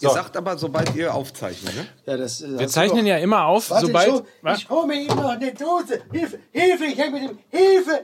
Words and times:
Ihr 0.00 0.10
sagt 0.10 0.36
aber, 0.36 0.56
sobald 0.58 0.94
ihr 0.94 1.12
aufzeichnet, 1.14 1.74
ne? 1.74 1.86
Ja, 2.06 2.16
das, 2.16 2.40
äh, 2.40 2.58
Wir 2.58 2.68
zeichnen 2.68 3.04
ja 3.06 3.18
immer 3.18 3.46
auf, 3.46 3.70
Warte, 3.70 3.86
sobald. 3.86 4.06
Ich, 4.08 4.12
hol- 4.14 4.24
Was? 4.42 4.58
ich 4.58 4.70
hole 4.70 4.86
mir 4.86 4.94
eben 5.02 5.14
noch 5.16 5.30
eine 5.30 5.52
Dose. 5.54 6.00
Hilfe, 6.12 6.38
Hilfe, 6.52 6.84
ich 6.84 6.98
hänge 6.98 7.20
mit 7.20 7.30
dem. 7.30 7.38
Hilfe! 7.50 8.00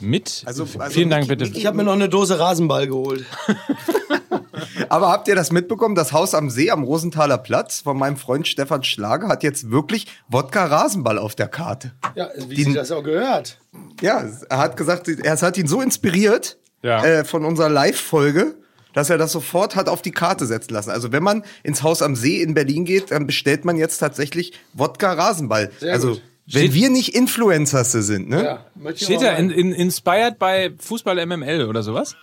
Mit? 0.00 0.42
Also- 0.46 0.64
also 0.64 0.84
Vielen 0.90 1.08
Dank, 1.10 1.28
bitte. 1.28 1.44
Ich 1.44 1.64
habe 1.64 1.76
mir 1.76 1.84
noch 1.84 1.92
eine 1.94 2.08
Dose 2.08 2.38
Rasenball 2.38 2.86
geholt. 2.86 3.24
Aber 4.88 5.08
habt 5.08 5.28
ihr 5.28 5.34
das 5.34 5.52
mitbekommen? 5.52 5.94
Das 5.94 6.12
Haus 6.12 6.34
am 6.34 6.50
See 6.50 6.70
am 6.70 6.82
Rosenthaler 6.82 7.38
Platz 7.38 7.80
von 7.80 7.96
meinem 7.96 8.16
Freund 8.16 8.46
Stefan 8.48 8.82
Schlager 8.82 9.28
hat 9.28 9.42
jetzt 9.42 9.70
wirklich 9.70 10.06
Wodka-Rasenball 10.28 11.18
auf 11.18 11.34
der 11.34 11.48
Karte. 11.48 11.92
Ja, 12.14 12.28
wie 12.48 12.56
Die- 12.56 12.64
sie 12.64 12.74
das 12.74 12.90
auch 12.90 13.02
gehört. 13.02 13.58
Ja, 14.00 14.24
er 14.48 14.58
hat 14.58 14.76
gesagt, 14.76 15.08
er- 15.08 15.32
es 15.32 15.42
hat 15.42 15.56
ihn 15.56 15.66
so 15.68 15.80
inspiriert 15.80 16.58
Ja. 16.82 17.02
äh, 17.04 17.24
von 17.24 17.44
unserer 17.44 17.68
Live-Folge, 17.68 18.54
dass 18.92 19.10
er 19.10 19.18
das 19.18 19.32
sofort 19.32 19.76
hat 19.76 19.88
auf 19.88 20.02
die 20.02 20.10
Karte 20.10 20.46
setzen 20.46 20.72
lassen. 20.74 20.90
Also 20.90 21.12
wenn 21.12 21.22
man 21.22 21.44
ins 21.62 21.82
Haus 21.82 22.02
am 22.02 22.16
See 22.16 22.42
in 22.42 22.54
Berlin 22.54 22.84
geht, 22.84 23.10
dann 23.10 23.26
bestellt 23.26 23.64
man 23.64 23.76
jetzt 23.76 23.98
tatsächlich 23.98 24.52
Wodka-Rasenball. 24.74 25.70
Sehr 25.78 25.92
Also 25.92 26.08
gut. 26.12 26.22
wenn 26.46 26.62
Steht- 26.62 26.74
wir 26.74 26.90
nicht 26.90 27.14
Influencers 27.14 27.92
sind, 27.92 28.28
ne? 28.28 28.42
Ja, 28.44 28.66
ich 28.90 29.02
Steht 29.04 29.22
da 29.22 29.32
in, 29.32 29.50
in, 29.50 29.72
inspired 29.72 30.38
bei 30.38 30.72
Fußball 30.78 31.24
MML 31.26 31.66
oder 31.68 31.82
sowas? 31.82 32.16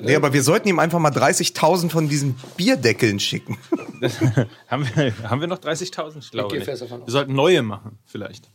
Nee, 0.00 0.14
aber 0.14 0.32
wir 0.32 0.42
sollten 0.42 0.68
ihm 0.68 0.78
einfach 0.78 1.00
mal 1.00 1.10
30.000 1.10 1.90
von 1.90 2.08
diesen 2.08 2.36
Bierdeckeln 2.56 3.18
schicken. 3.18 3.58
haben, 4.68 4.88
wir, 4.94 5.12
haben 5.28 5.40
wir 5.40 5.48
noch 5.48 5.58
30.000? 5.58 6.18
Ich 6.20 6.30
glaube 6.30 6.56
gehe 6.56 6.64
nicht. 6.64 6.80
Wir 6.80 7.00
sollten 7.08 7.34
neue 7.34 7.62
machen, 7.62 7.98
vielleicht. 8.06 8.48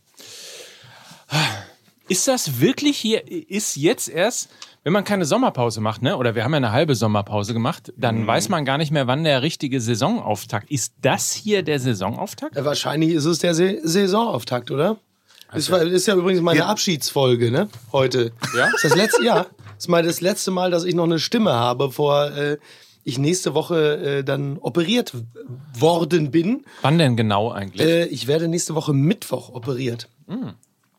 Ist 2.08 2.26
das 2.26 2.60
wirklich 2.60 2.96
hier, 2.96 3.22
ist 3.50 3.76
jetzt 3.76 4.08
erst, 4.08 4.48
wenn 4.82 4.94
man 4.94 5.04
keine 5.04 5.26
Sommerpause 5.26 5.80
macht, 5.82 6.00
ne? 6.00 6.16
oder 6.16 6.34
wir 6.34 6.44
haben 6.44 6.52
ja 6.52 6.56
eine 6.56 6.72
halbe 6.72 6.94
Sommerpause 6.94 7.52
gemacht, 7.52 7.92
dann 7.96 8.26
weiß 8.26 8.48
man 8.48 8.64
gar 8.64 8.78
nicht 8.78 8.90
mehr, 8.90 9.06
wann 9.06 9.24
der 9.24 9.42
richtige 9.42 9.80
Saisonauftakt 9.80 10.70
ist. 10.70 10.94
Das 11.02 11.32
hier 11.32 11.62
der 11.62 11.78
Saisonauftakt? 11.78 12.56
Ja, 12.56 12.64
wahrscheinlich 12.64 13.10
ist 13.10 13.26
es 13.26 13.40
der 13.40 13.54
Se 13.54 13.80
Saisonauftakt, 13.82 14.70
oder? 14.70 14.96
Das 15.52 15.70
war, 15.70 15.82
ist 15.82 16.06
ja 16.06 16.14
übrigens 16.14 16.42
meine 16.42 16.60
Ja. 16.60 16.66
Abschiedsfolge, 16.66 17.50
ne? 17.50 17.68
Heute. 17.92 18.32
Ja? 18.56 18.68
Ist 18.74 18.84
das 18.84 18.94
letzte? 18.96 19.24
Das 19.24 19.46
ist 19.78 19.88
mal 19.88 20.02
das 20.02 20.20
letzte 20.20 20.50
Mal, 20.50 20.70
dass 20.70 20.84
ich 20.84 20.94
noch 20.94 21.04
eine 21.04 21.18
Stimme 21.18 21.52
habe, 21.52 21.86
bevor 21.88 22.30
äh, 22.32 22.58
ich 23.04 23.18
nächste 23.18 23.54
Woche 23.54 24.18
äh, 24.18 24.24
dann 24.24 24.58
operiert 24.58 25.12
worden 25.78 26.30
bin. 26.30 26.64
Wann 26.82 26.98
denn 26.98 27.16
genau 27.16 27.50
eigentlich? 27.50 27.86
Äh, 27.86 28.04
ich 28.06 28.26
werde 28.26 28.48
nächste 28.48 28.74
Woche 28.74 28.92
Mittwoch 28.92 29.50
operiert. 29.50 30.08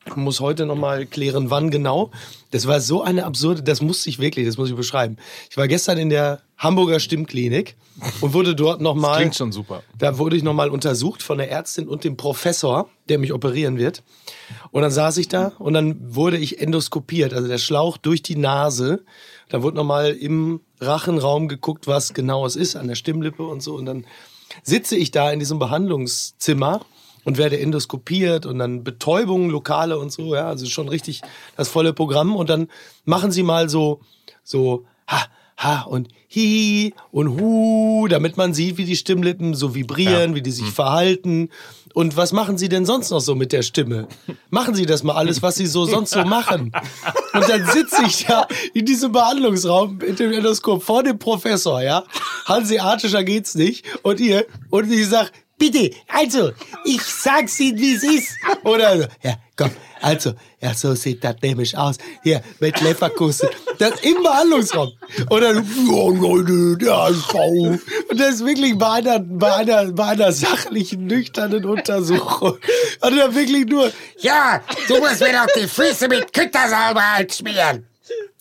Ich 0.09 0.15
muss 0.15 0.39
heute 0.39 0.65
noch 0.65 0.75
mal 0.75 1.05
klären, 1.05 1.49
wann 1.49 1.69
genau. 1.69 2.11
Das 2.51 2.67
war 2.67 2.81
so 2.81 3.03
eine 3.03 3.25
absurde, 3.25 3.61
das 3.61 3.81
musste 3.81 4.09
ich 4.09 4.19
wirklich, 4.19 4.45
das 4.47 4.57
muss 4.57 4.69
ich 4.69 4.75
beschreiben. 4.75 5.17
Ich 5.49 5.57
war 5.57 5.67
gestern 5.67 5.97
in 5.97 6.09
der 6.09 6.41
Hamburger 6.57 6.99
Stimmklinik 6.99 7.75
und 8.21 8.33
wurde 8.33 8.55
dort 8.55 8.81
noch 8.81 8.95
mal 8.95 9.17
Klingt 9.17 9.35
schon 9.35 9.51
super. 9.51 9.83
da 9.97 10.17
wurde 10.17 10.35
ich 10.35 10.43
nochmal 10.43 10.69
untersucht 10.69 11.21
von 11.21 11.37
der 11.37 11.51
Ärztin 11.51 11.87
und 11.87 12.03
dem 12.03 12.17
Professor, 12.17 12.89
der 13.07 13.19
mich 13.19 13.33
operieren 13.33 13.77
wird. 13.77 14.03
Und 14.71 14.81
dann 14.81 14.91
saß 14.91 15.17
ich 15.17 15.27
da 15.27 15.53
und 15.59 15.73
dann 15.73 16.15
wurde 16.15 16.37
ich 16.37 16.59
endoskopiert, 16.59 17.33
also 17.33 17.47
der 17.47 17.59
Schlauch 17.59 17.97
durch 17.97 18.23
die 18.23 18.35
Nase. 18.35 19.03
Da 19.49 19.61
wurde 19.61 19.77
nochmal 19.77 20.11
im 20.11 20.61
Rachenraum 20.81 21.47
geguckt, 21.47 21.87
was 21.87 22.13
genau 22.13 22.45
es 22.45 22.55
ist, 22.55 22.75
an 22.75 22.87
der 22.87 22.95
Stimmlippe 22.95 23.43
und 23.43 23.61
so. 23.61 23.75
Und 23.75 23.85
dann 23.85 24.05
sitze 24.63 24.95
ich 24.95 25.11
da 25.11 25.31
in 25.31 25.39
diesem 25.39 25.59
Behandlungszimmer 25.59 26.81
und 27.23 27.37
werde 27.37 27.59
endoskopiert 27.59 28.45
und 28.45 28.59
dann 28.59 28.83
Betäubung, 28.83 29.49
Lokale 29.49 29.97
und 29.99 30.11
so, 30.11 30.35
ja, 30.35 30.47
also 30.47 30.65
schon 30.65 30.89
richtig 30.89 31.21
das 31.57 31.69
volle 31.69 31.93
Programm. 31.93 32.35
Und 32.35 32.49
dann 32.49 32.67
machen 33.05 33.31
sie 33.31 33.43
mal 33.43 33.69
so, 33.69 34.01
so, 34.43 34.85
ha, 35.07 35.25
ha 35.57 35.81
und 35.81 36.09
hi 36.33 36.93
und 37.11 37.39
hu, 37.39 38.07
damit 38.07 38.37
man 38.37 38.53
sieht, 38.53 38.77
wie 38.77 38.85
die 38.85 38.95
Stimmlippen 38.95 39.53
so 39.53 39.75
vibrieren, 39.75 40.35
wie 40.35 40.41
die 40.41 40.51
sich 40.51 40.69
verhalten. 40.71 41.49
Und 41.93 42.15
was 42.15 42.31
machen 42.33 42.57
sie 42.57 42.69
denn 42.69 42.85
sonst 42.85 43.09
noch 43.09 43.19
so 43.19 43.33
mit 43.33 43.51
der 43.51 43.63
Stimme? 43.63 44.07
Machen 44.51 44.75
sie 44.75 44.85
das 44.85 45.03
mal 45.03 45.15
alles, 45.15 45.41
was 45.41 45.55
sie 45.55 45.65
so 45.65 45.85
sonst 45.85 46.11
so 46.11 46.23
machen. 46.23 46.71
Und 47.33 47.49
dann 47.49 47.65
sitze 47.65 48.03
ich 48.05 48.25
da 48.25 48.47
in 48.73 48.85
diesem 48.85 49.11
Behandlungsraum 49.11 49.97
mit 49.97 50.19
dem 50.19 50.31
Endoskop 50.31 50.83
vor 50.83 51.03
dem 51.03 51.17
Professor, 51.17 51.81
ja. 51.81 52.03
Hanseatischer 52.45 53.23
geht's 53.23 53.55
nicht. 53.55 53.85
Und 54.03 54.19
ihr, 54.19 54.45
und 54.69 54.91
ich 54.91 55.07
sag, 55.07 55.31
bitte, 55.59 55.91
also, 56.07 56.51
ich 56.85 57.03
sag's 57.03 57.59
Ihnen, 57.59 57.77
wie 57.77 57.93
es 57.93 58.03
ist. 58.03 58.29
Oder 58.63 58.97
so, 58.97 59.07
ja, 59.21 59.35
komm, 59.55 59.71
also, 60.01 60.33
ja, 60.61 60.73
so 60.73 60.95
sieht 60.95 61.23
das 61.23 61.35
nämlich 61.41 61.77
aus. 61.77 61.97
Hier, 62.23 62.41
mit 62.59 62.79
Leverkusen. 62.81 63.49
Das 63.77 63.99
im 64.01 64.23
Behandlungsraum. 64.23 64.91
Und 65.29 65.41
dann, 65.41 65.57
ja, 65.57 66.09
Leute, 66.09 66.77
der 66.77 67.13
Schau. 67.13 67.77
Und 68.09 68.19
das 68.19 68.35
ist 68.35 68.45
wirklich 68.45 68.77
bei 68.77 68.91
einer, 68.93 69.19
bei 69.19 69.53
einer, 69.53 69.91
bei 69.91 70.05
einer 70.05 70.31
sachlichen, 70.31 71.05
nüchternen 71.05 71.65
Untersuchung. 71.65 72.57
Und 73.01 73.17
dann 73.17 73.35
wirklich 73.35 73.65
nur, 73.67 73.91
Ja, 74.19 74.61
du 74.87 74.99
musst 74.99 75.19
mir 75.19 75.33
doch 75.33 75.47
die 75.55 75.67
Füße 75.67 76.07
mit 76.07 76.33
Küttersauber 76.33 77.25
schmieren. 77.29 77.88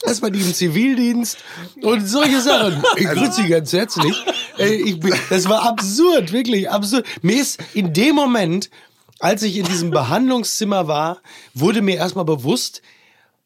Erstmal 0.04 0.30
die 0.30 0.40
im 0.40 0.54
Zivildienst 0.54 1.38
und 1.82 2.06
solche 2.06 2.40
Sachen. 2.40 2.82
Ich 2.96 3.06
grüße 3.06 3.42
Sie 3.42 3.48
ganz 3.48 3.72
herzlich. 3.72 4.16
Ich 4.58 5.00
bin, 5.00 5.14
das 5.30 5.48
war 5.48 5.62
absurd, 5.62 6.32
wirklich 6.32 6.70
absurd. 6.70 7.06
Mir 7.22 7.40
ist 7.40 7.58
in 7.74 7.92
dem 7.92 8.14
Moment, 8.14 8.70
als 9.18 9.42
ich 9.42 9.56
in 9.56 9.66
diesem 9.66 9.90
Behandlungszimmer 9.90 10.88
war, 10.88 11.20
wurde 11.54 11.82
mir 11.82 11.96
erstmal 11.96 12.24
bewusst, 12.24 12.82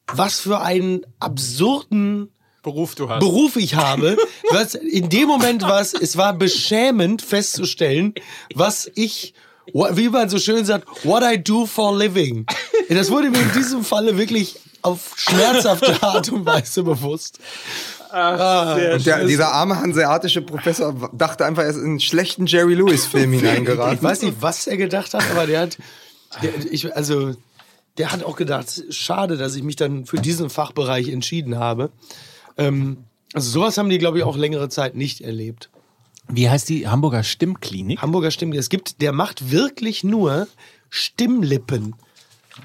was 0.06 0.40
für 0.40 0.60
einen 0.60 1.06
absurden 1.18 2.30
Beruf 2.62 2.94
du 2.94 3.08
hast. 3.08 3.20
Beruf 3.20 3.56
ich 3.56 3.74
habe. 3.74 4.16
Was 4.50 4.74
in 4.74 5.08
dem 5.08 5.26
Moment 5.26 5.62
war 5.62 5.80
es, 5.80 5.94
es 5.94 6.16
war 6.16 6.32
beschämend 6.32 7.22
festzustellen, 7.22 8.14
was 8.54 8.90
ich, 8.94 9.34
wie 9.72 10.08
man 10.08 10.28
so 10.28 10.38
schön 10.38 10.64
sagt, 10.64 10.86
what 11.04 11.22
I 11.24 11.42
do 11.42 11.66
for 11.66 11.92
a 11.92 11.96
living. 11.96 12.46
Das 12.88 13.10
wurde 13.10 13.30
mir 13.30 13.40
in 13.40 13.52
diesem 13.52 13.84
Falle 13.84 14.16
wirklich 14.16 14.60
auf 14.82 15.14
schmerzhafte 15.16 15.96
Art 16.02 16.28
und 16.30 16.44
Weise 16.44 16.82
bewusst. 16.82 17.38
Und 18.10 19.06
der, 19.06 19.24
dieser 19.24 19.52
arme 19.52 19.78
hanseatische 19.78 20.42
Professor 20.42 21.10
dachte 21.14 21.46
einfach, 21.46 21.62
er 21.62 21.70
ist 21.70 21.76
in 21.76 21.84
einen 21.84 22.00
schlechten 22.00 22.44
Jerry 22.46 22.74
Lewis-Film 22.74 23.32
Ich 23.32 23.40
hineingeraten. 23.40 24.02
weiß 24.02 24.22
nicht, 24.22 24.36
was 24.40 24.66
er 24.66 24.76
gedacht 24.76 25.14
hat, 25.14 25.24
aber 25.30 25.46
der 25.46 25.60
hat, 25.62 25.78
der, 26.42 26.50
ich, 26.70 26.94
also, 26.94 27.34
der 27.96 28.12
hat 28.12 28.22
auch 28.22 28.36
gedacht, 28.36 28.82
schade, 28.90 29.38
dass 29.38 29.54
ich 29.54 29.62
mich 29.62 29.76
dann 29.76 30.04
für 30.04 30.18
diesen 30.18 30.50
Fachbereich 30.50 31.08
entschieden 31.08 31.58
habe. 31.58 31.90
Ähm, 32.58 33.04
also 33.32 33.50
sowas 33.50 33.78
haben 33.78 33.88
die, 33.88 33.98
glaube 33.98 34.18
ich, 34.18 34.24
auch 34.24 34.36
längere 34.36 34.68
Zeit 34.68 34.94
nicht 34.94 35.22
erlebt. 35.22 35.70
Wie 36.28 36.48
heißt 36.48 36.68
die 36.68 36.88
Hamburger 36.88 37.22
Stimmklinik? 37.22 38.02
Hamburger 38.02 38.30
Stimmlippen. 38.30 38.60
Es 38.60 38.68
gibt, 38.68 39.00
der 39.00 39.12
macht 39.12 39.50
wirklich 39.50 40.04
nur 40.04 40.48
Stimmlippen. 40.90 41.94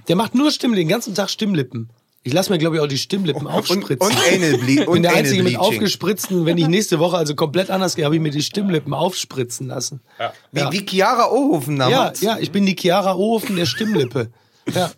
Der 0.09 0.17
macht 0.17 0.35
nur 0.35 0.51
Stimmlippen, 0.51 0.87
den 0.87 0.89
ganzen 0.89 1.15
Tag 1.15 1.29
Stimmlippen. 1.29 1.89
Ich 2.27 2.33
lasse 2.33 2.51
mir, 2.51 2.57
glaube 2.57 2.75
ich, 2.75 2.81
auch 2.81 2.87
die 2.87 2.97
Stimmlippen 2.97 3.45
Und, 3.45 3.53
aufspritzen. 3.53 3.99
und 3.99 4.11
Anal 4.17 4.57
Ble 4.57 4.69
ich 4.69 4.75
bin 4.79 4.87
und 4.87 5.01
der 5.03 5.13
Einzige 5.15 5.43
mit 5.43 5.53
Bleaching. 5.53 5.59
aufgespritzten, 5.59 6.45
wenn 6.45 6.57
ich 6.57 6.67
nächste 6.67 6.99
Woche 6.99 7.15
also 7.17 7.35
komplett 7.35 7.69
anders 7.69 7.95
gehe, 7.95 8.03
habe 8.03 8.15
ich 8.15 8.21
mir 8.21 8.31
die 8.31 8.43
Stimmlippen 8.43 8.93
aufspritzen 8.93 9.67
lassen. 9.67 10.01
Ja, 10.19 10.33
Wie, 10.51 10.59
ja. 10.59 10.71
wie 10.73 10.85
Chiara 10.85 11.31
Ohofen 11.31 11.77
ja, 11.77 11.89
damals. 11.89 12.19
ja, 12.21 12.37
ich 12.37 12.51
bin 12.51 12.65
die 12.65 12.75
Chiara 12.77 13.15
Ohofen 13.15 13.55
der 13.55 13.65
Stimmlippe. 13.65 14.29
Ja. 14.73 14.91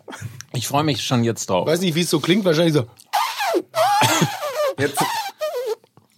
Ich 0.54 0.66
freue 0.66 0.82
mich 0.82 1.04
schon 1.04 1.22
jetzt 1.22 1.48
drauf. 1.48 1.68
Weiß 1.68 1.80
nicht, 1.80 1.94
wie 1.94 2.00
es 2.00 2.10
so 2.10 2.18
klingt, 2.18 2.44
wahrscheinlich 2.44 2.74
so. 2.74 2.86
Jetzt, 4.78 4.98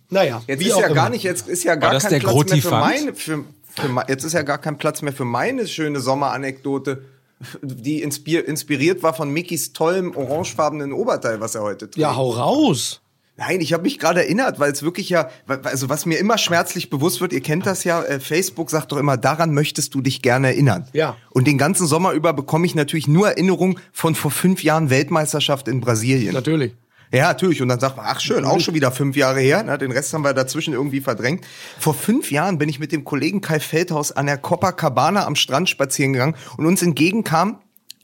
Naja, 0.09 0.43
jetzt 0.47 0.61
wie 0.61 0.67
ist 0.69 0.73
auch 0.75 0.81
ja 0.81 0.87
immer. 0.87 0.95
gar 0.95 1.11
nicht, 1.11 1.25
jetzt 1.25 1.49
ist 1.49 1.65
ja 1.65 1.75
gar 1.75 1.99
kein 1.99 2.11
der 2.11 2.21
Platz 2.21 2.51
mehr 2.51 2.63
für 2.63 2.71
meine, 2.71 3.15
für, 3.15 3.45
für, 3.75 4.05
jetzt 4.09 4.25
ist 4.25 4.33
ja 4.33 4.43
gar 4.43 4.59
kein 4.59 4.79
Platz 4.79 5.03
mehr 5.03 5.13
für 5.13 5.25
meine 5.25 5.67
schöne 5.67 6.01
Sommeranekdote, 6.01 7.05
die 7.63 8.03
inspir, 8.03 8.47
inspiriert 8.47 9.03
war 9.03 9.15
von 9.15 9.31
Mickys 9.31 9.73
tollem 9.73 10.17
orangefarbenen 10.17 10.93
Oberteil, 10.93 11.41
was 11.41 11.55
er 11.55 11.63
heute 11.63 11.87
trägt. 11.87 11.97
Ja, 11.97 12.17
hau 12.17 12.31
raus. 12.31 13.01
Nein, 13.37 13.61
ich 13.63 13.73
habe 13.73 13.85
mich 13.85 13.99
gerade 13.99 14.23
erinnert, 14.23 14.61
weil 14.61 14.71
es 14.71 14.83
wirklich 14.83 15.09
ja, 15.09 15.31
also 15.65 15.89
was 15.89 16.05
mir 16.05 16.19
immer 16.19 16.37
schmerzlich 16.37 16.91
bewusst 16.91 17.21
wird, 17.23 17.33
ihr 17.33 17.41
kennt 17.41 17.65
das 17.67 17.83
ja, 17.83 18.03
äh, 18.03 18.21
Facebook 18.21 18.71
sagt 18.71 18.93
doch 18.93 18.99
immer, 18.99 19.17
daran 19.17 19.55
möchtest 19.55 19.95
du 19.95 20.03
dich 20.03 20.21
gerne 20.21 20.49
erinnern. 20.49 20.87
Ja. 20.93 21.17
Und 21.31 21.47
den 21.47 21.57
ganzen 21.57 21.87
Sommer 21.87 22.13
über 22.13 22.35
bekomme 22.35 22.67
ich 22.67 22.75
natürlich 22.75 23.09
nur 23.09 23.29
Erinnerungen 23.29 23.81
von 23.91 24.15
vor 24.15 24.31
fünf 24.31 24.63
Jahren 24.63 24.91
Weltmeisterschaft 24.91 25.67
in 25.67 25.81
Brasilien. 25.81 26.35
Natürlich. 26.35 26.75
Ja, 27.13 27.29
natürlich. 27.29 27.61
Und 27.61 27.69
dann 27.69 27.79
sagt 27.79 27.97
man, 27.97 28.07
ach 28.09 28.21
schön, 28.21 28.45
auch 28.45 28.59
schon 28.59 28.75
wieder 28.75 28.91
fünf 28.91 29.17
Jahre 29.17 29.41
her. 29.41 29.63
Na, 29.65 29.77
den 29.77 29.93
Rest 29.93 30.13
haben 30.15 30.25
wir 30.25 30.33
dazwischen 30.33 30.73
irgendwie 30.73 31.01
verdrängt. 31.01 31.45
Vor 31.79 31.95
fünf 31.95 32.31
Jahren 32.31 32.57
bin 32.57 32.69
ich 32.69 32.79
mit 32.79 32.91
dem 32.91 33.05
Kollegen 33.05 33.43
Kai 33.43 33.61
Feldhaus 33.61 34.13
an 34.13 34.27
der 34.27 34.39
Copacabana 34.39 35.27
am 35.27 35.37
Strand 35.37 35.69
spazieren 35.69 36.15
gegangen 36.15 36.37
und 36.57 36.65
uns 36.67 36.83
entgegenkam 36.83 37.59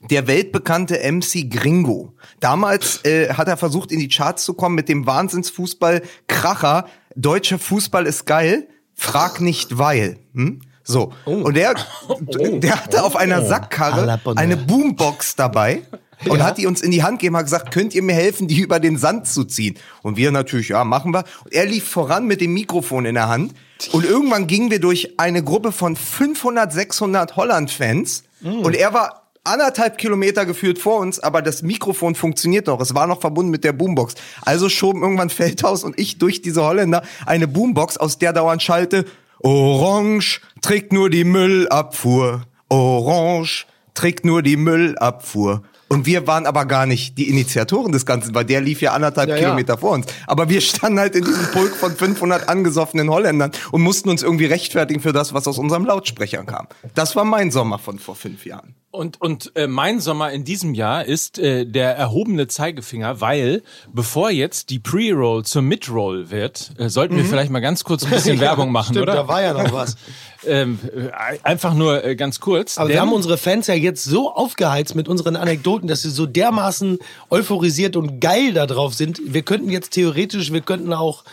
der 0.09 0.27
weltbekannte 0.27 0.99
MC 1.11 1.49
Gringo. 1.49 2.13
Damals 2.39 3.03
äh, 3.03 3.33
hat 3.33 3.47
er 3.47 3.57
versucht, 3.57 3.91
in 3.91 3.99
die 3.99 4.07
Charts 4.07 4.45
zu 4.45 4.53
kommen 4.53 4.75
mit 4.75 4.87
dem 4.87 5.05
Wahnsinnsfußball 5.05 6.03
Kracher. 6.27 6.85
Deutscher 7.15 7.59
Fußball 7.59 8.05
ist 8.05 8.25
geil. 8.25 8.67
Frag 8.93 9.41
nicht 9.41 9.77
weil. 9.77 10.19
Hm? 10.33 10.61
So. 10.83 11.13
Und 11.25 11.55
der, 11.55 11.75
der 12.19 12.83
hatte 12.83 13.03
auf 13.03 13.15
einer 13.15 13.39
la 13.39 13.45
Sackkarre 13.45 14.19
eine. 14.35 14.57
Boombox 14.57 15.35
dabei. 15.35 15.81
Und 16.27 16.39
Ja. 16.39 16.45
hat 16.45 16.57
die 16.57 16.65
uns 16.65 16.81
in 16.81 16.91
die 16.91 17.01
Hand 17.03 17.19
gegeben, 17.19 17.37
hat 17.37 17.45
gesagt, 17.45 17.71
könnt 17.71 17.95
ihr 17.95 18.03
mir 18.03 18.13
helfen, 18.13 18.47
die 18.47 18.59
über 18.59 18.79
den 18.79 18.97
Sand 18.97 19.27
zu 19.27 19.45
ziehen? 19.45 19.77
Und 20.01 20.17
wir 20.17 20.31
natürlich, 20.31 20.69
ja, 20.69 20.83
machen 20.83 21.13
wir. 21.13 21.23
Und 21.45 21.53
er 21.53 21.65
lief 21.65 21.87
voran 21.87 22.25
mit 22.27 22.41
dem 22.41 22.53
Mikrofon 22.53 23.05
in 23.05 23.15
der 23.15 23.29
Hand. 23.29 23.53
Und 23.93 24.05
irgendwann 24.05 24.47
gingen 24.47 24.69
wir 24.71 24.79
durch 24.79 25.17
eine 25.17 25.43
Gruppe 25.43 25.71
von 25.71 25.95
500, 25.95 26.73
600 26.73 27.35
Holland-Fans. 27.37 28.23
Und 28.43 28.75
er 28.75 28.93
war 28.93 29.29
anderthalb 29.45 29.97
Kilometer 29.97 30.45
geführt 30.45 30.77
vor 30.79 30.99
uns, 30.99 31.19
aber 31.19 31.41
das 31.41 31.61
Mikrofon 31.61 32.13
funktioniert 32.15 32.67
noch. 32.67 32.81
Es 32.81 32.93
war 32.93 33.07
noch 33.07 33.21
verbunden 33.21 33.49
mit 33.51 33.63
der 33.63 33.71
Boombox. 33.73 34.15
Also 34.41 34.67
schoben 34.69 35.01
irgendwann 35.01 35.29
Feldhaus 35.29 35.83
und 35.85 35.97
ich 35.97 36.17
durch 36.19 36.41
diese 36.41 36.63
Holländer 36.63 37.03
eine 37.25 37.47
Boombox, 37.47 37.95
aus 37.97 38.17
der 38.19 38.33
dauernd 38.33 38.61
schallte, 38.61 39.05
Orange 39.41 40.41
trägt 40.61 40.91
nur 40.93 41.09
die 41.09 41.23
Müllabfuhr. 41.23 42.43
Orange 42.67 43.65
trägt 43.93 44.25
nur 44.25 44.41
die 44.43 44.57
Müllabfuhr. 44.57 45.63
Und 45.89 46.05
wir 46.05 46.27
waren 46.27 46.45
aber 46.45 46.65
gar 46.65 46.85
nicht 46.85 47.17
die 47.17 47.29
Initiatoren 47.29 47.91
des 47.91 48.05
Ganzen, 48.05 48.35
weil 48.35 48.45
der 48.45 48.61
lief 48.61 48.79
ja 48.79 48.93
anderthalb 48.93 49.27
Ja, 49.29 49.35
ja. 49.35 49.41
Kilometer 49.41 49.77
vor 49.77 49.91
uns. 49.91 50.05
Aber 50.27 50.47
wir 50.47 50.61
standen 50.61 50.99
halt 50.99 51.15
in 51.15 51.25
diesem 51.25 51.47
Pulk 51.47 51.75
von 51.75 51.95
500 51.95 52.47
angesoffenen 52.47 53.09
Holländern 53.09 53.51
und 53.71 53.81
mussten 53.81 54.09
uns 54.09 54.21
irgendwie 54.21 54.45
rechtfertigen 54.45 55.01
für 55.01 55.13
das, 55.13 55.33
was 55.33 55.47
aus 55.47 55.57
unserem 55.57 55.85
Lautsprecher 55.85 56.43
kam. 56.43 56.67
Das 56.93 57.15
war 57.15 57.25
mein 57.25 57.49
Sommer 57.49 57.79
von 57.79 57.97
vor 57.97 58.15
fünf 58.15 58.45
Jahren. 58.45 58.75
Und, 58.91 59.21
und 59.21 59.51
äh, 59.55 59.67
mein 59.67 59.99
Sommer 59.99 60.31
in 60.31 60.43
diesem 60.43 60.73
Jahr 60.73 61.05
ist 61.05 61.37
äh, 61.37 61.65
der 61.65 61.95
erhobene 61.95 62.47
Zeigefinger, 62.47 63.21
weil 63.21 63.61
bevor 63.93 64.31
jetzt 64.31 64.71
die 64.71 64.79
Pre-Roll 64.79 65.45
zur 65.45 65.61
Mid-Roll 65.61 66.31
wird, 66.31 66.71
äh, 66.79 66.89
sollten 66.89 67.15
wir 67.15 67.23
vielleicht 67.23 67.51
mal 67.51 67.59
ganz 67.59 67.83
kurz 67.83 68.03
ein 68.03 68.09
bisschen 68.11 68.39
Werbung 68.39 68.71
machen, 68.71 68.93
Stimmt, 68.93 69.03
oder? 69.03 69.13
da 69.13 69.27
war 69.27 69.41
ja 69.43 69.53
noch 69.53 69.71
was. 69.73 69.95
ähm, 70.45 70.79
äh, 70.95 71.09
einfach 71.43 71.73
nur 71.73 72.03
äh, 72.03 72.15
ganz 72.15 72.39
kurz. 72.39 72.77
Aber 72.77 72.89
wir 72.89 73.01
haben 73.01 73.13
unsere 73.13 73.37
Fans 73.37 73.67
ja 73.67 73.73
jetzt 73.73 74.03
so 74.03 74.33
aufgeheizt 74.33 74.95
mit 74.95 75.07
unseren 75.07 75.35
Anekdoten, 75.35 75.87
dass 75.87 76.01
sie 76.01 76.09
so 76.09 76.25
dermaßen 76.25 76.99
euphorisiert 77.29 77.95
und 77.95 78.19
geil 78.19 78.53
da 78.53 78.65
drauf 78.65 78.93
sind. 78.93 79.19
Wir 79.23 79.41
könnten 79.41 79.69
jetzt 79.69 79.91
theoretisch, 79.91 80.51
wir 80.51 80.61
könnten 80.61 80.93
auch, 80.93 81.23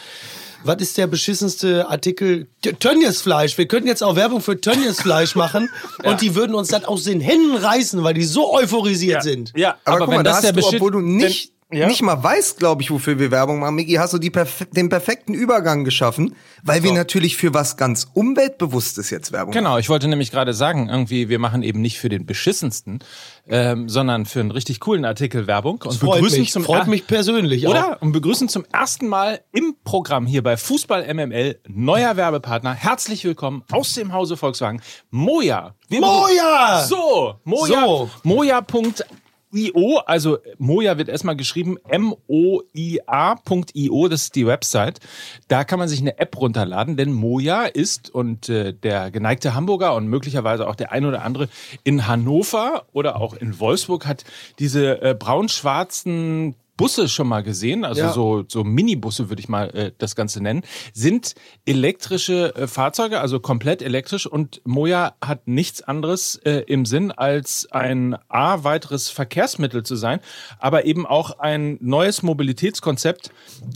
was 0.64 0.76
ist 0.78 0.98
der 0.98 1.06
beschissenste 1.06 1.88
Artikel? 1.88 2.48
Tönniesfleisch. 2.60 3.56
Wir 3.56 3.68
könnten 3.68 3.86
jetzt 3.86 4.02
auch 4.02 4.16
Werbung 4.16 4.40
für 4.40 4.60
Tönniesfleisch 4.60 5.34
machen 5.36 5.70
und 6.02 6.20
die 6.22 6.34
würden 6.34 6.54
uns 6.54 6.68
dann 6.68 6.84
aus 6.84 7.04
den 7.04 7.20
Händen 7.20 7.56
reißen, 7.56 8.02
weil 8.02 8.14
die 8.14 8.24
so 8.24 8.52
euphorisiert 8.52 9.22
sind. 9.22 9.52
Ja, 9.56 9.76
Aber, 9.84 9.96
aber, 9.96 9.98
guck 10.00 10.08
wenn 10.08 10.16
mal, 10.16 10.22
da 10.22 10.30
das 10.30 10.36
hast 10.36 10.44
der 10.44 10.52
du, 10.52 10.66
obwohl 10.66 10.90
du 10.90 11.00
nicht, 11.00 11.52
ja? 11.72 11.88
nicht 11.88 12.02
mal 12.02 12.22
weißt, 12.22 12.58
glaube 12.58 12.82
ich, 12.82 12.90
wofür 12.90 13.18
wir 13.18 13.30
Werbung 13.30 13.58
machen, 13.60 13.74
Miki, 13.74 13.94
hast 13.94 14.14
du 14.14 14.18
die 14.18 14.30
perf 14.30 14.66
den 14.70 14.88
perfekten 14.88 15.34
Übergang 15.34 15.84
geschaffen, 15.84 16.36
weil 16.62 16.82
wir 16.82 16.92
natürlich 16.92 17.36
für 17.36 17.54
was 17.54 17.76
ganz 17.76 18.08
Umweltbewusstes 18.14 19.10
jetzt 19.10 19.32
Werbung 19.32 19.50
machen. 19.50 19.64
Genau, 19.64 19.78
ich 19.78 19.88
wollte 19.88 20.06
nämlich 20.06 20.30
gerade 20.30 20.54
sagen, 20.54 20.88
irgendwie, 20.88 21.28
wir 21.28 21.38
machen 21.38 21.62
eben 21.62 21.80
nicht 21.80 21.98
für 21.98 22.08
den 22.08 22.24
beschissensten, 22.24 23.00
ähm, 23.48 23.88
sondern 23.88 24.26
für 24.26 24.40
einen 24.40 24.52
richtig 24.52 24.80
coolen 24.80 25.04
Artikel 25.04 25.46
Werbung 25.46 25.82
und 25.82 25.94
Freut 25.94 26.16
begrüßen 26.20 26.40
mich, 26.40 26.52
zum 26.52 26.64
freut 26.64 26.86
mich 26.86 27.06
persönlich 27.06 27.66
auch. 27.66 27.70
Oder? 27.70 28.02
Und 28.02 28.12
begrüßen 28.12 28.48
zum 28.48 28.64
ersten 28.72 29.08
Mal 29.08 29.40
im 29.52 29.74
Programm 29.84 30.26
hier 30.26 30.42
bei 30.42 30.56
Fußball 30.56 31.12
MML 31.12 31.58
neuer 31.66 32.16
Werbepartner. 32.16 32.74
Herzlich 32.74 33.24
willkommen 33.24 33.64
aus 33.72 33.92
dem 33.94 34.12
Hause 34.12 34.36
Volkswagen. 34.36 34.80
Moja. 35.10 35.74
Wir 35.88 36.00
Moja! 36.00 36.84
So, 36.88 37.40
Moja. 37.44 37.84
So. 37.84 38.10
Moja.io, 39.56 39.98
also 40.04 40.38
Moja 40.58 40.98
wird 40.98 41.08
erstmal 41.08 41.36
geschrieben 41.36 41.78
M-O-I-A.io, 41.88 42.48
das 44.08 44.24
ist 44.24 44.34
die 44.34 44.46
Website. 44.46 45.00
Da 45.48 45.64
kann 45.64 45.78
man 45.78 45.88
sich 45.88 46.00
eine 46.00 46.18
App 46.18 46.38
runterladen, 46.38 46.96
denn 46.98 47.12
Moja 47.12 47.64
ist 47.64 48.10
und 48.10 48.50
äh, 48.50 48.74
der 48.74 49.10
geneigte 49.10 49.54
Hamburger 49.54 49.94
und 49.94 50.08
möglicherweise 50.08 50.68
auch 50.68 50.74
der 50.74 50.92
ein 50.92 51.06
oder 51.06 51.22
andere 51.24 51.48
in 51.84 52.06
Hannover 52.06 52.84
oder 52.92 53.18
auch 53.20 53.34
in 53.34 53.58
Wolfsburg 53.58 54.06
hat 54.06 54.24
diese 54.58 55.00
äh, 55.00 55.14
braun-schwarzen 55.14 56.54
Busse 56.76 57.08
schon 57.08 57.26
mal 57.28 57.43
gesehen, 57.43 57.84
also 57.84 58.00
Ja. 58.02 58.12
so, 58.12 58.44
so 58.49 58.64
Minibusse 58.64 59.28
würde 59.31 59.40
ich 59.40 59.49
mal 59.49 59.70
äh, 59.70 59.93
das 59.99 60.14
Ganze 60.14 60.43
nennen, 60.43 60.62
sind 60.93 61.34
elektrische 61.64 62.55
äh, 62.55 62.67
Fahrzeuge, 62.67 63.20
also 63.20 63.40
komplett 63.40 63.82
elektrisch 63.82 64.26
und 64.26 64.61
Moja 64.64 65.14
hat 65.25 65.46
nichts 65.49 65.82
anderes 65.82 66.37
äh, 66.44 66.62
im 66.67 66.84
Sinn, 66.84 67.12
als 67.12 67.69
ein 67.70 68.17
A, 68.28 68.64
weiteres 68.64 69.08
Verkehrsmittel 69.11 69.82
zu 69.84 69.96
sein, 69.96 70.20
aber 70.58 70.84
eben 70.84 71.06
auch 71.06 71.38
ein 71.38 71.78
neues 71.81 72.23
Mobilitätskonzept, 72.23 73.31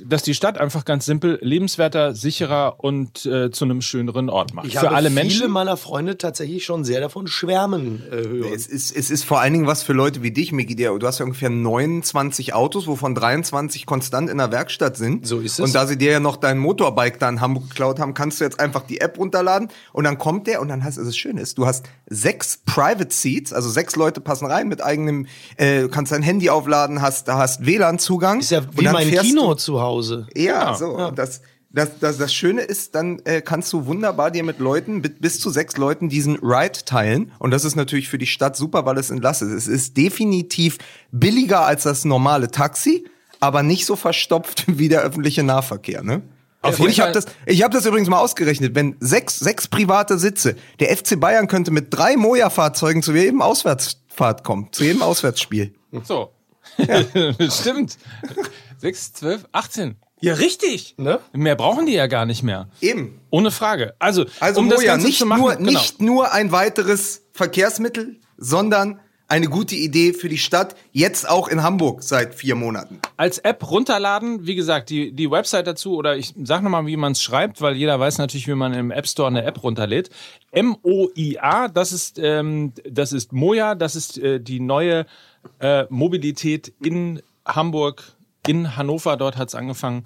das 0.04 0.22
die 0.22 0.34
Stadt 0.34 0.58
einfach 0.58 0.84
ganz 0.84 1.06
simpel 1.06 1.38
lebenswerter, 1.42 2.14
sicherer 2.14 2.76
und 2.78 3.24
äh, 3.26 3.50
zu 3.50 3.64
einem 3.64 3.82
schöneren 3.82 4.28
Ort 4.30 4.54
macht. 4.54 4.66
Ich 4.66 4.74
Für 4.74 4.82
habe 4.86 4.96
alle 4.96 5.08
viele 5.10 5.20
Menschen. 5.22 5.50
meiner 5.50 5.76
Freunde 5.76 6.18
tatsächlich 6.18 6.64
schon 6.64 6.84
sehr 6.84 7.00
davon 7.00 7.26
schwärmen 7.26 8.02
äh, 8.10 8.16
hören. 8.16 8.52
Es 8.54 8.66
ist, 8.66 8.94
es 8.94 9.10
ist 9.10 9.24
vor 9.24 9.40
allen 9.40 9.52
Dingen 9.52 9.66
was 9.66 9.82
für 9.82 9.92
Leute 9.92 10.22
wie 10.22 10.30
dich, 10.30 10.52
Miki. 10.52 10.74
Der, 10.76 10.96
du 10.98 11.06
hast 11.06 11.18
ja 11.18 11.24
ungefähr 11.24 11.50
29 11.50 12.54
Autos, 12.54 12.86
wovon 12.90 13.14
23 13.14 13.86
konstant 13.86 14.28
in 14.28 14.38
der 14.38 14.52
Werkstatt 14.52 14.96
sind. 14.96 15.26
So 15.26 15.40
ist 15.40 15.54
es. 15.54 15.60
Und 15.60 15.74
da 15.74 15.86
sie 15.86 15.96
dir 15.96 16.12
ja 16.12 16.20
noch 16.20 16.36
dein 16.36 16.58
Motorbike 16.58 17.18
da 17.18 17.28
in 17.28 17.40
Hamburg 17.40 17.70
geklaut 17.70 17.98
haben, 17.98 18.14
kannst 18.14 18.40
du 18.40 18.44
jetzt 18.44 18.60
einfach 18.60 18.82
die 18.82 19.00
App 19.00 19.18
runterladen 19.18 19.68
und 19.92 20.04
dann 20.04 20.18
kommt 20.18 20.46
der 20.46 20.60
und 20.60 20.68
dann 20.68 20.84
hast 20.84 20.98
du, 20.98 21.04
das 21.04 21.16
Schöne 21.16 21.40
ist, 21.40 21.58
du 21.58 21.66
hast 21.66 21.86
sechs 22.06 22.58
Private 22.66 23.14
Seats, 23.14 23.52
also 23.52 23.70
sechs 23.70 23.96
Leute 23.96 24.20
passen 24.20 24.46
rein 24.46 24.68
mit 24.68 24.82
eigenem, 24.82 25.26
äh, 25.56 25.82
du 25.82 25.88
kannst 25.88 26.12
dein 26.12 26.22
Handy 26.22 26.50
aufladen, 26.50 27.00
hast, 27.00 27.28
da 27.28 27.38
hast 27.38 27.64
WLAN-Zugang. 27.64 28.40
Ist 28.40 28.50
ja 28.50 28.62
wie 28.76 28.88
mein 28.88 29.10
Kino 29.10 29.54
zu 29.54 29.80
Hause. 29.80 30.26
ja, 30.34 30.74
so. 30.74 30.96
Und 30.96 31.18
Das, 31.18 31.40
das, 31.72 31.98
das, 32.00 32.18
das 32.18 32.34
Schöne 32.34 32.62
ist, 32.62 32.94
dann 32.94 33.20
äh, 33.24 33.40
kannst 33.40 33.72
du 33.72 33.86
wunderbar 33.86 34.30
dir 34.30 34.42
mit 34.42 34.58
Leuten, 34.58 35.00
mit 35.00 35.20
bis 35.20 35.38
zu 35.38 35.50
sechs 35.50 35.76
Leuten 35.76 36.08
diesen 36.08 36.36
Ride 36.36 36.84
teilen. 36.84 37.32
Und 37.38 37.52
das 37.52 37.64
ist 37.64 37.76
natürlich 37.76 38.08
für 38.08 38.18
die 38.18 38.26
Stadt 38.26 38.56
super, 38.56 38.86
weil 38.86 38.98
es 38.98 39.10
entlastet. 39.10 39.50
Es 39.50 39.68
ist 39.68 39.96
definitiv 39.96 40.78
billiger 41.12 41.60
als 41.60 41.84
das 41.84 42.04
normale 42.04 42.50
Taxi, 42.50 43.06
aber 43.38 43.62
nicht 43.62 43.86
so 43.86 43.94
verstopft 43.94 44.64
wie 44.78 44.88
der 44.88 45.02
öffentliche 45.02 45.44
Nahverkehr. 45.44 46.02
Ne? 46.02 46.22
Auf 46.62 46.74
Und 46.74 46.80
jeden 46.80 46.90
ich 46.90 47.00
habe 47.00 47.12
das, 47.12 47.26
ich 47.46 47.62
habe 47.62 47.72
das 47.72 47.86
übrigens 47.86 48.08
mal 48.08 48.18
ausgerechnet. 48.18 48.74
Wenn 48.74 48.96
sechs, 48.98 49.38
sechs 49.38 49.68
private 49.68 50.18
Sitze, 50.18 50.56
der 50.80 50.94
FC 50.94 51.18
Bayern 51.20 51.46
könnte 51.46 51.70
mit 51.70 51.86
drei 51.90 52.16
Moja-Fahrzeugen 52.16 53.02
zu 53.02 53.14
jedem 53.14 53.42
Auswärtsfahrt 53.42 54.42
kommen, 54.42 54.68
zu 54.72 54.82
jedem 54.82 55.02
Auswärtsspiel. 55.02 55.72
So. 56.02 56.32
Stimmt. 57.48 57.96
6, 58.78 59.12
12, 59.14 59.44
18. 59.52 59.96
Ja, 60.20 60.34
richtig. 60.34 60.94
Ne? 60.98 61.18
Mehr 61.32 61.56
brauchen 61.56 61.86
die 61.86 61.94
ja 61.94 62.06
gar 62.06 62.26
nicht 62.26 62.42
mehr. 62.42 62.68
Eben. 62.80 63.20
Ohne 63.30 63.50
Frage. 63.50 63.94
Also, 63.98 64.26
Also 64.40 64.60
um 64.60 64.68
das 64.68 64.78
Moja, 64.80 64.92
Ganze 64.92 65.06
nicht, 65.06 65.18
zu 65.18 65.26
machen, 65.26 65.40
nur, 65.40 65.56
genau. 65.56 65.70
nicht 65.70 66.00
nur 66.00 66.32
ein 66.32 66.52
weiteres 66.52 67.22
Verkehrsmittel, 67.32 68.16
sondern 68.36 69.00
eine 69.28 69.46
gute 69.46 69.76
Idee 69.76 70.12
für 70.12 70.28
die 70.28 70.38
Stadt, 70.38 70.74
jetzt 70.90 71.28
auch 71.28 71.46
in 71.46 71.62
Hamburg 71.62 72.02
seit 72.02 72.34
vier 72.34 72.56
Monaten. 72.56 72.98
als 73.16 73.38
App 73.38 73.70
runterladen. 73.70 74.44
Wie 74.44 74.56
gesagt, 74.56 74.90
die, 74.90 75.12
die 75.12 75.30
Website 75.30 75.68
dazu 75.68 75.94
oder 75.94 76.16
ich 76.16 76.34
sag 76.42 76.62
nochmal, 76.64 76.86
wie 76.86 76.96
man 76.96 77.12
es 77.12 77.22
schreibt, 77.22 77.60
weil 77.62 77.76
jeder 77.76 78.00
weiß 78.00 78.18
natürlich, 78.18 78.48
wie 78.48 78.54
man 78.56 78.74
im 78.74 78.90
App 78.90 79.06
Store 79.06 79.28
eine 79.28 79.44
App 79.44 79.62
runterlädt. 79.62 80.10
M-O-I-A, 80.50 81.68
das 81.68 81.92
ist, 81.92 82.18
ähm, 82.18 82.72
das 82.84 83.12
ist 83.12 83.32
Moja, 83.32 83.74
das 83.76 83.94
ist 83.96 84.18
äh, 84.18 84.40
die 84.40 84.58
neue 84.60 85.06
äh, 85.60 85.84
Mobilität 85.90 86.72
in 86.82 87.22
Hamburg, 87.46 88.02
in 88.50 88.76
Hannover, 88.76 89.16
dort 89.16 89.36
hat's 89.36 89.54
angefangen. 89.54 90.02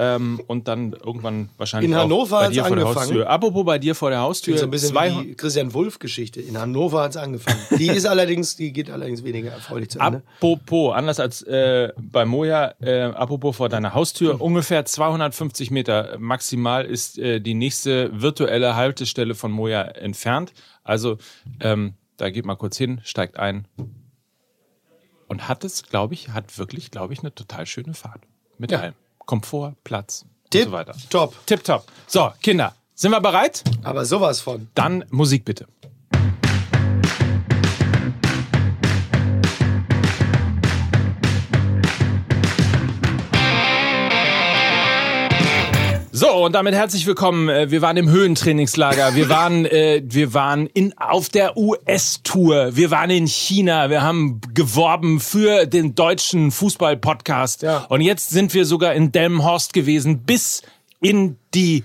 Ähm, 0.00 0.40
und 0.46 0.68
dann 0.68 0.92
irgendwann 0.92 1.48
wahrscheinlich 1.56 1.90
In 1.90 1.96
Hannover 1.96 2.38
bei 2.42 2.48
dir 2.50 2.64
vor 2.64 2.76
der 2.76 2.86
angefangen. 2.86 3.08
Haustür. 3.10 3.28
Apropos 3.30 3.64
bei 3.64 3.78
dir 3.80 3.94
vor 3.96 4.10
der 4.10 4.20
Haustür. 4.20 4.56
So 4.56 4.64
ein 4.66 4.70
bisschen 4.70 4.90
zwei- 4.90 5.10
wie 5.12 5.26
die 5.28 5.34
Christian 5.34 5.74
Wulff-Geschichte. 5.74 6.40
In 6.40 6.56
Hannover 6.56 7.02
hat 7.02 7.10
es 7.10 7.16
angefangen. 7.16 7.58
Die 7.76 7.88
ist 7.98 8.06
allerdings, 8.06 8.54
die 8.54 8.72
geht 8.72 8.90
allerdings 8.90 9.24
weniger 9.24 9.50
erfreulich 9.50 9.90
zu 9.90 9.98
Ende. 9.98 10.22
Apropos, 10.36 10.94
anders 10.94 11.18
als 11.18 11.42
äh, 11.42 11.88
bei 12.00 12.24
Moja, 12.26 12.74
äh, 12.80 13.02
apropos 13.02 13.56
vor 13.56 13.68
deiner 13.68 13.92
Haustür, 13.94 14.40
ungefähr 14.40 14.84
250 14.84 15.72
Meter 15.72 16.16
maximal 16.20 16.84
ist 16.84 17.18
äh, 17.18 17.40
die 17.40 17.54
nächste 17.54 18.10
virtuelle 18.22 18.76
Haltestelle 18.76 19.34
von 19.34 19.50
Moja 19.50 19.82
entfernt. 19.82 20.52
Also 20.84 21.18
ähm, 21.58 21.94
da 22.18 22.30
geht 22.30 22.46
mal 22.46 22.54
kurz 22.56 22.76
hin, 22.78 23.00
steigt 23.02 23.36
ein 23.38 23.66
und 25.28 25.48
hat 25.48 25.64
es, 25.64 25.84
glaube 25.84 26.14
ich, 26.14 26.30
hat 26.30 26.58
wirklich, 26.58 26.90
glaube 26.90 27.12
ich, 27.12 27.20
eine 27.20 27.34
total 27.34 27.66
schöne 27.66 27.94
Fahrt 27.94 28.22
mit 28.58 28.70
Ja. 28.72 28.80
allem. 28.80 28.94
Komfort, 29.26 29.74
Platz 29.84 30.22
und 30.22 30.50
Tipp, 30.50 30.64
so 30.64 30.72
weiter. 30.72 30.94
top. 31.10 31.34
Tipptopp. 31.46 31.86
So, 32.06 32.32
Kinder, 32.42 32.74
sind 32.94 33.10
wir 33.10 33.20
bereit? 33.20 33.62
Aber 33.84 34.04
sowas 34.06 34.40
von. 34.40 34.68
Dann 34.74 35.04
Musik 35.10 35.44
bitte. 35.44 35.66
So, 46.20 46.32
und 46.44 46.52
damit 46.56 46.74
herzlich 46.74 47.06
willkommen. 47.06 47.48
Äh, 47.48 47.70
Wir 47.70 47.80
waren 47.80 47.96
im 47.96 48.10
Höhentrainingslager. 48.10 49.14
Wir 49.14 49.28
waren, 49.28 49.64
äh, 49.66 50.02
wir 50.04 50.34
waren 50.34 50.66
in, 50.66 50.92
auf 50.98 51.28
der 51.28 51.56
US-Tour. 51.56 52.74
Wir 52.74 52.90
waren 52.90 53.08
in 53.10 53.28
China. 53.28 53.88
Wir 53.88 54.02
haben 54.02 54.40
geworben 54.52 55.20
für 55.20 55.66
den 55.66 55.94
deutschen 55.94 56.50
Fußball-Podcast. 56.50 57.62
Ja. 57.62 57.86
Und 57.88 58.00
jetzt 58.00 58.30
sind 58.30 58.52
wir 58.52 58.64
sogar 58.64 58.94
in 58.94 59.12
Delmenhorst 59.12 59.72
gewesen, 59.72 60.24
bis 60.24 60.62
in 61.00 61.36
die 61.54 61.84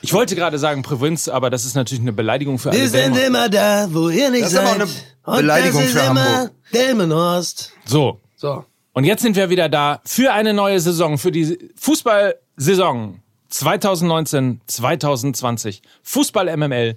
Ich 0.00 0.14
wollte 0.14 0.34
gerade 0.34 0.58
sagen 0.58 0.80
Provinz, 0.80 1.28
aber 1.28 1.50
das 1.50 1.66
ist 1.66 1.74
natürlich 1.74 2.00
eine 2.00 2.14
Beleidigung 2.14 2.58
für 2.58 2.70
alle 2.70 2.80
Wir 2.80 2.88
sind 2.88 3.14
Delmer. 3.14 3.26
immer 3.26 3.48
da, 3.50 3.88
wo 3.90 4.08
ihr 4.08 4.30
nicht 4.30 4.44
Das 4.44 4.52
ist 4.54 4.58
aber 4.60 4.78
seid. 4.78 4.88
auch 5.24 5.32
eine 5.34 5.42
Beleidigung 5.42 5.80
Und 5.82 5.84
das 5.88 5.94
ist 5.94 6.00
für 6.00 6.10
immer 6.10 6.24
Hamburg. 6.38 6.52
Delmenhorst. 6.72 7.72
So. 7.84 8.18
So. 8.36 8.64
Und 8.94 9.04
jetzt 9.04 9.20
sind 9.20 9.36
wir 9.36 9.50
wieder 9.50 9.68
da 9.68 10.00
für 10.06 10.32
eine 10.32 10.54
neue 10.54 10.80
Saison, 10.80 11.18
für 11.18 11.30
die 11.32 11.58
Fußballsaison 11.78 13.20
2019, 13.54 14.60
2020. 14.66 15.82
Fußball 16.02 16.56
MML, 16.56 16.96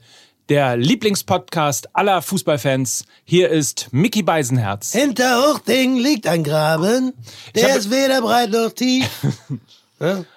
der 0.49 0.75
Lieblingspodcast 0.75 1.95
aller 1.95 2.23
Fußballfans. 2.23 3.05
Hier 3.25 3.49
ist 3.49 3.89
Mickey 3.91 4.23
Beisenherz. 4.23 4.91
Hinter 4.93 5.43
Huchting 5.53 5.97
liegt 5.97 6.25
ein 6.25 6.43
Graben, 6.43 7.13
der 7.53 7.69
hab- 7.69 7.77
ist 7.77 7.91
weder 7.91 8.21
breit 8.21 8.49
noch 8.49 8.71
tief. 8.71 9.07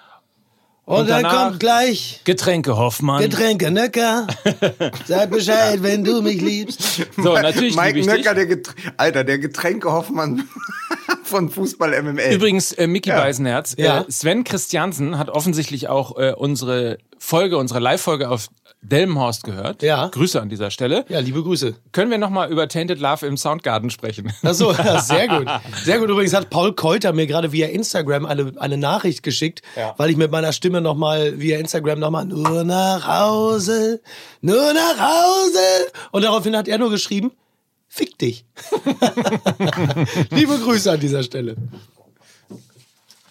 ja? 0.91 0.97
Und, 0.97 1.01
Und 1.01 1.09
dann 1.09 1.23
kommt 1.23 1.59
gleich 1.59 2.21
Getränke 2.23 2.77
Hoffmann. 2.77 3.21
Getränke 3.21 3.71
Nöcker. 3.71 4.27
Sag 5.07 5.31
Bescheid, 5.31 5.81
wenn 5.81 6.03
du 6.03 6.21
mich 6.21 6.41
liebst. 6.41 7.07
so, 7.17 7.33
natürlich 7.33 7.75
Mike 7.75 7.87
liebe 7.87 7.99
ich 7.99 8.05
dich. 8.07 8.15
Nöcker, 8.17 8.33
der 8.35 8.45
Getr 8.45 8.71
Alter, 8.97 9.23
der 9.23 9.39
Getränke-Hoffmann 9.39 10.47
von 11.23 11.49
Fußball 11.49 12.01
MML. 12.01 12.33
Übrigens, 12.33 12.71
äh, 12.73 12.87
Mickey 12.87 13.09
Beisenherz, 13.11 13.75
Ja. 13.77 14.01
äh, 14.01 14.11
Sven 14.11 14.43
Christiansen 14.43 15.17
hat 15.17 15.29
offensichtlich 15.29 15.87
auch 15.89 16.17
äh, 16.17 16.33
unsere 16.35 16.97
Folge, 17.17 17.57
unsere 17.57 17.79
Live-Folge 17.79 18.29
auf 18.29 18.47
Delmenhorst 18.83 19.43
gehört. 19.43 19.83
Ja. 19.83 20.07
Grüße 20.07 20.41
an 20.41 20.49
dieser 20.49 20.71
Stelle. 20.71 21.05
Ja, 21.07 21.19
liebe 21.19 21.43
Grüße. 21.43 21.75
Können 21.91 22.09
wir 22.09 22.17
nochmal 22.17 22.51
über 22.51 22.67
Tainted 22.67 22.99
Love 22.99 23.27
im 23.27 23.37
Soundgarden 23.37 23.91
sprechen? 23.91 24.33
Achso, 24.41 24.71
ja, 24.71 24.99
sehr 24.99 25.27
gut. 25.27 25.47
Sehr 25.83 25.99
gut. 25.99 26.09
Übrigens 26.09 26.33
hat 26.33 26.49
Paul 26.49 26.73
Keuter 26.73 27.13
mir 27.13 27.27
gerade 27.27 27.51
via 27.51 27.67
Instagram 27.67 28.25
eine, 28.25 28.53
eine 28.57 28.77
Nachricht 28.77 29.23
geschickt, 29.23 29.61
weil 29.97 30.09
ich 30.09 30.17
mit 30.17 30.31
meiner 30.31 30.53
Stimme 30.53 30.81
nochmal 30.81 31.39
via 31.39 31.59
Instagram 31.59 31.99
nochmal 31.99 32.25
nur 32.25 32.63
nach 32.63 33.07
Hause, 33.07 34.01
nur 34.41 34.73
nach 34.73 34.99
Hause. 34.99 35.91
Und 36.11 36.23
daraufhin 36.23 36.55
hat 36.55 36.67
er 36.67 36.77
nur 36.77 36.89
geschrieben, 36.89 37.31
fick 37.87 38.17
dich. 38.17 38.45
Liebe 40.31 40.57
Grüße 40.57 40.91
an 40.91 40.99
dieser 40.99 41.23
Stelle. 41.23 41.55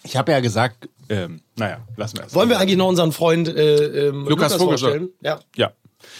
Ich 0.03 0.15
habe 0.15 0.31
ja 0.31 0.39
gesagt, 0.39 0.89
ähm, 1.09 1.41
naja, 1.57 1.85
lassen 1.97 2.17
wir 2.17 2.25
es. 2.25 2.33
Wollen 2.33 2.49
wir 2.49 2.59
eigentlich 2.59 2.77
noch 2.77 2.87
unseren 2.87 3.11
Freund 3.11 3.47
äh, 3.47 4.07
ähm, 4.07 4.25
Lukas 4.27 4.53
Vogelsang. 4.53 4.89
vorstellen? 4.89 5.09
Ja. 5.21 5.39
Ja. 5.55 5.71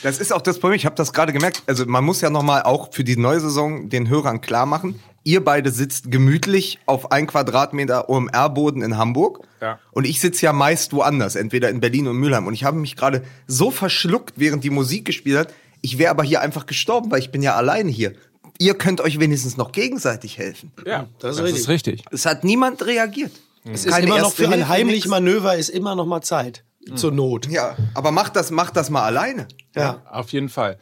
Das 0.04 0.20
ist 0.20 0.32
auch 0.32 0.42
das 0.42 0.60
Problem, 0.60 0.76
ich 0.76 0.86
habe 0.86 0.96
das 0.96 1.12
gerade 1.12 1.34
gemerkt. 1.34 1.64
Also 1.66 1.86
man 1.86 2.04
muss 2.04 2.22
ja 2.22 2.30
nochmal 2.30 2.64
auch 2.64 2.94
für 2.94 3.04
die 3.04 3.18
neue 3.18 3.40
Saison 3.40 3.90
den 3.90 4.10
Hörern 4.10 4.42
klar 4.42 4.66
machen, 4.66 5.00
ihr 5.24 5.44
beide 5.44 5.72
sitzt 5.72 6.12
gemütlich 6.12 6.80
auf 6.86 7.12
ein 7.12 7.28
Quadratmeter 7.28 8.10
OMR-Boden 8.10 8.82
in 8.82 8.98
Hamburg. 8.98 9.48
Ja. 9.62 9.80
Und 9.92 10.06
ich 10.06 10.20
sitze 10.20 10.46
ja 10.46 10.54
meist 10.54 10.94
woanders, 10.94 11.36
entweder 11.36 11.70
in 11.70 11.80
Berlin 11.80 12.08
und 12.08 12.18
Mülheim. 12.18 12.48
Und 12.48 12.54
ich 12.54 12.64
habe 12.64 12.78
mich 12.78 12.96
gerade 12.96 13.24
so 13.48 13.72
verschluckt, 13.72 14.34
während 14.38 14.64
die 14.64 14.70
Musik 14.70 15.06
gespielt 15.06 15.38
hat. 15.38 15.54
Ich 15.82 15.98
wäre 15.98 16.12
aber 16.12 16.24
hier 16.24 16.42
einfach 16.42 16.66
gestorben, 16.66 17.12
weil 17.12 17.20
ich 17.20 17.32
bin 17.32 17.42
ja 17.42 17.56
alleine 17.56 17.90
hier. 17.90 18.14
Ihr 18.60 18.76
könnt 18.76 19.02
euch 19.02 19.20
wenigstens 19.20 19.58
noch 19.58 19.72
gegenseitig 19.72 20.38
helfen. 20.38 20.72
Ja, 20.86 21.08
das 21.20 21.32
ist 21.32 21.40
das 21.40 21.46
richtig. 21.46 21.62
ist 21.62 21.70
richtig. 21.70 22.04
Es 22.12 22.26
hat 22.26 22.44
niemand 22.44 22.86
reagiert. 22.86 23.32
Es 23.64 23.86
ist 23.86 23.98
immer 24.00 24.20
noch 24.20 24.34
für 24.34 24.50
ein 24.50 24.68
heimlich 24.68 25.08
Manöver 25.08 25.56
ist 25.56 25.70
immer 25.70 25.96
noch 25.96 26.06
mal 26.06 26.22
Zeit. 26.22 26.64
Zur 26.96 27.12
Not. 27.12 27.48
Ja, 27.48 27.78
aber 27.94 28.12
macht 28.12 28.36
das, 28.36 28.50
macht 28.50 28.76
das 28.76 28.90
mal 28.90 29.04
alleine. 29.04 29.48
Ja. 29.76 30.02
Auf 30.10 30.34
jeden 30.34 30.50
Fall. 30.50 30.80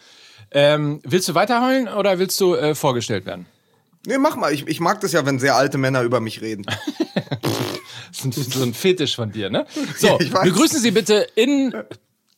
Ähm, 0.52 1.02
willst 1.04 1.28
du 1.28 1.36
weiterheulen 1.36 1.90
oder 1.90 2.20
willst 2.20 2.40
du 2.40 2.56
äh, 2.56 2.74
vorgestellt 2.74 3.26
werden? 3.26 3.46
Nee, 4.08 4.18
mach 4.18 4.38
mal. 4.38 4.54
Ich, 4.54 4.66
ich 4.68 4.80
mag 4.80 5.02
das 5.02 5.12
ja, 5.12 5.26
wenn 5.26 5.40
sehr 5.40 5.56
alte 5.58 5.78
Männer 5.78 6.02
über 6.04 6.20
mich 6.20 6.42
reden. 6.42 6.66
Das 8.24 8.38
ist 8.38 8.54
so 8.54 8.64
ein 8.64 8.74
Fetisch 8.74 9.16
von 9.16 9.32
dir, 9.32 9.50
ne? 9.50 9.66
So, 9.98 10.08
Ja, 10.20 10.42
begrüßen 10.42 10.80
Sie 10.80 10.92
bitte 10.92 11.28
in 11.36 11.74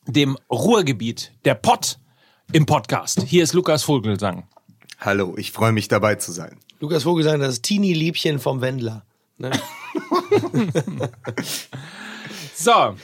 dem 0.06 0.36
Ruhrgebiet, 0.50 1.32
der 1.44 1.54
Pott 1.54 1.98
im 2.52 2.66
Podcast. 2.66 3.22
Hier 3.22 3.42
ist 3.42 3.54
Lukas 3.54 3.82
Vogelsang. 3.84 4.46
Hallo, 5.00 5.34
ich 5.38 5.50
freue 5.50 5.72
mich 5.72 5.88
dabei 5.88 6.16
zu 6.16 6.30
sein. 6.30 6.58
Lukas 6.78 7.04
Vogelsang, 7.04 7.40
das 7.40 7.62
Teenie-Liebchen 7.62 8.38
vom 8.38 8.60
Wendler. 8.60 9.04
Ne? 9.38 9.50
So, 12.54 12.94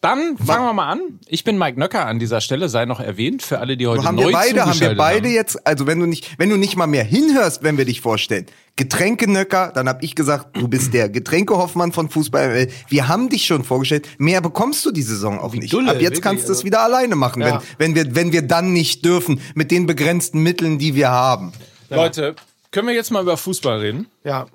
dann 0.00 0.36
fangen 0.36 0.64
wir 0.66 0.72
mal 0.72 0.90
an. 0.90 1.20
Ich 1.26 1.44
bin 1.44 1.56
Mike 1.56 1.78
Nöcker 1.78 2.06
an 2.06 2.18
dieser 2.18 2.40
Stelle, 2.40 2.68
sei 2.68 2.84
noch 2.84 3.00
erwähnt, 3.00 3.42
für 3.42 3.60
alle, 3.60 3.76
die 3.76 3.86
heute 3.86 4.04
haben 4.04 4.16
neu 4.16 4.26
wir 4.26 4.32
beide, 4.32 4.66
haben 4.66 4.80
wir 4.80 4.96
beide 4.96 5.28
haben. 5.28 5.34
jetzt, 5.34 5.66
also 5.66 5.86
wenn 5.86 5.98
du 6.00 6.06
nicht, 6.06 6.38
wenn 6.38 6.50
du 6.50 6.56
nicht 6.56 6.76
mal 6.76 6.86
mehr 6.86 7.04
hinhörst, 7.04 7.62
wenn 7.62 7.78
wir 7.78 7.84
dich 7.84 8.00
vorstellen, 8.00 8.46
Getränkenöcker, 8.76 9.70
dann 9.74 9.88
hab 9.88 10.02
ich 10.02 10.14
gesagt, 10.16 10.56
du 10.56 10.66
bist 10.68 10.92
der 10.94 11.08
Getränkehoffmann 11.08 11.92
von 11.92 12.10
Fußball. 12.10 12.68
Wir 12.88 13.08
haben 13.08 13.28
dich 13.28 13.46
schon 13.46 13.62
vorgestellt. 13.62 14.08
Mehr 14.18 14.40
bekommst 14.40 14.84
du 14.84 14.90
die 14.90 15.02
Saison 15.02 15.38
auch 15.38 15.54
nicht. 15.54 15.72
Dulle, 15.72 15.90
Ab 15.92 15.94
jetzt 15.96 16.04
wirklich, 16.04 16.22
kannst 16.22 16.48
du 16.48 16.52
es 16.52 16.58
also. 16.58 16.66
wieder 16.66 16.82
alleine 16.82 17.14
machen, 17.14 17.40
Ja. 17.42 17.62
wenn, 17.78 17.94
wenn 17.94 17.94
wir, 17.94 18.14
wenn 18.16 18.32
wir 18.32 18.42
dann 18.42 18.72
nicht 18.72 19.04
dürfen 19.04 19.40
mit 19.54 19.70
den 19.70 19.86
begrenzten 19.86 20.40
Mitteln, 20.42 20.78
die 20.78 20.96
wir 20.96 21.10
haben. 21.10 21.52
Leute, 21.88 22.34
können 22.72 22.88
wir 22.88 22.94
jetzt 22.94 23.12
mal 23.12 23.22
über 23.22 23.36
Fußball 23.36 23.78
reden? 23.78 24.06
Ja. 24.24 24.46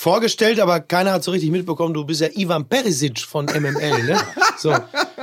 Vorgestellt, 0.00 0.60
aber 0.60 0.80
keiner 0.80 1.12
hat 1.12 1.22
so 1.22 1.30
richtig 1.30 1.50
mitbekommen, 1.50 1.92
du 1.92 2.06
bist 2.06 2.22
ja 2.22 2.28
Ivan 2.34 2.64
Perisic 2.64 3.18
von 3.20 3.44
MML, 3.44 4.04
ne? 4.04 4.18
So. 4.56 4.74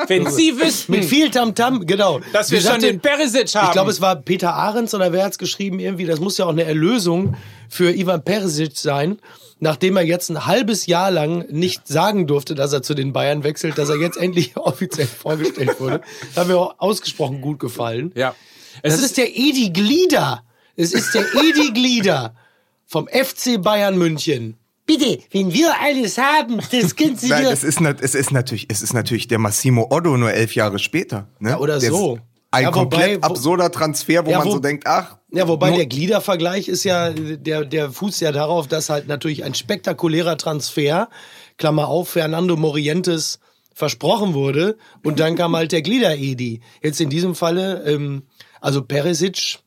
Wenn 0.05 0.29
Sie 0.29 0.55
wüssten, 0.55 0.91
Mit 0.91 1.05
viel 1.05 1.31
Tamtam, 1.31 1.87
genau. 1.87 2.19
dass 2.31 2.51
wir 2.51 2.61
schon 2.61 2.81
den 2.81 2.99
Perisic 2.99 3.55
haben. 3.55 3.65
Ich 3.65 3.71
glaube, 3.71 3.89
es 3.89 4.01
war 4.01 4.17
Peter 4.17 4.53
Ahrens 4.53 4.93
oder 4.93 5.11
wer 5.11 5.25
hat's 5.25 5.39
geschrieben 5.39 5.79
irgendwie, 5.79 6.05
das 6.05 6.19
muss 6.19 6.37
ja 6.37 6.45
auch 6.45 6.51
eine 6.51 6.63
Erlösung 6.63 7.35
für 7.67 7.91
Ivan 7.91 8.23
Perisic 8.23 8.77
sein, 8.77 9.17
nachdem 9.59 9.97
er 9.97 10.03
jetzt 10.03 10.29
ein 10.29 10.45
halbes 10.45 10.85
Jahr 10.85 11.09
lang 11.09 11.47
nicht 11.49 11.87
sagen 11.87 12.27
durfte, 12.27 12.53
dass 12.53 12.71
er 12.71 12.83
zu 12.83 12.93
den 12.93 13.13
Bayern 13.13 13.43
wechselt, 13.43 13.79
dass 13.79 13.89
er 13.89 13.97
jetzt 13.97 14.17
endlich 14.17 14.57
offiziell 14.57 15.07
vorgestellt 15.07 15.79
wurde. 15.79 16.01
Das 16.27 16.37
hat 16.37 16.47
mir 16.49 16.57
auch 16.57 16.75
ausgesprochen 16.77 17.41
gut 17.41 17.57
gefallen. 17.57 18.11
ja. 18.13 18.35
Es 18.83 18.93
Das 18.93 19.03
ist 19.03 19.17
der 19.17 19.35
Edi 19.35 19.71
Glieder. 19.71 20.43
Es 20.75 20.93
ist 20.93 21.15
der 21.15 21.23
Edi 21.33 21.71
Glieder 21.71 22.35
vom 22.85 23.07
FC 23.07 23.59
Bayern 23.59 23.97
München. 23.97 24.55
Bitte, 24.87 25.19
wenn 25.31 25.53
wir 25.53 25.71
alles 25.79 26.17
haben, 26.17 26.59
das 26.71 26.95
können 26.95 27.15
Sie 27.15 27.27
Nein, 27.29 27.45
es 27.45 27.63
ist, 27.63 27.79
nat- 27.81 28.01
es 28.01 28.15
ist 28.15 28.31
natürlich, 28.31 28.65
es 28.69 28.81
ist 28.81 28.93
natürlich 28.93 29.27
der 29.27 29.37
Massimo 29.37 29.85
Otto 29.91 30.17
nur 30.17 30.31
elf 30.31 30.55
Jahre 30.55 30.79
später. 30.79 31.27
Ne? 31.39 31.51
Ja, 31.51 31.59
oder 31.59 31.77
Der 31.79 31.91
so. 31.91 32.15
ist 32.15 32.21
Ein 32.51 32.63
Ja, 32.63 32.69
wobei, 32.69 32.79
komplett 32.79 33.21
wo- 33.21 33.25
absurder 33.27 33.69
Transfer, 33.71 34.25
wo 34.25 34.31
Ja, 34.31 34.39
man 34.39 34.47
wo- 34.47 34.51
so 34.53 34.59
denkt, 34.59 34.87
ach, 34.87 35.17
Ja, 35.31 35.47
wobei 35.47 35.71
der 35.71 35.85
Gliedervergleich 35.85 36.69
ist 36.69 36.85
ja, 36.85 37.09
der, 37.11 37.65
der 37.65 37.91
fußt 37.91 38.21
ja 38.21 38.31
darauf, 38.31 38.67
dass 38.67 38.89
halt 38.89 39.07
natürlich 39.09 39.43
ein 39.43 39.53
spektakulärer 39.53 40.37
Transfer, 40.37 41.09
Klammer 41.57 41.89
auf, 41.89 42.07
Fernando 42.09 42.55
Morientes 42.55 43.39
versprochen 43.75 44.33
wurde 44.33 44.77
und 45.03 45.19
dann 45.19 45.35
kam 45.35 45.55
halt 45.55 45.73
der 45.73 45.81
Glieder-Edi. 45.81 46.61
Jetzt 46.81 47.01
in 47.01 47.09
diesem 47.09 47.35
Falle, 47.35 47.83
ähm, 47.85 48.23
also 48.61 48.81
Perisic, 48.81 49.59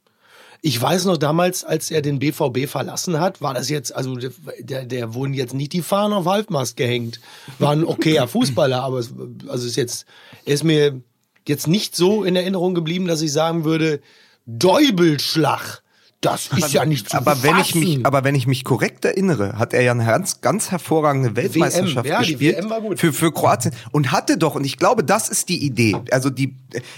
ich 0.63 0.81
weiß 0.81 1.07
noch 1.07 1.17
damals, 1.17 1.65
als 1.65 1.91
er 1.91 2.03
den 2.03 2.19
BVB 2.19 2.69
verlassen 2.69 3.19
hat, 3.19 3.41
war 3.41 3.55
das 3.55 3.69
jetzt, 3.69 3.95
also 3.95 4.17
der, 4.59 4.85
der 4.85 5.15
wurden 5.15 5.33
jetzt 5.33 5.55
nicht 5.55 5.73
die 5.73 5.83
Fahnen 5.83 6.13
auf 6.13 6.27
Halbmast 6.27 6.77
gehängt. 6.77 7.21
War 7.59 7.73
ein 7.73 7.85
okayer 7.85 8.29
Fußballer, 8.29 8.83
aber 8.83 8.99
es, 8.99 9.15
also 9.49 9.67
ist 9.67 9.77
jetzt, 9.77 10.05
er 10.45 10.55
ist 10.55 10.65
mir 10.65 11.01
jetzt 11.49 11.67
nicht 11.67 11.97
so 11.97 12.25
in 12.25 12.37
Erinnerung 12.37 12.75
geblieben, 12.75 13.07
dass 13.07 13.23
ich 13.23 13.33
sagen 13.33 13.65
würde, 13.65 14.01
Däubelschlag. 14.47 15.80
Das 16.21 16.49
ist 16.49 16.73
ja 16.75 16.85
nicht 16.85 17.09
zu 17.09 17.17
aber 17.17 17.43
wenn 17.43 17.57
ich 17.59 17.75
mich, 17.75 18.05
aber 18.05 18.25
wenn 18.25 18.35
ich 18.35 18.47
mich 18.47 18.63
korrekt 18.63 19.07
erinnere, 19.07 19.59
hat 19.59 19.73
er 19.73 19.81
ja 19.81 19.93
eine 19.93 20.05
ganz, 20.05 20.43
ganz 20.43 20.71
hervorragende 20.71 21.35
Weltmeisterschaft 21.35 22.07
ja, 22.07 22.19
gespielt 22.19 22.59
WM 22.59 22.69
war 22.69 22.83
gut. 22.83 23.01
für 23.01 23.15
für 23.15 23.33
Kroatien 23.33 23.73
und 23.91 24.13
hatte 24.13 24.37
doch 24.37 24.55
und 24.55 24.65
ich 24.65 24.77
glaube, 24.77 25.03
das 25.03 25.31
ist 25.31 25.49
die 25.49 25.65
Idee. 25.65 25.97
Also 26.11 26.29
die, 26.29 26.57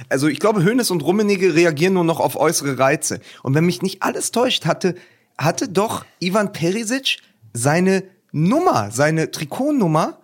also 0.08 0.26
ich 0.26 0.40
glaube, 0.40 0.64
Hönes 0.64 0.90
und 0.90 1.02
Rummenigge 1.02 1.54
reagieren 1.54 1.94
nur 1.94 2.02
noch 2.02 2.18
auf 2.18 2.34
äußere 2.34 2.80
Reize. 2.80 3.20
Und 3.44 3.54
wenn 3.54 3.64
mich 3.64 3.80
nicht 3.80 4.02
alles 4.02 4.32
täuscht, 4.32 4.66
hatte 4.66 4.96
hatte 5.38 5.68
doch 5.68 6.04
Ivan 6.18 6.52
Perisic 6.52 7.18
seine 7.52 8.02
Nummer, 8.32 8.90
seine 8.90 9.30
Trikotnummer, 9.30 10.18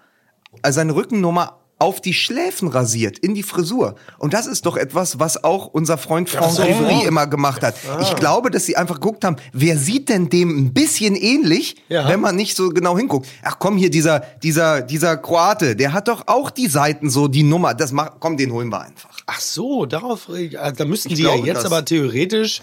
also 0.63 0.77
seine 0.77 0.95
Rückennummer 0.95 1.59
auf 1.81 2.01
die 2.01 2.13
Schläfen 2.15 2.69
rasiert, 2.69 3.19
in 3.19 3.35
die 3.35 3.43
Frisur. 3.45 3.95
Und 4.19 4.35
das 4.35 4.47
ist 4.47 4.67
doch 4.67 4.77
etwas, 4.77 5.21
was 5.21 5.45
auch 5.45 5.67
unser 5.67 5.97
Freund 5.97 6.29
Franck 6.29 6.53
so. 6.53 6.63
Immer 6.63 7.27
gemacht 7.29 7.63
hat. 7.63 7.77
Ich 8.03 8.17
glaube, 8.17 8.51
dass 8.51 8.67
sie 8.67 8.77
einfach 8.77 8.97
geguckt 8.97 9.25
haben, 9.25 9.37
wer 9.53 9.79
sieht 9.79 10.09
denn 10.09 10.29
dem 10.29 10.51
ein 10.59 10.73
bisschen 10.73 11.15
ähnlich, 11.15 11.77
Ja. 11.89 12.09
wenn 12.09 12.21
man 12.21 12.35
nicht 12.37 12.57
so 12.57 12.71
genau 12.71 12.97
hinguckt. 12.99 13.29
Ach 13.43 13.57
komm, 13.59 13.77
hier 13.77 13.91
dieser, 13.91 14.21
dieser, 14.43 14.83
dieser 14.83 15.17
Kroate, 15.17 15.77
der 15.77 15.93
hat 15.93 16.09
doch 16.09 16.25
auch 16.27 16.51
die 16.51 16.67
Seiten 16.67 17.11
so, 17.11 17.29
die 17.29 17.45
Nummer. 17.45 17.75
Das 17.75 17.93
macht, 17.93 18.15
komm, 18.19 18.37
den 18.37 18.53
holen 18.53 18.71
wir 18.71 18.81
einfach. 18.81 19.11
Ach 19.27 19.41
so, 19.41 19.87
darauf, 19.87 20.29
äh, 20.31 20.51
da 20.77 20.85
müssten 20.85 21.11
Ich 21.11 21.17
die 21.17 21.23
ja 21.23 21.33
glaube, 21.35 21.47
jetzt 21.47 21.59
das- 21.59 21.67
aber 21.67 21.85
theoretisch, 21.85 22.61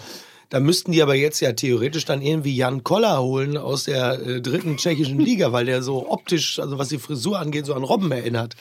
da 0.50 0.60
müssten 0.60 0.92
die 0.92 1.02
aber 1.02 1.16
jetzt 1.16 1.40
ja 1.40 1.54
theoretisch 1.54 2.06
dann 2.06 2.22
irgendwie 2.22 2.56
Jan 2.56 2.84
Koller 2.84 3.22
holen 3.22 3.58
aus 3.58 3.86
der 3.86 4.20
äh, 4.20 4.42
dritten 4.42 4.78
tschechischen 4.78 5.20
Liga, 5.20 5.52
weil 5.52 5.66
der 5.66 5.82
so 5.82 6.10
optisch, 6.10 6.60
also 6.60 6.78
was 6.78 6.90
die 6.90 7.00
Frisur 7.00 7.40
angeht, 7.40 7.66
so 7.66 7.74
an 7.74 7.84
Robben 7.84 8.12
erinnert. 8.12 8.56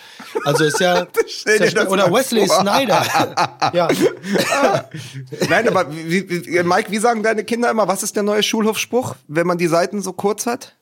Also 0.45 0.64
ist 0.64 0.81
ja, 0.81 1.07
ist 1.26 1.47
ja 1.47 1.88
oder 1.88 2.12
Wesley 2.12 2.47
vor. 2.47 2.61
Snyder. 2.61 3.05
ja. 3.73 3.88
Nein, 5.49 5.69
aber 5.69 5.93
wie, 5.93 6.29
wie, 6.29 6.62
Mike, 6.62 6.91
wie 6.91 6.99
sagen 6.99 7.23
deine 7.23 7.45
Kinder 7.45 7.71
immer, 7.71 7.88
was 7.88 8.03
ist 8.03 8.17
der 8.17 8.23
neue 8.23 8.43
Schulhofspruch, 8.43 9.17
wenn 9.29 9.47
man 9.47 9.59
die 9.59 9.69
Seiten 9.69 10.03
so 10.03 10.12
kurz 10.12 10.47
hat? 10.47 10.75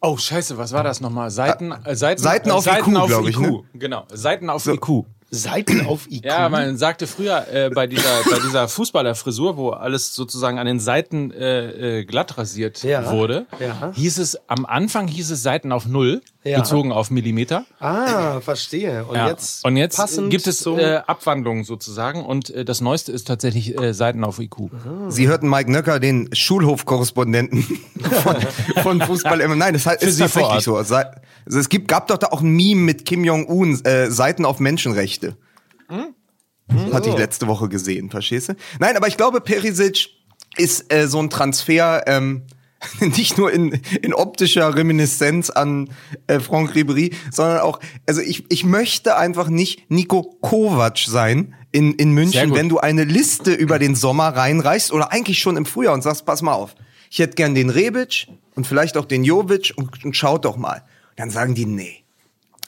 Oh, 0.00 0.16
scheiße, 0.16 0.58
was 0.58 0.72
war 0.72 0.84
das 0.84 1.00
nochmal? 1.00 1.30
Seiten, 1.30 1.72
äh, 1.72 1.96
Seiten, 1.96 2.22
Seiten 2.22 2.50
äh, 2.50 2.52
auf 2.52 2.66
IQ, 2.66 2.84
glaub 2.84 3.26
ich, 3.26 3.38
ne? 3.38 3.62
Genau, 3.74 4.04
Seiten 4.12 4.50
auf 4.50 4.66
IQ. 4.66 5.06
Seiten 5.36 5.86
auf 5.86 6.10
IQ. 6.10 6.24
Ja, 6.24 6.48
man 6.48 6.76
sagte 6.76 7.06
früher 7.06 7.46
äh, 7.52 7.70
bei 7.70 7.86
dieser 7.86 8.22
bei 8.28 8.38
dieser 8.44 8.68
Fußballerfrisur, 8.68 9.56
wo 9.56 9.70
alles 9.70 10.14
sozusagen 10.14 10.58
an 10.58 10.66
den 10.66 10.80
Seiten 10.80 11.30
äh, 11.30 12.00
äh, 12.00 12.04
glatt 12.04 12.36
rasiert 12.38 12.82
Ja. 12.82 13.10
wurde, 13.12 13.46
Ja. 13.60 13.92
hieß 13.94 14.18
es 14.18 14.38
am 14.48 14.66
Anfang 14.66 15.06
hieß 15.08 15.30
es 15.30 15.42
Seiten 15.42 15.70
auf 15.72 15.86
null, 15.86 16.22
Ja. 16.44 16.58
bezogen 16.60 16.92
auf 16.92 17.10
Millimeter. 17.10 17.64
ah, 17.80 18.40
verstehe. 18.40 19.04
Und 19.04 19.14
Ja. 19.16 19.28
jetzt, 19.28 19.64
und 19.64 19.76
jetzt 19.76 20.00
gibt 20.30 20.46
es 20.46 20.64
äh, 20.66 21.00
Abwandlungen 21.06 21.64
sozusagen 21.64 22.24
und 22.24 22.50
äh, 22.50 22.64
das 22.64 22.80
Neueste 22.80 23.12
ist 23.12 23.26
tatsächlich 23.26 23.78
äh, 23.80 23.92
Seiten 23.94 24.24
auf 24.24 24.38
IQ. 24.38 24.70
Sie 25.08 25.28
hörten 25.28 25.48
Mike 25.48 25.70
Nöcker, 25.70 26.00
den 26.00 26.28
Schulhofkorrespondenten 26.32 27.62
von, 28.22 28.36
von 28.82 29.00
Fußball. 29.02 29.38
Nein, 29.56 29.74
das 29.74 29.86
ist 30.02 30.16
Sie 30.16 30.22
tatsächlich 30.22 30.62
so. 30.64 30.76
Also 30.76 30.96
es 31.46 31.68
gibt, 31.68 31.88
gab 31.88 32.08
doch 32.08 32.18
da 32.18 32.28
auch 32.28 32.40
ein 32.40 32.50
Meme 32.50 32.80
mit 32.80 33.04
Kim 33.04 33.24
Jong-un, 33.24 33.84
äh, 33.84 34.10
Seiten 34.10 34.44
auf 34.44 34.58
Menschenrechte. 34.60 35.25
Das 36.68 36.92
hatte 36.92 37.10
ich 37.10 37.16
letzte 37.16 37.46
Woche 37.46 37.68
gesehen, 37.68 38.10
verstehst 38.10 38.48
du? 38.48 38.54
Nein, 38.80 38.96
aber 38.96 39.08
ich 39.08 39.16
glaube, 39.16 39.40
Perisic 39.40 40.08
ist 40.56 40.92
äh, 40.92 41.06
so 41.06 41.20
ein 41.20 41.30
Transfer, 41.30 42.02
ähm, 42.06 42.42
nicht 43.00 43.38
nur 43.38 43.52
in, 43.52 43.80
in 44.02 44.12
optischer 44.12 44.74
Reminiszenz 44.74 45.50
an 45.50 45.90
äh, 46.26 46.40
Franck 46.40 46.72
Ribéry, 46.72 47.14
sondern 47.30 47.60
auch, 47.60 47.80
also 48.06 48.20
ich, 48.20 48.44
ich 48.50 48.64
möchte 48.64 49.16
einfach 49.16 49.48
nicht 49.48 49.90
Nico 49.90 50.36
Kovac 50.40 50.98
sein 50.98 51.54
in, 51.72 51.94
in 51.94 52.12
München, 52.12 52.54
wenn 52.54 52.68
du 52.68 52.78
eine 52.78 53.04
Liste 53.04 53.52
über 53.52 53.78
den 53.78 53.94
Sommer 53.94 54.28
reinreichst 54.28 54.92
oder 54.92 55.12
eigentlich 55.12 55.38
schon 55.38 55.56
im 55.56 55.66
Frühjahr 55.66 55.94
und 55.94 56.02
sagst, 56.02 56.26
pass 56.26 56.42
mal 56.42 56.54
auf, 56.54 56.74
ich 57.10 57.18
hätte 57.18 57.34
gern 57.34 57.54
den 57.54 57.70
Rebic 57.70 58.28
und 58.54 58.66
vielleicht 58.66 58.96
auch 58.96 59.04
den 59.04 59.24
Jovic 59.24 59.72
und, 59.76 60.04
und 60.04 60.16
schaut 60.16 60.44
doch 60.44 60.56
mal. 60.56 60.82
Dann 61.16 61.30
sagen 61.30 61.54
die, 61.54 61.66
nee. 61.66 62.04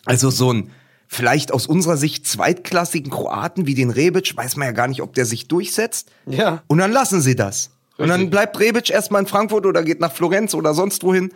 Also 0.05 0.31
so 0.31 0.53
ein 0.53 0.71
vielleicht 1.09 1.53
aus 1.53 1.67
unserer 1.67 1.97
Sicht 1.97 2.27
zweitklassigen 2.27 3.11
Kroaten 3.11 3.67
wie 3.67 3.75
den 3.75 3.91
Rebic, 3.91 4.37
weiß 4.37 4.57
man 4.57 4.67
ja 4.67 4.73
gar 4.73 4.87
nicht, 4.87 5.03
ob 5.03 5.15
der 5.15 5.25
sich 5.25 5.49
durchsetzt. 5.49 6.11
Ja. 6.27 6.63
Und 6.69 6.79
dann 6.79 6.93
lassen 6.93 7.21
sie 7.21 7.35
das. 7.35 7.71
Und 7.97 8.09
dann 8.09 8.21
Richtig. 8.21 8.31
bleibt 8.31 8.61
Rebic 8.61 8.91
erstmal 8.91 9.23
in 9.23 9.27
Frankfurt 9.27 9.67
oder 9.67 9.83
geht 9.83 9.99
nach 9.99 10.13
Florenz 10.13 10.55
oder 10.55 10.75
sonst 10.75 11.03
wohin 11.03 11.33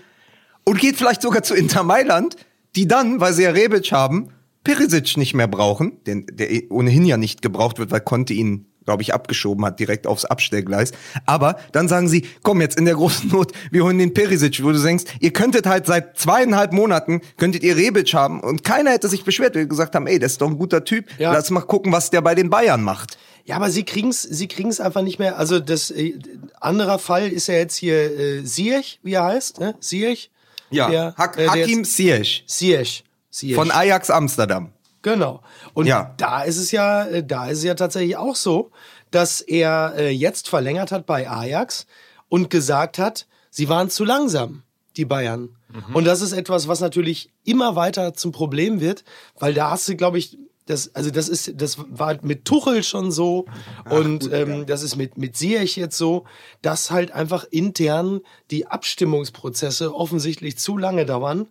und 0.64 0.78
geht 0.78 0.96
vielleicht 0.96 1.22
sogar 1.22 1.42
zu 1.42 1.54
Inter 1.54 1.82
Mailand, 1.82 2.36
die 2.76 2.86
dann, 2.86 3.20
weil 3.20 3.32
sie 3.32 3.42
ja 3.42 3.50
Rebic 3.50 3.90
haben, 3.90 4.28
Perisic 4.62 5.16
nicht 5.16 5.34
mehr 5.34 5.48
brauchen, 5.48 6.04
den, 6.04 6.26
der 6.30 6.52
eh 6.52 6.68
ohnehin 6.70 7.04
ja 7.04 7.16
nicht 7.16 7.42
gebraucht 7.42 7.78
wird, 7.78 7.90
weil 7.90 8.00
Conte 8.00 8.32
ihn, 8.34 8.66
glaube 8.84 9.02
ich, 9.02 9.14
abgeschoben 9.14 9.64
hat, 9.64 9.78
direkt 9.80 10.06
aufs 10.06 10.24
Abstellgleis. 10.24 10.92
Aber 11.26 11.56
dann 11.72 11.88
sagen 11.88 12.08
sie, 12.08 12.26
komm 12.42 12.60
jetzt 12.60 12.78
in 12.78 12.84
der 12.84 12.94
großen 12.94 13.30
Not, 13.30 13.52
wir 13.70 13.84
holen 13.84 13.98
den 13.98 14.14
Perisic, 14.14 14.62
wo 14.62 14.72
du 14.72 14.82
denkst, 14.82 15.04
ihr 15.20 15.32
könntet 15.32 15.66
halt 15.66 15.86
seit 15.86 16.18
zweieinhalb 16.18 16.72
Monaten, 16.72 17.20
könntet 17.36 17.62
ihr 17.62 17.76
Rebic 17.76 18.12
haben 18.14 18.40
und 18.40 18.64
keiner 18.64 18.90
hätte 18.90 19.08
sich 19.08 19.24
beschwert, 19.24 19.54
wir 19.54 19.66
gesagt 19.66 19.94
haben, 19.94 20.06
ey, 20.06 20.18
das 20.18 20.32
ist 20.32 20.40
doch 20.40 20.48
ein 20.48 20.58
guter 20.58 20.84
Typ, 20.84 21.06
Ja. 21.18 21.32
lass 21.32 21.50
mal 21.50 21.60
gucken, 21.60 21.92
was 21.92 22.10
der 22.10 22.20
bei 22.22 22.34
den 22.34 22.50
Bayern 22.50 22.82
macht. 22.82 23.18
Ja, 23.44 23.56
aber 23.56 23.70
sie 23.70 23.82
kriegen's, 23.84 24.22
sie 24.22 24.46
kriegen's 24.46 24.78
einfach 24.80 25.02
nicht 25.02 25.18
mehr. 25.18 25.36
Also 25.36 25.58
das 25.58 25.90
äh, 25.90 26.14
anderer 26.60 26.98
Fall 27.00 27.28
ist 27.28 27.48
ja 27.48 27.54
jetzt 27.54 27.74
hier 27.76 28.18
äh, 28.18 28.44
Ziyech, 28.44 29.00
wie 29.02 29.14
er 29.14 29.24
heißt, 29.24 29.58
ne? 29.58 29.74
Ziyech. 29.80 30.30
Der, 30.70 31.14
Hak 31.18 31.36
äh, 31.36 31.42
der 31.42 31.50
Hakim 31.50 31.84
Ziyech 31.84 32.44
Ziyech. 32.46 33.04
Ziyech. 33.30 33.56
von 33.56 33.70
Ajax 33.70 34.10
Amsterdam. 34.10 34.70
Genau. 35.02 35.42
Und 35.74 35.86
Ja. 35.86 36.14
da 36.16 36.42
ist 36.42 36.58
es 36.58 36.70
ja, 36.70 37.04
äh, 37.04 37.24
da 37.26 37.46
ist 37.48 37.58
es 37.58 37.64
ja 37.64 37.74
tatsächlich 37.74 38.16
auch 38.16 38.36
so, 38.36 38.70
dass 39.10 39.40
er 39.40 39.94
äh, 39.96 40.10
jetzt 40.10 40.48
verlängert 40.48 40.92
hat 40.92 41.06
bei 41.06 41.28
Ajax 41.28 41.86
und 42.28 42.48
gesagt 42.50 42.98
hat, 42.98 43.26
sie 43.50 43.68
waren 43.68 43.90
zu 43.90 44.04
langsam, 44.04 44.62
die 44.96 45.04
Bayern. 45.04 45.50
Und 45.94 46.04
das 46.04 46.20
ist 46.20 46.32
etwas, 46.32 46.68
was 46.68 46.80
natürlich 46.80 47.30
immer 47.44 47.76
weiter 47.76 48.12
zum 48.12 48.30
Problem 48.30 48.80
wird, 48.82 49.04
weil 49.38 49.54
da 49.54 49.70
hast 49.70 49.88
du, 49.88 49.96
glaube 49.96 50.18
ich, 50.18 50.38
das, 50.66 50.94
also 50.94 51.10
das 51.10 51.28
ist, 51.30 51.60
das 51.60 51.78
war 51.88 52.18
mit 52.22 52.44
Tuchel 52.44 52.82
schon 52.82 53.10
so 53.10 53.46
und 53.88 54.30
ähm, 54.32 54.66
das 54.66 54.82
ist 54.82 54.96
mit 54.96 55.16
mit 55.16 55.34
Ziyech 55.34 55.76
jetzt 55.76 55.96
so, 55.96 56.24
dass 56.60 56.90
halt 56.90 57.10
einfach 57.12 57.44
intern 57.50 58.20
die 58.50 58.66
Abstimmungsprozesse 58.66 59.94
offensichtlich 59.94 60.58
zu 60.58 60.76
lange 60.78 61.06
dauern, 61.06 61.48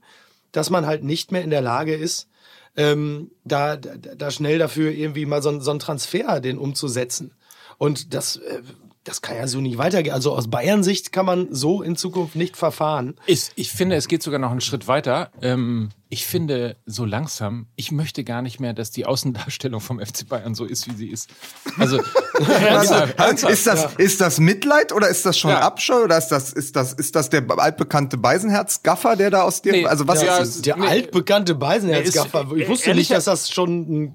dass 0.52 0.70
man 0.70 0.86
halt 0.86 1.04
nicht 1.04 1.32
mehr 1.32 1.44
in 1.44 1.50
der 1.50 1.62
Lage 1.62 1.96
ist, 1.96 2.28
ähm, 2.76 3.32
da, 3.44 3.76
da, 3.78 3.96
da 3.96 4.32
schnell 4.32 4.58
dafür 4.60 4.92
irgendwie 4.92 5.26
mal 5.26 5.42
so, 5.42 5.60
so 5.60 5.72
einen 5.72 5.80
Transfer 5.80 6.40
den 6.40 6.58
umzusetzen. 6.58 7.34
Und 7.78 8.14
das, 8.14 8.38
äh, 8.38 8.62
das 9.04 9.22
kann 9.22 9.36
ja 9.36 9.48
so 9.48 9.62
nicht 9.62 9.78
weitergehen. 9.78 10.14
Also 10.14 10.34
aus 10.36 10.50
Bayern-Sicht 10.50 11.12
kann 11.12 11.26
man 11.26 11.48
so 11.54 11.82
in 11.82 11.96
Zukunft 11.96 12.36
nicht 12.36 12.56
verfahren. 12.56 13.16
Ich, 13.26 13.50
ich 13.56 13.72
finde, 13.72 13.96
es 13.96 14.08
geht 14.08 14.24
sogar 14.24 14.40
noch 14.40 14.52
einen 14.52 14.62
Schritt 14.62 14.88
weiter. 14.88 15.32
Ähm, 15.42 15.90
ich 16.14 16.26
finde 16.26 16.76
so 16.86 17.06
langsam, 17.06 17.68
ich 17.78 17.94
möchte 17.94 18.26
gar 18.26 18.42
nicht 18.42 18.60
mehr, 18.60 18.74
dass 18.74 18.92
die 18.92 19.06
Außendarstellung 19.06 19.80
vom 19.80 19.98
FC 19.98 20.28
Bayern 20.28 20.54
so 20.56 20.66
ist, 20.66 20.86
wie 20.90 20.94
sie 20.94 21.08
ist. 21.08 21.30
Also, 21.78 22.02
ernsthaft, 22.50 23.18
ernsthaft. 23.18 23.54
Ist 23.54 23.66
das, 23.66 23.96
ist 23.96 24.20
das 24.20 24.38
Mitleid 24.42 24.92
oder 24.92 25.08
ist 25.08 25.26
das 25.26 25.40
schon 25.40 25.52
Ja. 25.52 25.62
Abscheu 25.62 26.04
oder 26.04 26.18
ist 26.18 26.28
das, 26.28 26.52
ist 26.52 26.76
das, 26.76 26.92
ist 26.92 27.16
das 27.16 27.30
der 27.30 27.50
altbekannte 27.58 28.18
Beisenherz-Gaffer, 28.18 29.16
der 29.16 29.30
da 29.30 29.44
aus 29.44 29.62
dem, 29.62 29.72
Nee, 29.72 29.86
also 29.86 30.06
was 30.06 30.22
ja, 30.22 30.38
ist 30.40 30.58
es? 30.58 30.62
Der 30.64 30.76
Nee. 30.76 30.86
altbekannte 30.86 31.56
Beisenherz-Gaffer. 31.56 32.58
Ich 32.58 32.68
wusste 32.68 32.94
nicht, 32.94 33.10
dass 33.10 33.24
das 33.24 33.50
schon, 33.50 34.14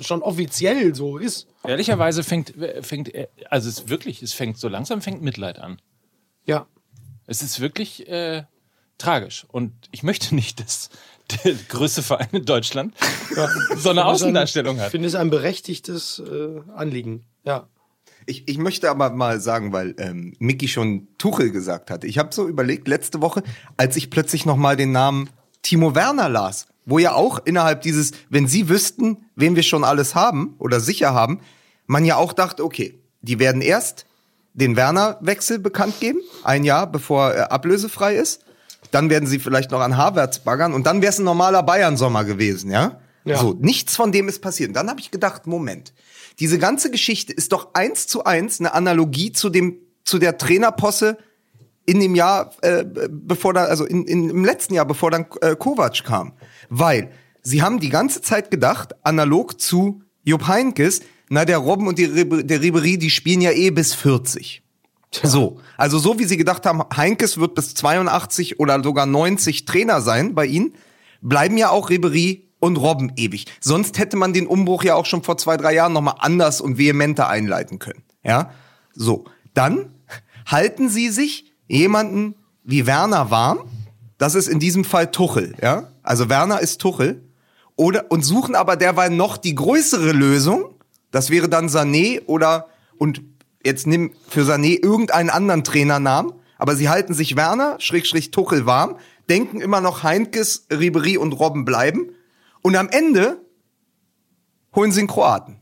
schon 0.00 0.22
offiziell 0.22 0.96
so 0.96 1.16
ist. 1.16 1.46
Ehrlicherweise 1.62 2.24
fängt, 2.24 2.54
fängt, 2.80 3.12
also 3.50 3.68
es 3.68 3.78
ist 3.78 3.88
wirklich, 3.88 4.20
es 4.20 4.32
fängt 4.32 4.58
so 4.58 4.66
langsam 4.66 5.00
fängt 5.00 5.22
Mitleid 5.22 5.60
an. 5.60 5.80
Ja. 6.44 6.66
Es 7.28 7.40
ist 7.40 7.60
wirklich 7.60 8.08
äh, 8.08 8.42
tragisch. 8.98 9.46
Und 9.48 9.72
ich 9.92 10.02
möchte 10.02 10.34
nicht, 10.34 10.58
dass 10.60 10.90
der 11.44 11.54
größte 11.68 12.02
Verein 12.02 12.28
in 12.32 12.44
Deutschland 12.44 12.94
so 13.76 13.90
eine 13.90 14.04
Außendarstellung 14.04 14.76
Ich 14.76 14.82
hat. 14.82 14.90
finde 14.90 15.08
es 15.08 15.14
ein 15.14 15.30
berechtigtes 15.30 16.20
äh, 16.20 16.60
Anliegen. 16.74 17.24
Ja. 17.44 17.68
Ich, 18.26 18.48
ich 18.48 18.58
möchte 18.58 18.90
aber 18.90 19.10
mal 19.10 19.40
sagen, 19.40 19.72
weil 19.72 19.94
ähm, 19.98 20.34
Mickey 20.38 20.66
schon 20.68 21.06
Tuchel 21.16 21.50
gesagt 21.52 21.90
hatte. 21.90 22.06
Ich 22.06 22.18
habe 22.18 22.34
so 22.34 22.48
überlegt 22.48 22.88
letzte 22.88 23.20
Woche, 23.22 23.42
als 23.76 23.96
ich 23.96 24.10
plötzlich 24.10 24.46
noch 24.46 24.56
mal 24.56 24.76
den 24.76 24.90
Namen 24.92 25.30
Timo 25.62 25.94
Werner 25.94 26.28
las, 26.28 26.66
wo 26.84 26.98
ja 26.98 27.12
auch 27.12 27.40
innerhalb 27.44 27.82
dieses, 27.82 28.12
wenn 28.28 28.46
Sie 28.48 28.68
wüssten, 28.68 29.18
wen 29.36 29.54
wir 29.56 29.62
schon 29.62 29.84
alles 29.84 30.14
haben 30.14 30.54
oder 30.58 30.80
sicher 30.80 31.14
haben, 31.14 31.40
man 31.86 32.04
ja 32.04 32.16
auch 32.16 32.32
dachte, 32.32 32.64
okay, 32.64 32.98
die 33.22 33.38
werden 33.38 33.62
erst 33.62 34.06
den 34.54 34.74
Werner-Wechsel 34.76 35.58
bekannt 35.58 36.00
geben, 36.00 36.20
ein 36.42 36.64
Jahr 36.64 36.86
bevor 36.90 37.30
er 37.32 37.52
ablösefrei 37.52 38.16
ist. 38.16 38.42
Dann 38.90 39.10
werden 39.10 39.26
sie 39.26 39.38
vielleicht 39.38 39.70
noch 39.70 39.80
an 39.80 39.96
Havertz 39.96 40.40
baggern 40.40 40.72
und 40.74 40.86
dann 40.86 41.02
wäre 41.02 41.10
es 41.10 41.18
ein 41.18 41.24
normaler 41.24 41.62
Bayern-Sommer 41.62 42.24
gewesen, 42.24 42.70
ja? 42.70 43.00
Ja. 43.24 43.38
So, 43.38 43.56
nichts 43.60 43.96
von 43.96 44.12
dem 44.12 44.28
ist 44.28 44.40
passiert. 44.40 44.68
Und 44.68 44.74
dann 44.74 44.88
habe 44.88 45.00
ich 45.00 45.10
gedacht, 45.10 45.48
Moment, 45.48 45.92
diese 46.38 46.58
ganze 46.58 46.92
Geschichte 46.92 47.32
ist 47.32 47.52
doch 47.52 47.74
eins 47.74 48.06
zu 48.06 48.24
eins 48.24 48.60
eine 48.60 48.72
Analogie 48.72 49.32
zu 49.32 49.50
dem 49.50 49.78
zu 50.04 50.18
der 50.18 50.38
Trainerposse 50.38 51.18
in 51.84 52.00
dem 52.00 52.14
Jahr, 52.14 52.52
äh, 52.62 52.84
bevor 53.08 53.54
da, 53.54 53.64
also 53.64 53.84
in, 53.84 54.04
in, 54.06 54.30
im 54.30 54.44
letzten 54.44 54.74
Jahr, 54.74 54.84
bevor 54.84 55.10
dann 55.10 55.26
äh, 55.40 55.54
Kovac 55.56 56.04
kam. 56.04 56.32
Weil 56.68 57.10
sie 57.42 57.62
haben 57.62 57.80
die 57.80 57.90
ganze 57.90 58.22
Zeit 58.22 58.50
gedacht, 58.50 58.94
analog 59.04 59.60
zu 59.60 60.02
Jupp 60.22 60.48
Heynckes, 60.48 61.00
na, 61.28 61.44
der 61.44 61.58
Robben 61.58 61.88
und 61.88 61.98
die, 61.98 62.44
der 62.44 62.62
Ribery, 62.62 62.98
die 62.98 63.10
spielen 63.10 63.40
ja 63.40 63.50
eh 63.50 63.70
bis 63.70 63.94
40. 63.94 64.62
So, 65.22 65.60
also 65.76 65.98
so 65.98 66.18
wie 66.18 66.24
sie 66.24 66.36
gedacht 66.36 66.66
haben, 66.66 66.82
Heinkes 66.96 67.38
wird 67.38 67.54
bis 67.54 67.74
82 67.74 68.60
oder 68.60 68.82
sogar 68.82 69.06
90 69.06 69.64
Trainer 69.64 70.00
sein 70.00 70.34
bei 70.34 70.46
ihnen, 70.46 70.74
bleiben 71.20 71.56
ja 71.56 71.70
auch 71.70 71.90
Ribery 71.90 72.48
und 72.58 72.76
Robben 72.76 73.12
ewig. 73.16 73.46
Sonst 73.60 73.98
hätte 73.98 74.16
man 74.16 74.32
den 74.32 74.46
Umbruch 74.46 74.84
ja 74.84 74.94
auch 74.94 75.06
schon 75.06 75.22
vor 75.22 75.36
zwei, 75.38 75.56
drei 75.56 75.74
Jahren 75.74 75.92
nochmal 75.92 76.16
anders 76.18 76.60
und 76.60 76.78
vehementer 76.78 77.28
einleiten 77.28 77.78
können. 77.78 78.02
Ja, 78.24 78.50
so. 78.94 79.24
Dann 79.54 79.94
halten 80.46 80.88
sie 80.88 81.08
sich 81.08 81.52
jemanden 81.66 82.34
wie 82.64 82.86
Werner 82.86 83.30
warm. 83.30 83.60
Das 84.18 84.34
ist 84.34 84.48
in 84.48 84.60
diesem 84.60 84.84
Fall 84.84 85.10
Tuchel, 85.10 85.54
ja. 85.62 85.92
Also 86.02 86.28
Werner 86.28 86.60
ist 86.60 86.80
Tuchel. 86.80 87.22
Oder, 87.76 88.10
und 88.10 88.24
suchen 88.24 88.54
aber 88.54 88.76
derweil 88.76 89.10
noch 89.10 89.36
die 89.36 89.54
größere 89.54 90.12
Lösung. 90.12 90.74
Das 91.10 91.30
wäre 91.30 91.48
dann 91.48 91.68
Sané 91.68 92.24
oder, 92.24 92.68
und 92.96 93.22
jetzt 93.64 93.86
nimm 93.86 94.12
für 94.28 94.42
Sané 94.42 94.82
irgendeinen 94.82 95.30
anderen 95.30 95.64
Trainernamen. 95.64 96.32
Aber 96.58 96.74
sie 96.74 96.88
halten 96.88 97.12
sich 97.14 97.36
Werner, 97.36 97.76
Schrägstrich 97.80 98.30
Tuchel 98.30 98.64
warm, 98.64 98.96
denken 99.28 99.60
immer 99.60 99.80
noch 99.80 100.02
Heinkes, 100.02 100.66
Ribery 100.70 101.18
und 101.18 101.32
Robben 101.32 101.64
bleiben. 101.64 102.14
Und 102.62 102.76
am 102.76 102.88
Ende 102.88 103.40
holen 104.74 104.92
sie 104.92 105.00
einen 105.00 105.08
Kroaten. 105.08 105.58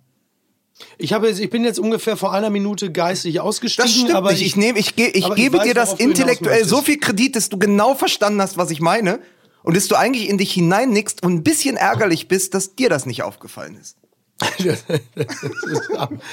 Ich, 0.98 1.12
habe 1.12 1.28
jetzt, 1.28 1.40
ich 1.40 1.50
bin 1.50 1.64
jetzt 1.64 1.78
ungefähr 1.78 2.16
vor 2.16 2.33
einer 2.33 2.50
Minute 2.50 2.90
geistig 2.90 3.40
ausgestiegen. 3.40 3.87
Das 3.87 3.94
stimmt 3.96 4.14
aber 4.14 4.33
nicht. 4.33 4.42
Ich, 4.42 4.57
nehme, 4.57 4.78
ich, 4.78 4.96
ge, 4.96 5.09
ich 5.09 5.24
aber 5.26 5.37
ich 5.37 5.42
gebe 5.42 5.59
weiß, 5.59 5.64
dir 5.64 5.74
das 5.74 5.94
intellektuell 5.94 6.64
so 6.64 6.83
viel 6.83 6.98
Kredit, 6.98 7.37
dass 7.37 7.48
du 7.48 7.59
genau 7.59 7.94
verstanden 7.94 8.40
hast, 8.40 8.57
was 8.57 8.70
ich 8.70 8.80
meine. 8.80 9.20
Und 9.62 9.76
dass 9.76 9.88
du 9.88 9.94
eigentlich 9.94 10.28
in 10.28 10.37
dich 10.37 10.52
hineinnickst 10.52 11.22
und 11.22 11.33
ein 11.33 11.42
bisschen 11.42 11.76
ärgerlich 11.76 12.28
bist, 12.28 12.54
dass 12.54 12.74
dir 12.74 12.90
das 12.90 13.07
nicht 13.07 13.22
aufgefallen 13.22 13.76
ist. 13.76 13.96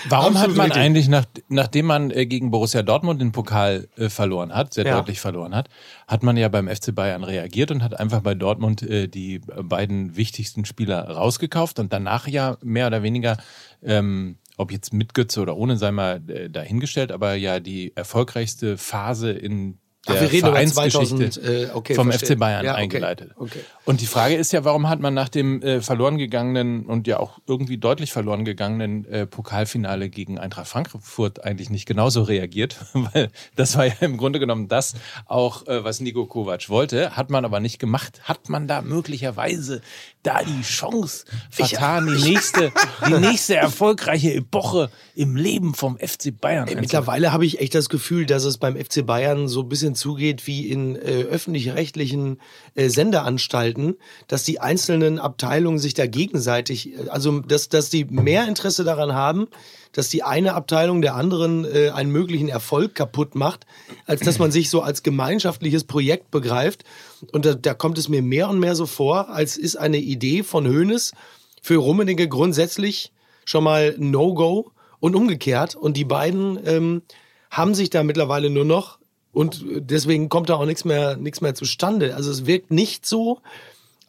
Warum 0.10 0.38
hat 0.38 0.56
man 0.56 0.71
eigentlich, 0.71 1.08
nach, 1.08 1.26
nachdem 1.50 1.86
man 1.88 2.12
äh, 2.12 2.26
gegen 2.26 2.52
Borussia 2.52 2.82
Dortmund 2.84 3.21
den 3.21 3.32
Pokal 3.32 3.88
äh, 3.97 4.10
verloren 4.10 4.54
hat, 4.54 4.74
sehr 4.74 4.86
Ja. 4.86 4.97
deutlich 4.97 5.19
verloren 5.19 5.56
hat, 5.56 5.69
hat 6.08 6.24
man 6.24 6.38
ja 6.38 6.47
beim 6.50 6.67
FC 6.67 6.93
Bayern 6.93 7.24
reagiert 7.24 7.71
und 7.71 7.84
hat 7.84 8.00
einfach 8.00 8.21
bei 8.21 8.36
Dortmund 8.36 8.82
äh, 8.84 9.08
die 9.08 9.39
beiden 9.39 10.15
wichtigsten 10.15 10.65
Spieler 10.65 11.10
rausgekauft 11.10 11.80
und 11.80 11.93
danach 11.93 12.28
ja 12.28 12.58
mehr 12.63 12.88
oder 12.88 13.04
weniger, 13.04 13.38
ähm, 13.84 14.38
ob 14.58 14.71
jetzt 14.71 14.93
mit 14.93 15.13
Götze 15.13 15.41
oder 15.41 15.58
ohne, 15.58 15.78
sei 15.78 15.91
mal 15.91 16.19
dahingestellt, 16.19 17.12
aber 17.12 17.34
ja 17.36 17.60
die 17.60 17.95
erfolgreichste 17.95 18.78
Phase 18.78 19.32
in 19.32 19.78
Ach, 20.07 20.13
der 20.13 20.21
wir 20.21 20.31
reden 20.31 20.47
Vereinsgeschichte 20.47 21.29
2000, 21.29 21.37
äh, 21.45 21.69
okay, 21.75 21.93
vom 21.93 22.09
verstehe. 22.09 22.35
FC 22.35 22.39
Bayern 22.39 22.65
Ja, 22.65 22.73
okay, 22.73 22.81
eingeleitet. 22.81 23.31
okay. 23.35 23.59
Und 23.85 24.01
die 24.01 24.07
Frage 24.07 24.33
ist 24.33 24.51
ja, 24.51 24.63
warum 24.63 24.89
hat 24.89 24.99
man 24.99 25.13
nach 25.13 25.29
dem 25.29 25.61
äh, 25.61 25.79
verloren 25.81 26.17
gegangenen 26.17 26.87
und 26.87 27.05
ja 27.05 27.19
auch 27.19 27.37
irgendwie 27.45 27.77
deutlich 27.77 28.11
verloren 28.11 28.43
gegangenen 28.43 29.05
äh, 29.05 29.27
Pokalfinale 29.27 30.09
gegen 30.09 30.39
Eintracht 30.39 30.67
Frankfurt 30.67 31.43
eigentlich 31.43 31.69
nicht 31.69 31.85
genauso 31.85 32.23
reagiert? 32.23 32.77
Weil 32.93 33.29
das 33.55 33.77
war 33.77 33.85
ja 33.85 33.93
im 34.01 34.17
Grunde 34.17 34.39
genommen 34.39 34.67
das 34.67 34.95
auch, 35.27 35.67
äh, 35.67 35.83
was 35.83 35.99
Nico 35.99 36.25
Kovac 36.25 36.69
wollte, 36.69 37.15
hat 37.15 37.29
man 37.29 37.45
aber 37.45 37.59
nicht 37.59 37.77
gemacht. 37.77 38.21
Hat 38.23 38.49
man 38.49 38.67
da 38.67 38.81
möglicherweise 38.81 39.81
da 40.23 40.43
die 40.43 40.62
Chance 40.62 41.25
vertan, 41.49 42.07
die 42.07 42.21
nächste, 42.31 42.71
die 43.07 43.13
nächste 43.13 43.55
erfolgreiche 43.55 44.34
Epoche 44.34 44.89
im 45.15 45.36
Leben 45.36 45.73
vom 45.73 45.97
FC 45.97 46.39
Bayern? 46.39 46.67
Ey, 46.67 46.75
mittlerweile 46.75 47.31
habe 47.31 47.45
ich 47.45 47.60
echt 47.60 47.75
das 47.75 47.89
Gefühl, 47.89 48.25
dass 48.25 48.43
es 48.43 48.57
beim 48.57 48.75
FC 48.75 49.05
Bayern 49.05 49.47
so 49.47 49.62
ein 49.62 49.69
bisschen 49.69 49.95
zugeht 49.95 50.47
wie 50.47 50.69
in 50.69 50.95
äh, 50.95 51.23
öffentlich-rechtlichen 51.23 52.39
äh, 52.75 52.89
Sendeanstalten, 52.89 53.95
dass 54.27 54.43
die 54.43 54.60
einzelnen 54.60 55.19
Abteilungen 55.19 55.79
sich 55.79 55.93
da 55.93 56.05
gegenseitig, 56.07 56.93
äh, 56.93 57.10
also 57.10 57.39
dass, 57.39 57.69
dass 57.69 57.89
die 57.89 58.05
mehr 58.05 58.47
Interesse 58.47 58.84
daran 58.84 59.13
haben, 59.13 59.47
dass 59.93 60.10
die 60.10 60.23
eine 60.23 60.53
Abteilung 60.53 61.01
der 61.01 61.15
anderen 61.15 61.65
äh, 61.65 61.89
einen 61.89 62.12
möglichen 62.12 62.49
Erfolg 62.49 62.95
kaputt 62.95 63.36
macht, 63.36 63.65
als 64.05 64.21
dass 64.21 64.39
man 64.39 64.51
sich 64.51 64.69
so 64.69 64.81
als 64.81 65.03
gemeinschaftliches 65.03 65.84
Projekt 65.84 66.31
begreift. 66.31 66.84
Und 67.31 67.45
da, 67.45 67.53
da 67.53 67.73
kommt 67.73 67.97
es 67.97 68.10
mir 68.10 68.21
mehr 68.21 68.49
und 68.49 68.60
mehr 68.60 68.75
so 68.75 68.86
vor, 68.86 69.29
als 69.29 69.57
ist 69.57 69.75
eine 69.75 69.97
Idee 69.97 70.43
von 70.43 70.67
Hoeneß 70.67 71.13
für 71.62 71.77
Rummenigge 71.77 72.27
grundsätzlich 72.27 73.12
schon 73.45 73.63
mal 73.63 73.95
No-Go 73.97 74.71
und 74.99 75.15
umgekehrt. 75.15 75.75
Und 75.75 75.97
die 75.97 76.05
beiden 76.05 76.60
ähm, 76.65 77.01
haben 77.49 77.75
sich 77.75 77.89
da 77.89 78.03
mittlerweile 78.03 78.49
nur 78.49 78.65
noch 78.65 78.99
und 79.34 79.63
deswegen 79.65 80.29
kommt 80.29 80.49
da 80.49 80.55
auch 80.55 80.65
nichts 80.65 80.84
mehr, 80.84 81.15
nichts 81.15 81.41
mehr 81.41 81.55
zustande. 81.55 82.15
Also 82.15 82.31
es 82.31 82.45
wirkt 82.45 82.71
nicht 82.71 83.05
so, 83.05 83.39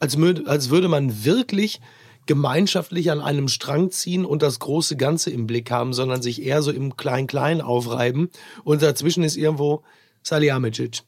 als, 0.00 0.16
als 0.46 0.70
würde 0.70 0.88
man 0.88 1.24
wirklich 1.24 1.80
gemeinschaftlich 2.26 3.10
an 3.10 3.20
einem 3.20 3.48
Strang 3.48 3.90
ziehen 3.90 4.24
und 4.24 4.42
das 4.42 4.58
große 4.58 4.96
Ganze 4.96 5.30
im 5.30 5.46
Blick 5.46 5.70
haben, 5.70 5.92
sondern 5.92 6.22
sich 6.22 6.42
eher 6.42 6.62
so 6.62 6.70
im 6.70 6.96
Klein-Klein 6.96 7.60
aufreiben. 7.60 8.30
Und 8.64 8.82
dazwischen 8.82 9.24
ist 9.24 9.36
irgendwo 9.36 9.82
Salihamidzic. 10.22 11.02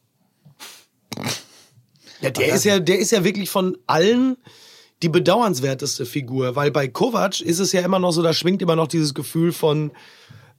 Ja, 2.21 2.31
der 2.31 2.55
ist 2.55 2.65
ja, 2.65 2.79
der 2.79 2.99
ist 2.99 3.13
ja 3.13 3.25
wirklich 3.25 3.51
von 3.51 3.77
allen 3.87 4.37
die 5.03 5.09
bedauernswerteste 5.09 6.07
Figur, 6.07 6.57
weil 6.57 6.71
bei 6.71 6.89
Kovac 6.89 7.41
ist 7.41 7.59
es 7.59 7.73
ja 7.73 7.83
immer 7.83 7.99
noch 7.99 8.13
so, 8.13 8.23
da 8.23 8.33
schwingt 8.33 8.63
immer 8.63 8.77
noch 8.77 8.89
dieses 8.89 9.13
Gefühl 9.13 9.53
von 9.53 9.93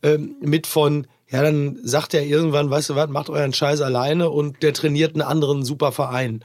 ähm, 0.03 0.35
mit 0.39 0.67
von, 0.67 1.07
ja, 1.29 1.41
dann 1.41 1.79
sagt 1.83 2.13
er 2.13 2.23
irgendwann, 2.23 2.69
weißt 2.69 2.91
du 2.91 2.95
was, 2.95 3.09
macht 3.09 3.29
euren 3.29 3.53
Scheiß 3.53 3.81
alleine 3.81 4.29
und 4.29 4.61
der 4.61 4.73
trainiert 4.73 5.15
einen 5.15 5.23
anderen 5.23 5.65
super 5.65 5.91
Verein. 5.91 6.43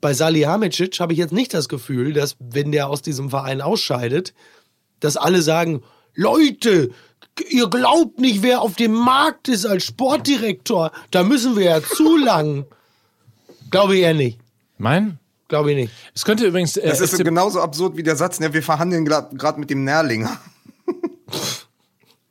Bei 0.00 0.14
Salihamidzic 0.14 0.98
habe 1.00 1.12
ich 1.12 1.18
jetzt 1.18 1.32
nicht 1.32 1.52
das 1.52 1.68
Gefühl, 1.68 2.12
dass 2.12 2.36
wenn 2.38 2.72
der 2.72 2.88
aus 2.88 3.02
diesem 3.02 3.28
Verein 3.28 3.60
ausscheidet, 3.60 4.34
dass 5.00 5.16
alle 5.16 5.42
sagen, 5.42 5.82
Leute, 6.14 6.90
ihr 7.50 7.68
glaubt 7.68 8.18
nicht, 8.18 8.42
wer 8.42 8.62
auf 8.62 8.76
dem 8.76 8.92
Markt 8.92 9.48
ist 9.48 9.66
als 9.66 9.84
Sportdirektor. 9.84 10.92
Da 11.10 11.22
müssen 11.22 11.56
wir 11.56 11.64
ja 11.64 11.82
zu 11.82 12.16
lang. 12.16 12.66
Glaube 13.70 13.96
ich 13.96 14.02
eher 14.02 14.14
nicht. 14.14 14.38
Mein? 14.78 15.18
Glaube 15.48 15.70
ich 15.72 15.76
nicht. 15.76 15.92
Es 16.14 16.24
könnte 16.24 16.44
übrigens. 16.46 16.76
Äh, 16.76 16.88
Das 16.88 17.00
ist 17.00 17.16
so 17.16 17.22
genauso 17.24 17.60
absurd 17.60 17.96
wie 17.96 18.02
der 18.02 18.16
Satz, 18.16 18.40
ne, 18.40 18.52
wir 18.52 18.62
verhandeln 18.62 19.04
gerade 19.04 19.60
mit 19.60 19.70
dem 19.70 19.84
Nährlinger. 19.84 20.36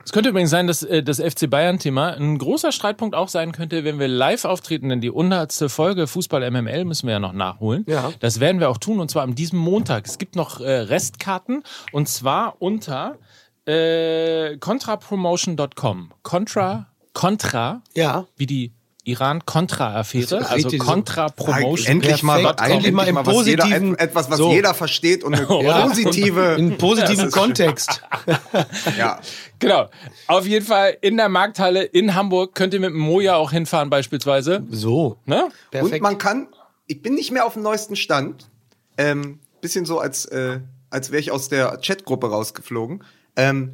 Es 0.04 0.12
könnte 0.12 0.30
übrigens 0.30 0.52
sein, 0.52 0.68
dass 0.68 0.84
äh, 0.84 1.02
das 1.02 1.20
FC 1.20 1.50
Bayern-Thema 1.50 2.14
ein 2.14 2.38
großer 2.38 2.72
Streitpunkt 2.72 3.16
auch 3.16 3.28
sein 3.28 3.52
könnte, 3.52 3.84
wenn 3.84 3.98
wir 4.00 4.08
live 4.08 4.46
auftreten, 4.46 4.90
denn 4.90 5.02
die 5.02 5.10
100. 5.10 5.52
Folge 5.72 6.06
Fußball 6.06 6.50
MML 6.52 6.86
müssen 6.86 7.08
wir 7.08 7.14
ja 7.14 7.20
noch 7.20 7.34
nachholen. 7.34 7.86
Ja. 7.88 8.12
Das 8.20 8.40
werden 8.40 8.60
wir 8.60 8.70
auch 8.70 8.78
tun 8.78 9.00
und 9.00 9.10
zwar 9.10 9.24
am 9.24 9.34
diesem 9.34 9.58
Montag. 9.58 10.06
Es 10.08 10.20
gibt 10.20 10.36
noch 10.36 10.62
äh, 10.62 10.70
Restkarten 10.72 11.64
und 11.92 12.08
zwar 12.08 12.58
unter 12.62 13.18
äh, 13.66 14.58
contrapromotion.com. 14.58 16.12
Contra, 16.22 16.88
Contra, 17.14 17.82
Ja. 17.96 18.26
wie 18.38 18.46
die 18.46 18.74
Iran-Contra-Affäre, 19.06 20.50
also. 20.50 20.70
Contra-Promotion. 20.78 21.88
Endlich 21.92 22.24
mal, 22.24 22.42
Perfekt. 22.42 22.62
endlich 22.70 22.92
mal 22.94 23.08
im 23.08 23.16
was 23.16 23.46
jeder, 23.46 23.64
positiven- 23.64 23.96
etwas, 23.98 24.30
was 24.30 24.38
So. 24.38 24.52
jeder 24.52 24.74
versteht 24.74 25.24
und 25.24 25.36
eine 25.36 25.48
Ja. 25.64 25.82
positive. 25.88 26.56
In 26.58 26.78
positiven 26.78 27.32
Kontext. 27.32 28.02
Ja. 28.98 29.20
Genau. 29.60 29.90
Auf 30.28 30.46
jeden 30.46 30.66
Fall 30.66 30.98
in 31.02 31.18
der 31.18 31.30
Markthalle 31.30 31.84
in 31.84 32.16
Hamburg 32.16 32.56
könnt 32.56 32.74
ihr 32.74 32.80
mit 32.80 32.90
dem 32.90 32.98
Moja 33.00 33.36
auch 33.36 33.52
hinfahren 33.52 33.90
beispielsweise. 33.90 34.64
So. 34.72 35.18
Ne? 35.26 35.50
Perfekt. 35.72 35.94
Und 35.96 36.02
man 36.02 36.18
kann, 36.18 36.48
ich 36.88 37.02
bin 37.02 37.14
nicht 37.16 37.32
mehr 37.32 37.46
auf 37.46 37.54
dem 37.54 37.62
neuesten 37.64 37.96
Stand. 37.96 38.50
Ähm, 38.98 39.40
bisschen 39.62 39.86
so, 39.86 40.00
als, 40.00 40.26
äh, 40.26 40.60
als 40.90 41.12
wäre 41.12 41.20
ich 41.20 41.32
aus 41.32 41.50
der 41.50 41.78
Chatgruppe 41.84 42.30
rausgeflogen. 42.30 43.04
Ähm, 43.36 43.74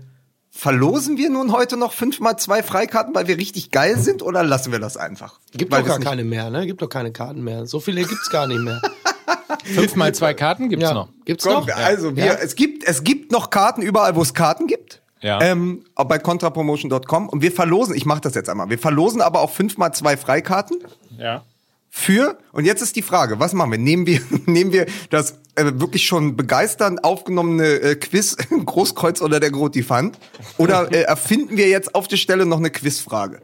verlosen 0.52 1.18
wir 1.18 1.30
nun 1.30 1.52
heute 1.54 1.78
noch 1.78 1.94
fünfmal 1.94 2.38
zwei 2.38 2.62
Freikarten, 2.62 3.16
weil 3.16 3.28
wir 3.28 3.38
richtig 3.38 3.72
geil 3.72 3.98
sind, 3.98 4.22
oder 4.22 4.44
lassen 4.44 4.72
wir 4.72 4.80
das 4.80 4.98
einfach? 4.98 5.40
Gibt 5.54 5.72
weil 5.72 5.82
doch 5.82 5.88
gar 5.88 6.00
keine 6.00 6.24
mehr, 6.26 6.50
ne? 6.50 6.68
Gibt 6.68 6.82
doch 6.82 6.90
keine 6.90 7.12
Karten 7.12 7.42
mehr. 7.44 7.66
So 7.66 7.80
viele 7.80 8.04
gibt's 8.04 8.30
gar 8.30 8.48
nicht 8.48 8.60
mehr. 8.62 8.82
Fünf 9.64 9.96
mal 9.96 10.14
zwei 10.14 10.34
Karten 10.34 10.70
gibt's 10.70 10.84
ja. 10.84 10.94
noch. 10.94 11.10
Gibt's 11.26 11.46
Komm, 11.46 11.66
noch? 11.66 11.76
also 11.76 12.16
wir, 12.16 12.26
Ja. 12.26 12.34
es 12.34 12.56
gibt 12.56 12.84
es 12.84 13.04
gibt 13.04 13.32
noch 13.32 13.50
Karten 13.50 13.82
überall, 13.82 14.16
wo 14.16 14.22
es 14.22 14.34
Karten 14.34 14.68
gibt. 14.68 15.02
Ja. 15.22 15.40
Ähm, 15.42 15.86
auch 15.96 16.06
bei 16.06 16.18
contrapromotion.com 16.18 17.30
und 17.30 17.42
wir 17.42 17.52
verlosen, 17.52 17.96
ich 17.96 18.06
mache 18.06 18.22
das 18.22 18.34
jetzt 18.36 18.50
einmal. 18.50 18.70
Wir 18.70 18.80
verlosen 18.80 19.22
aber 19.22 19.42
auch 19.42 19.52
fünfmal 19.52 19.94
zwei 19.94 20.18
Freikarten 20.18 20.80
Ja. 21.18 21.44
Für 21.94 22.38
und 22.54 22.64
jetzt 22.64 22.82
ist 22.82 22.96
die 22.96 23.02
Frage, 23.02 23.40
was 23.40 23.54
machen 23.54 23.72
wir? 23.72 23.78
Nehmen 23.78 24.08
wir 24.08 24.22
nehmen 24.46 24.72
wir 24.72 24.86
das 25.10 25.40
äh, 25.56 25.66
wirklich 25.76 26.06
schon 26.06 26.38
begeisternd 26.38 27.04
aufgenommene 27.04 27.68
äh, 27.68 27.96
Quiz 27.96 28.38
Großkreuz 28.66 29.22
oder 29.22 29.42
der 29.42 29.52
Grotifant 29.52 30.18
oder 30.58 30.92
äh, 30.92 31.02
erfinden 31.02 31.58
wir 31.58 31.68
jetzt 31.68 31.94
auf 31.94 32.08
der 32.08 32.16
Stelle 32.16 32.46
noch 32.46 32.58
eine 32.58 32.72
Quizfrage? 32.72 33.42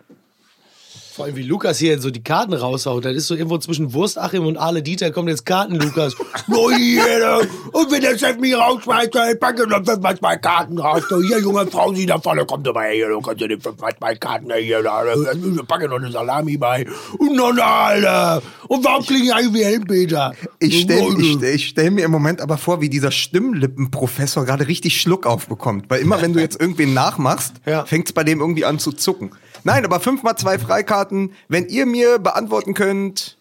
Vor 1.17 1.25
allem 1.25 1.35
wie 1.35 1.41
Lukas 1.41 1.79
hier 1.79 1.99
so 1.99 2.11
die 2.11 2.21
Karten 2.21 2.53
raushaut. 2.53 3.03
Das 3.03 3.15
ist 3.15 3.25
so 3.25 3.33
irgendwo 3.33 3.57
zwischen 3.57 3.91
Wurstachim 3.91 4.45
und 4.45 4.55
Arle 4.55 4.83
Dieter 4.83 5.09
kommt 5.09 5.29
jetzt 5.29 5.47
Karten, 5.47 5.73
Lukas. 5.75 6.13
No, 6.47 6.67
und 6.67 7.91
wenn 7.91 8.01
der 8.01 8.17
Chef 8.17 8.37
mich 8.37 8.55
rausschmeißt, 8.55 9.13
dann 9.13 9.37
packe 9.39 9.63
ich 9.63 9.69
noch 9.69 9.83
fünfmal 9.83 10.17
zwei 10.17 10.37
Karten 10.37 10.77
raus. 10.79 11.01
Du, 11.09 11.21
hier, 11.21 11.39
junge 11.41 11.65
Frau, 11.67 11.93
Sie 11.93 12.05
da 12.05 12.19
vorne, 12.19 12.45
kommt 12.45 12.65
doch 12.67 12.73
mal 12.73 12.89
her, 12.91 13.09
du 13.09 13.19
kannst 13.19 13.41
ja 13.41 13.47
die 13.47 13.57
fünfmal 13.59 13.91
zwei 13.97 14.15
Karten 14.15 14.53
hier, 14.53 14.81
da, 14.83 15.03
da, 15.03 15.63
packe 15.67 15.89
noch 15.89 15.97
eine 15.97 16.11
Salami 16.11 16.57
bei. 16.57 16.85
Und 17.17 17.35
noch 17.35 17.49
eine, 17.49 17.63
Alter. 17.65 18.41
Und 18.67 18.85
warum 18.85 19.03
klinge 19.05 19.25
ich 19.25 19.33
eigentlich 19.33 19.53
wie 19.55 19.65
Helmpeter? 19.65 20.33
Ich 20.59 20.81
stelle 20.81 21.07
ich, 21.19 21.33
stell- 21.33 21.55
ich 21.55 21.67
stell 21.67 21.91
mir 21.91 22.05
im 22.05 22.11
Moment 22.11 22.39
aber 22.41 22.57
vor, 22.57 22.79
wie 22.79 22.89
dieser 22.89 23.11
Stimmlippenprofessor 23.11 24.45
gerade 24.45 24.67
richtig 24.67 25.01
Schluck 25.01 25.25
aufbekommt. 25.25 25.85
Weil 25.89 26.01
immer, 26.01 26.21
wenn 26.21 26.33
du 26.33 26.39
jetzt 26.39 26.59
irgendwen 26.61 26.93
nachmachst, 26.93 27.55
Ja. 27.65 27.85
fängt's 27.85 28.13
bei 28.13 28.23
dem 28.23 28.39
irgendwie 28.39 28.65
an 28.65 28.79
zu 28.79 28.91
zucken. 28.91 29.31
Nein, 29.67 29.83
aber 29.83 29.99
fünfmal 29.99 30.37
zwei 30.37 30.57
Freikarten, 30.59 31.33
wenn 31.49 31.67
ihr 31.67 31.85
mir 31.85 32.19
beantworten 32.19 32.73
könnt. 32.73 33.37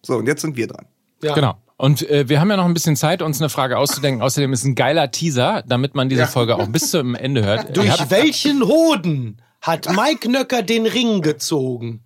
So, 0.00 0.14
und 0.18 0.26
jetzt 0.28 0.42
sind 0.42 0.56
wir 0.56 0.68
dran. 0.68 0.86
Ja. 1.24 1.34
Genau. 1.34 1.56
Und 1.76 2.08
äh, 2.08 2.28
wir 2.28 2.38
haben 2.38 2.48
ja 2.48 2.56
noch 2.56 2.66
ein 2.66 2.72
bisschen 2.72 2.94
Zeit, 2.94 3.20
uns 3.20 3.40
eine 3.40 3.48
Frage 3.48 3.76
auszudenken. 3.76 4.22
Außerdem 4.22 4.52
ist 4.52 4.62
ein 4.62 4.76
geiler 4.76 5.10
Teaser, 5.10 5.64
damit 5.66 5.96
man 5.96 6.08
diese 6.08 6.28
Folge 6.28 6.54
auch 6.54 6.68
bis 6.68 6.92
zum 6.92 7.16
Ende 7.16 7.44
hört. 7.44 7.76
Durch 7.76 7.90
habt- 7.90 8.12
welchen 8.12 8.62
Hoden 8.62 9.42
hat 9.60 9.90
Mike 9.90 10.30
Nöcker 10.30 10.62
den 10.62 10.86
Ring 10.86 11.20
gezogen? 11.20 12.04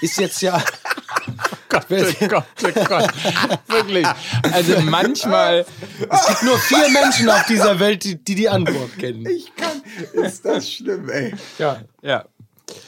Ist 0.00 0.20
jetzt 0.20 0.40
ja. 0.40 0.62
Gott, 1.68 1.86
oh 1.90 2.26
Gott, 2.28 2.44
oh 2.62 2.84
Gott. 2.88 3.08
Wirklich. 3.68 4.06
Also 4.52 4.80
manchmal. 4.82 5.64
Es 6.10 6.26
gibt 6.28 6.42
nur 6.44 6.58
vier 6.58 6.88
Menschen 6.90 7.28
auf 7.30 7.44
dieser 7.46 7.78
Welt, 7.80 8.04
die 8.04 8.22
die, 8.22 8.34
die 8.34 8.48
Antwort 8.48 8.98
kennen. 8.98 9.26
Ich 9.26 9.52
kann. 9.56 9.82
Ist 10.24 10.44
das 10.44 10.70
schlimm, 10.70 11.08
ey. 11.10 11.34
Ja. 11.58 11.78
Ja, 12.02 12.24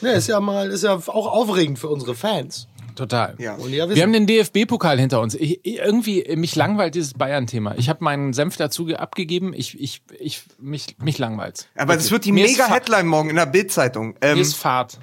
ja. 0.01 0.11
Ist 0.11 0.27
ja 0.27 0.39
mal, 0.39 0.69
ist 0.71 0.83
ja 0.83 0.93
auch 0.95 1.27
aufregend 1.27 1.79
für 1.79 1.89
unsere 1.89 2.15
Fans. 2.15 2.67
total. 2.95 3.35
Ja. 3.39 3.55
Und 3.55 3.71
ja, 3.73 3.89
Wir 3.89 4.03
haben 4.03 4.13
den 4.13 4.27
DFB-Pokal 4.27 4.99
hinter 4.99 5.21
uns. 5.21 5.33
Ich, 5.35 5.59
ich- 5.63 5.77
irgendwie, 5.79 6.23
mich 6.35 6.55
langweilt 6.55 6.93
dieses 6.95 7.13
Bayern-Thema. 7.13 7.75
Ich 7.77 7.89
habe 7.89 8.03
meinen 8.03 8.33
Senf 8.33 8.57
dazu 8.57 8.85
ge- 8.85 8.97
abgegeben. 8.97 9.53
Ich, 9.55 9.79
ich, 9.79 10.01
ich, 10.19 10.43
mich, 10.59 10.97
mich 10.99 11.17
langweilt's. 11.17 11.67
Aber 11.75 11.95
das 11.95 12.11
wird 12.11 12.25
die 12.25 12.31
Mir 12.31 12.45
ist 12.45 12.57
fa- 12.57 12.63
Mega-Headline 12.67 13.07
morgen 13.07 13.29
in 13.29 13.37
der 13.37 13.45
Bildzeitung. 13.47 14.15
Ähm, 14.21 14.33
Hier 14.35 14.41
ist 14.43 14.55
Fahrt. 14.55 14.99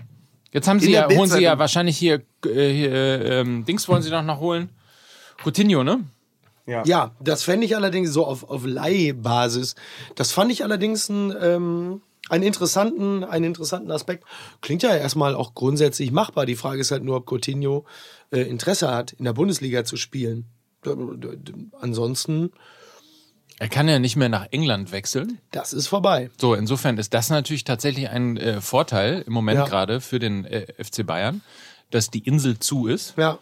Jetzt 0.53 0.67
haben 0.69 0.81
sie 0.81 0.93
ja, 0.93 1.09
holen 1.09 1.29
sie 1.29 1.43
ja 1.43 1.59
wahrscheinlich 1.59 1.99
hier, 1.99 2.23
äh, 2.47 2.71
hier 2.71 3.25
ähm, 3.25 3.65
Dings 3.65 3.89
wollen 3.89 4.03
sie 4.03 4.11
noch 4.11 4.23
noch 4.23 4.41
holen. 4.41 4.71
Coutinho, 5.43 5.85
ne? 5.85 6.05
Ja. 6.67 6.83
Ja, 6.85 7.15
das 7.21 7.43
fände 7.43 7.65
ich 7.65 7.77
allerdings 7.77 8.13
so 8.13 8.27
auf, 8.27 8.45
auf 8.49 8.65
Leihbasis. 8.67 9.75
Das 10.15 10.33
fand 10.33 10.53
ich 10.53 10.65
allerdings 10.65 11.09
ein, 11.09 11.35
ähm, 11.41 12.03
einen, 12.29 12.45
interessanten, 12.45 13.25
einen 13.25 13.45
interessanten 13.45 13.91
Aspekt. 13.91 14.25
Klingt 14.61 14.83
ja 14.83 14.95
erstmal 14.95 15.35
auch 15.35 15.55
grundsätzlich 15.55 16.13
machbar. 16.13 16.45
Die 16.45 16.57
Frage 16.57 16.81
ist 16.81 16.91
halt 16.91 17.05
nur, 17.05 17.17
ob 17.17 17.27
Coutinho 17.27 17.87
äh, 18.31 18.43
Interesse 18.43 18.91
hat, 18.91 19.13
in 19.13 19.25
der 19.25 19.33
Bundesliga 19.33 19.85
zu 19.85 19.97
spielen. 19.97 20.45
Ansonsten, 21.81 22.51
Er 23.61 23.69
kann 23.69 23.89
ja 23.89 23.99
nicht 23.99 24.15
mehr 24.17 24.29
nach 24.29 24.47
England 24.53 24.93
wechseln. 24.93 25.39
das 25.51 25.73
ist 25.73 25.89
vorbei. 25.89 26.31
So, 26.41 26.55
insofern 26.55 26.97
ist 26.99 27.13
das 27.15 27.29
natürlich 27.31 27.65
tatsächlich 27.65 28.09
ein 28.09 28.37
äh, 28.37 28.61
Vorteil 28.61 29.25
im 29.27 29.33
Moment 29.33 29.59
Ja. 29.59 29.65
gerade 29.67 30.01
für 30.01 30.19
den 30.19 30.45
äh, 30.45 30.67
FC 30.83 31.05
Bayern, 31.05 31.41
dass 31.91 32.11
die 32.11 32.21
Insel 32.21 32.59
zu 32.59 32.87
ist. 32.87 33.15
Ja, 33.17 33.39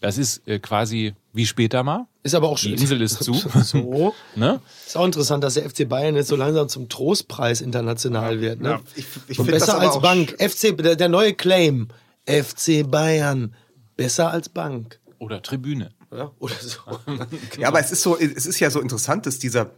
Das 0.00 0.16
ist 0.18 0.46
äh, 0.48 0.58
quasi 0.60 1.14
wie 1.34 1.44
später 1.46 1.82
mal. 1.82 2.06
ist 2.22 2.34
aber 2.34 2.48
auch 2.48 2.58
Die 2.58 2.68
schön. 2.70 2.78
Insel 2.78 3.02
ist 3.02 3.22
zu. 3.22 3.34
So. 3.62 4.14
ne? 4.36 4.60
Ist 4.86 4.96
auch 4.96 5.04
interessant, 5.04 5.44
dass 5.44 5.54
der 5.54 5.68
FC 5.68 5.86
Bayern 5.88 6.16
jetzt 6.16 6.28
so 6.28 6.36
langsam 6.36 6.68
zum 6.70 6.88
Trostpreis 6.88 7.60
international 7.60 8.40
wird. 8.40 8.60
Ne? 8.60 8.68
Ja, 8.70 8.80
ich- 8.94 9.04
ich 9.28 9.38
Und 9.38 9.46
besser 9.46 9.78
als 9.78 10.00
Bank. 10.00 10.36
FC, 10.40 10.74
der, 10.78 10.96
der 10.96 11.08
neue 11.08 11.34
Claim. 11.34 11.88
FC 12.26 12.82
Bayern. 12.90 13.54
Besser 13.96 14.30
als 14.30 14.48
Bank. 14.48 15.00
Oder 15.18 15.42
Tribüne. 15.42 15.90
Ja, 16.14 16.30
oder 16.38 16.54
so. 16.54 16.80
Ja, 17.58 17.68
aber 17.68 17.80
es 17.80 17.90
ist 17.90 18.02
so, 18.02 18.16
es 18.18 18.46
ist 18.46 18.60
ja 18.60 18.70
so 18.70 18.80
interessant, 18.80 19.26
dass 19.26 19.38
dieser 19.38 19.70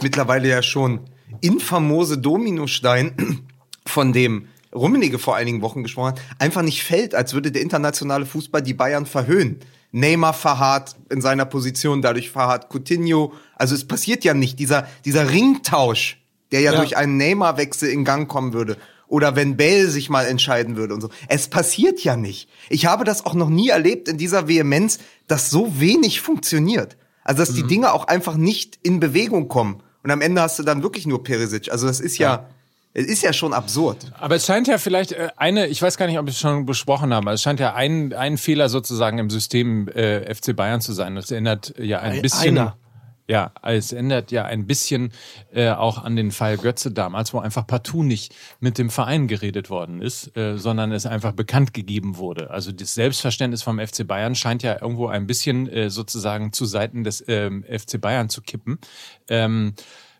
mittlerweile 0.00 0.48
ja 0.48 0.62
schon 0.62 1.00
infamose 1.40 2.18
Dominostein, 2.18 3.46
von 3.86 4.12
dem 4.12 4.48
Rummenigge 4.74 5.18
vor 5.18 5.36
einigen 5.36 5.62
Wochen 5.62 5.82
gesprochen 5.82 6.08
hat, 6.08 6.20
einfach 6.38 6.62
nicht 6.62 6.82
fällt, 6.82 7.14
als 7.14 7.32
würde 7.34 7.52
der 7.52 7.62
internationale 7.62 8.26
Fußball 8.26 8.62
die 8.62 8.74
Bayern 8.74 9.06
verhöhnen. 9.06 9.60
Neymar 9.92 10.34
verharrt 10.34 10.96
in 11.10 11.20
seiner 11.20 11.44
Position, 11.44 12.02
dadurch 12.02 12.30
verharrt 12.30 12.68
Coutinho. 12.72 13.32
Also 13.54 13.76
es 13.76 13.86
passiert 13.86 14.24
ja 14.24 14.34
nicht. 14.34 14.58
Dieser, 14.58 14.88
dieser 15.04 15.30
Ringtausch, 15.30 16.20
der 16.50 16.60
ja, 16.62 16.72
Ja. 16.72 16.78
durch 16.78 16.96
einen 16.96 17.16
Neymar-Wechsel 17.18 17.88
in 17.88 18.04
Gang 18.04 18.28
kommen 18.28 18.52
würde. 18.52 18.76
Oder 19.14 19.36
wenn 19.36 19.56
Bell 19.56 19.88
sich 19.90 20.10
mal 20.10 20.26
entscheiden 20.26 20.74
würde 20.74 20.92
und 20.92 21.00
so. 21.00 21.08
Es 21.28 21.46
passiert 21.46 22.00
ja 22.02 22.16
nicht. 22.16 22.48
Ich 22.68 22.86
habe 22.86 23.04
das 23.04 23.24
auch 23.24 23.34
noch 23.34 23.48
nie 23.48 23.68
erlebt 23.68 24.08
in 24.08 24.18
dieser 24.18 24.48
Vehemenz, 24.48 24.98
dass 25.28 25.50
so 25.50 25.78
wenig 25.78 26.20
funktioniert. 26.20 26.96
Also, 27.22 27.42
dass 27.44 27.54
die 27.54 27.62
Dinge 27.62 27.92
auch 27.92 28.08
einfach 28.08 28.34
nicht 28.36 28.76
in 28.82 28.98
Bewegung 28.98 29.46
kommen. 29.46 29.84
Und 30.02 30.10
am 30.10 30.20
Ende 30.20 30.40
hast 30.42 30.58
du 30.58 30.64
dann 30.64 30.82
wirklich 30.82 31.06
nur 31.06 31.22
Perisic. 31.22 31.70
Also, 31.70 31.86
das 31.86 32.00
ist 32.00 32.18
ja, 32.18 32.48
es 32.92 33.06
ist 33.06 33.22
ja 33.22 33.32
schon 33.32 33.52
absurd. 33.52 34.10
Aber 34.18 34.34
es 34.34 34.46
scheint 34.46 34.66
ja 34.66 34.78
vielleicht 34.78 35.12
äh, 35.12 35.28
eine, 35.36 35.68
ich 35.68 35.80
weiß 35.80 35.96
gar 35.96 36.06
nicht, 36.08 36.18
ob 36.18 36.26
wir 36.26 36.32
es 36.32 36.40
schon 36.40 36.66
besprochen 36.66 37.14
haben, 37.14 37.28
aber 37.28 37.34
es 37.34 37.42
scheint 37.42 37.60
ja 37.60 37.72
ein, 37.74 38.12
ein 38.14 38.36
Fehler 38.36 38.68
sozusagen 38.68 39.18
im 39.18 39.30
System 39.30 39.86
äh, 39.90 40.34
FC 40.34 40.56
Bayern 40.56 40.80
zu 40.80 40.92
sein. 40.92 41.14
Das 41.14 41.30
erinnert 41.30 41.72
ja 41.78 42.00
ein 42.00 42.14
Ein- 42.14 42.22
bisschen. 42.22 42.58
einer. 42.58 42.76
Ja, 43.26 43.52
es 43.62 43.92
ändert 43.92 44.32
ja 44.32 44.44
ein 44.44 44.66
bisschen 44.66 45.10
äh, 45.54 45.70
auch 45.70 45.96
an 46.04 46.14
den 46.14 46.30
Fall 46.30 46.58
Götze 46.58 46.90
damals, 46.90 47.32
wo 47.32 47.38
einfach 47.38 47.66
partout 47.66 48.02
nicht 48.02 48.34
mit 48.60 48.76
dem 48.76 48.90
Verein 48.90 49.28
geredet 49.28 49.70
worden 49.70 50.02
ist, 50.02 50.36
äh, 50.36 50.58
sondern 50.58 50.92
es 50.92 51.06
einfach 51.06 51.32
bekannt 51.32 51.72
gegeben 51.72 52.18
wurde. 52.18 52.50
Also 52.50 52.70
das 52.70 52.92
Selbstverständnis 52.92 53.62
vom 53.62 53.78
FC 53.78 54.06
Bayern 54.06 54.34
scheint 54.34 54.62
ja 54.62 54.78
irgendwo 54.78 55.06
ein 55.06 55.26
bisschen 55.26 55.68
äh, 55.68 55.88
sozusagen 55.88 56.52
zu 56.52 56.66
Seiten 56.66 57.02
des 57.02 57.24
ähm, 57.26 57.64
FC 57.64 57.98
Bayern 57.98 58.28
zu 58.28 58.42
kippen. 58.42 58.78
Ähm, 59.28 59.74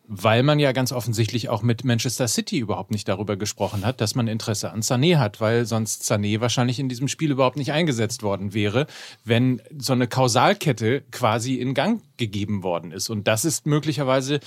weil 0.07 0.43
man 0.43 0.59
ja 0.59 0.73
ganz 0.73 0.93
offensichtlich 0.93 1.49
auch 1.49 1.63
mit 1.63 1.85
Manchester 1.85 2.29
City 2.29 2.59
überhaupt 2.59 2.91
nicht 2.91 3.09
darüber 3.09 3.37
gesprochen 3.37 3.87
hat, 3.87 4.01
dass 4.01 4.15
man 4.15 4.29
Interesse 4.29 4.71
an 4.71 4.83
Sané 4.83 5.17
hat, 5.17 5.41
weil 5.41 5.65
sonst 5.65 6.11
Sané 6.11 6.41
wahrscheinlich 6.41 6.79
in 6.79 6.89
diesem 6.89 7.09
Spiel 7.09 7.31
überhaupt 7.31 7.57
nicht 7.57 7.73
eingesetzt 7.73 8.23
worden 8.23 8.53
wäre, 8.53 8.87
wenn 9.25 9.63
so 9.79 9.95
eine 9.95 10.07
Kausalkette 10.07 11.03
quasi 11.11 11.55
in 11.55 11.73
Gang 11.73 12.03
gegeben 12.17 12.63
worden 12.63 12.93
ist. 12.93 13.11
Und 13.11 13.27
das 13.27 13.45
ist 13.45 13.67
möglicherweise, 13.67 14.41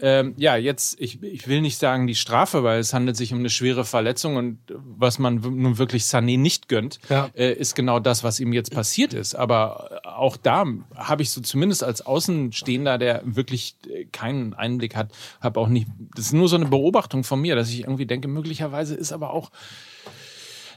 ähm, 0.00 0.34
ja, 0.36 0.56
jetzt, 0.56 1.00
ich, 1.00 1.22
ich 1.22 1.48
will 1.48 1.60
nicht 1.60 1.78
sagen 1.78 2.06
die 2.06 2.14
Strafe, 2.14 2.62
weil 2.64 2.80
es 2.80 2.92
handelt 2.92 3.16
sich 3.16 3.32
um 3.32 3.38
eine 3.38 3.50
schwere 3.50 3.84
Verletzung 3.84 4.36
und 4.36 4.58
was 4.68 5.18
man 5.18 5.36
nun 5.36 5.78
wirklich 5.78 6.02
Sané 6.04 6.38
nicht 6.38 6.68
gönnt, 6.68 6.98
Ja. 7.08 7.30
äh, 7.34 7.52
ist 7.52 7.74
genau 7.74 7.98
das, 8.00 8.24
was 8.24 8.40
ihm 8.40 8.52
jetzt 8.52 8.72
passiert 8.72 9.14
ist. 9.14 9.34
Aber 9.34 10.00
äh, 10.04 10.08
auch 10.08 10.36
da 10.36 10.64
habe 10.94 11.22
ich 11.22 11.30
so 11.30 11.40
zumindest 11.40 11.82
als 11.84 12.04
Außenstehender, 12.04 12.98
der 12.98 13.22
wirklich 13.24 13.76
äh, 13.88 14.04
keinen 14.06 14.54
Einblick 14.54 14.96
hat, 14.96 15.12
habe 15.40 15.60
auch 15.60 15.68
nicht, 15.68 15.86
das 16.14 16.26
ist 16.26 16.32
nur 16.32 16.48
so 16.48 16.56
eine 16.56 16.66
Beobachtung 16.66 17.24
von 17.24 17.40
mir, 17.40 17.56
dass 17.56 17.70
ich 17.70 17.80
irgendwie 17.80 18.06
denke, 18.06 18.28
möglicherweise 18.28 18.94
ist 18.94 19.12
aber 19.12 19.32
auch 19.32 19.50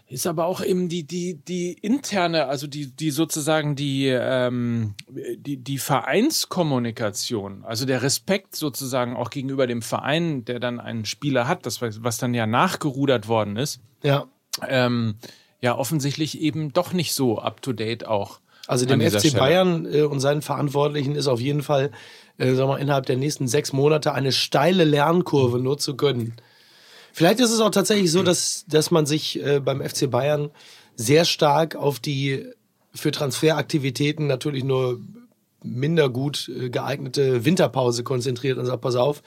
ist 0.09 0.25
aber 0.25 0.45
auch 0.45 0.63
eben 0.63 0.87
die 0.89 1.03
die 1.03 1.35
die 1.35 1.73
interne, 1.73 2.47
also 2.47 2.65
die 2.67 2.87
die 2.95 3.11
sozusagen 3.11 3.75
die 3.75 4.07
ähm, 4.07 4.93
die 5.09 5.57
die 5.57 5.77
Vereinskommunikation, 5.77 7.63
also 7.65 7.85
der 7.85 8.01
Respekt 8.01 8.55
sozusagen 8.55 9.15
auch 9.15 9.29
gegenüber 9.29 9.67
dem 9.67 9.81
Verein, 9.81 10.45
der 10.45 10.59
dann 10.59 10.79
einen 10.79 11.05
Spieler 11.05 11.47
hat, 11.47 11.65
das 11.65 11.81
was 11.81 12.17
dann 12.17 12.33
ja 12.33 12.47
nachgerudert 12.47 13.27
worden 13.27 13.57
ist, 13.57 13.81
Ja. 14.03 14.27
ähm, 14.67 15.15
ja 15.61 15.75
offensichtlich 15.77 16.39
eben 16.39 16.71
doch 16.73 16.93
nicht 16.93 17.13
so 17.13 17.39
up 17.39 17.61
to 17.61 17.73
date 17.73 18.07
auch. 18.07 18.39
Also 18.67 18.85
dem 18.85 18.99
FC 19.01 19.19
Stelle. 19.19 19.37
Bayern 19.37 19.85
äh, 19.93 20.01
und 20.03 20.19
seinen 20.19 20.41
Verantwortlichen 20.41 21.15
ist 21.15 21.27
auf 21.27 21.39
jeden 21.39 21.63
Fall, 21.63 21.91
äh, 22.37 22.53
sagen 22.53 22.69
wir, 22.69 22.79
innerhalb 22.79 23.05
der 23.05 23.15
nächsten 23.15 23.47
sechs 23.47 23.71
Monate 23.71 24.13
eine 24.13 24.31
steile 24.33 24.83
Lernkurve 24.83 25.59
nur 25.59 25.77
zu 25.77 25.95
gönnen. 25.95 26.33
Vielleicht 27.17 27.39
ist 27.39 27.49
es 27.49 27.61
auch 27.61 27.71
tatsächlich 27.71 28.11
so, 28.11 28.21
dass, 28.21 28.63
dass 28.67 28.91
man 28.91 29.07
sich 29.07 29.43
äh, 29.43 29.59
beim 29.59 29.81
FC 29.81 30.07
Bayern 30.07 30.51
sehr 30.95 31.25
stark 31.25 31.75
auf 31.75 31.99
die 31.99 32.45
für 32.93 33.09
Transferaktivitäten 33.09 34.27
natürlich 34.27 34.63
nur 34.63 35.01
minder 35.63 36.09
gut 36.09 36.47
äh, 36.47 36.69
geeignete 36.69 37.43
Winterpause 37.43 38.03
konzentriert 38.03 38.59
und 38.59 38.67
sagt, 38.67 38.81
pass 38.81 38.95
auf, 38.95 39.23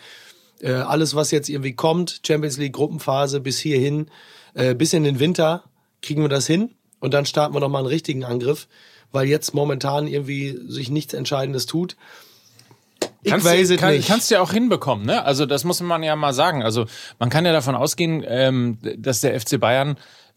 äh, 0.60 0.70
alles, 0.70 1.16
was 1.16 1.32
jetzt 1.32 1.48
irgendwie 1.48 1.72
kommt, 1.72 2.20
Champions 2.24 2.58
League 2.58 2.74
Gruppenphase 2.74 3.40
bis 3.40 3.58
hierhin, 3.58 4.06
äh, 4.54 4.72
bis 4.76 4.92
in 4.92 5.02
den 5.02 5.18
Winter, 5.18 5.64
kriegen 6.00 6.22
wir 6.22 6.28
das 6.28 6.46
hin 6.46 6.70
und 7.00 7.12
dann 7.12 7.26
starten 7.26 7.56
wir 7.56 7.60
nochmal 7.60 7.80
einen 7.80 7.88
richtigen 7.88 8.22
Angriff, 8.22 8.68
weil 9.10 9.26
jetzt 9.26 9.52
momentan 9.52 10.06
irgendwie 10.06 10.56
sich 10.68 10.90
nichts 10.90 11.12
Entscheidendes 11.12 11.66
tut. 11.66 11.96
Ich 13.22 13.30
Kannst, 13.30 13.46
weiß 13.46 13.68
du, 13.68 13.74
es 13.74 13.80
kann, 13.80 13.92
nicht. 13.94 14.08
kannst 14.08 14.30
du 14.30 14.36
ja 14.36 14.40
auch 14.40 14.52
hinbekommen, 14.52 15.04
ne? 15.04 15.24
Also 15.24 15.44
das 15.44 15.64
muss 15.64 15.80
man 15.80 16.02
ja 16.02 16.16
mal 16.16 16.32
sagen. 16.32 16.62
Also 16.62 16.86
man 17.18 17.28
kann 17.28 17.44
ja 17.44 17.52
davon 17.52 17.74
ausgehen, 17.74 18.24
ähm, 18.26 18.78
dass 18.96 19.20
der 19.20 19.38
FC 19.38 19.60
Bayern 19.60 19.96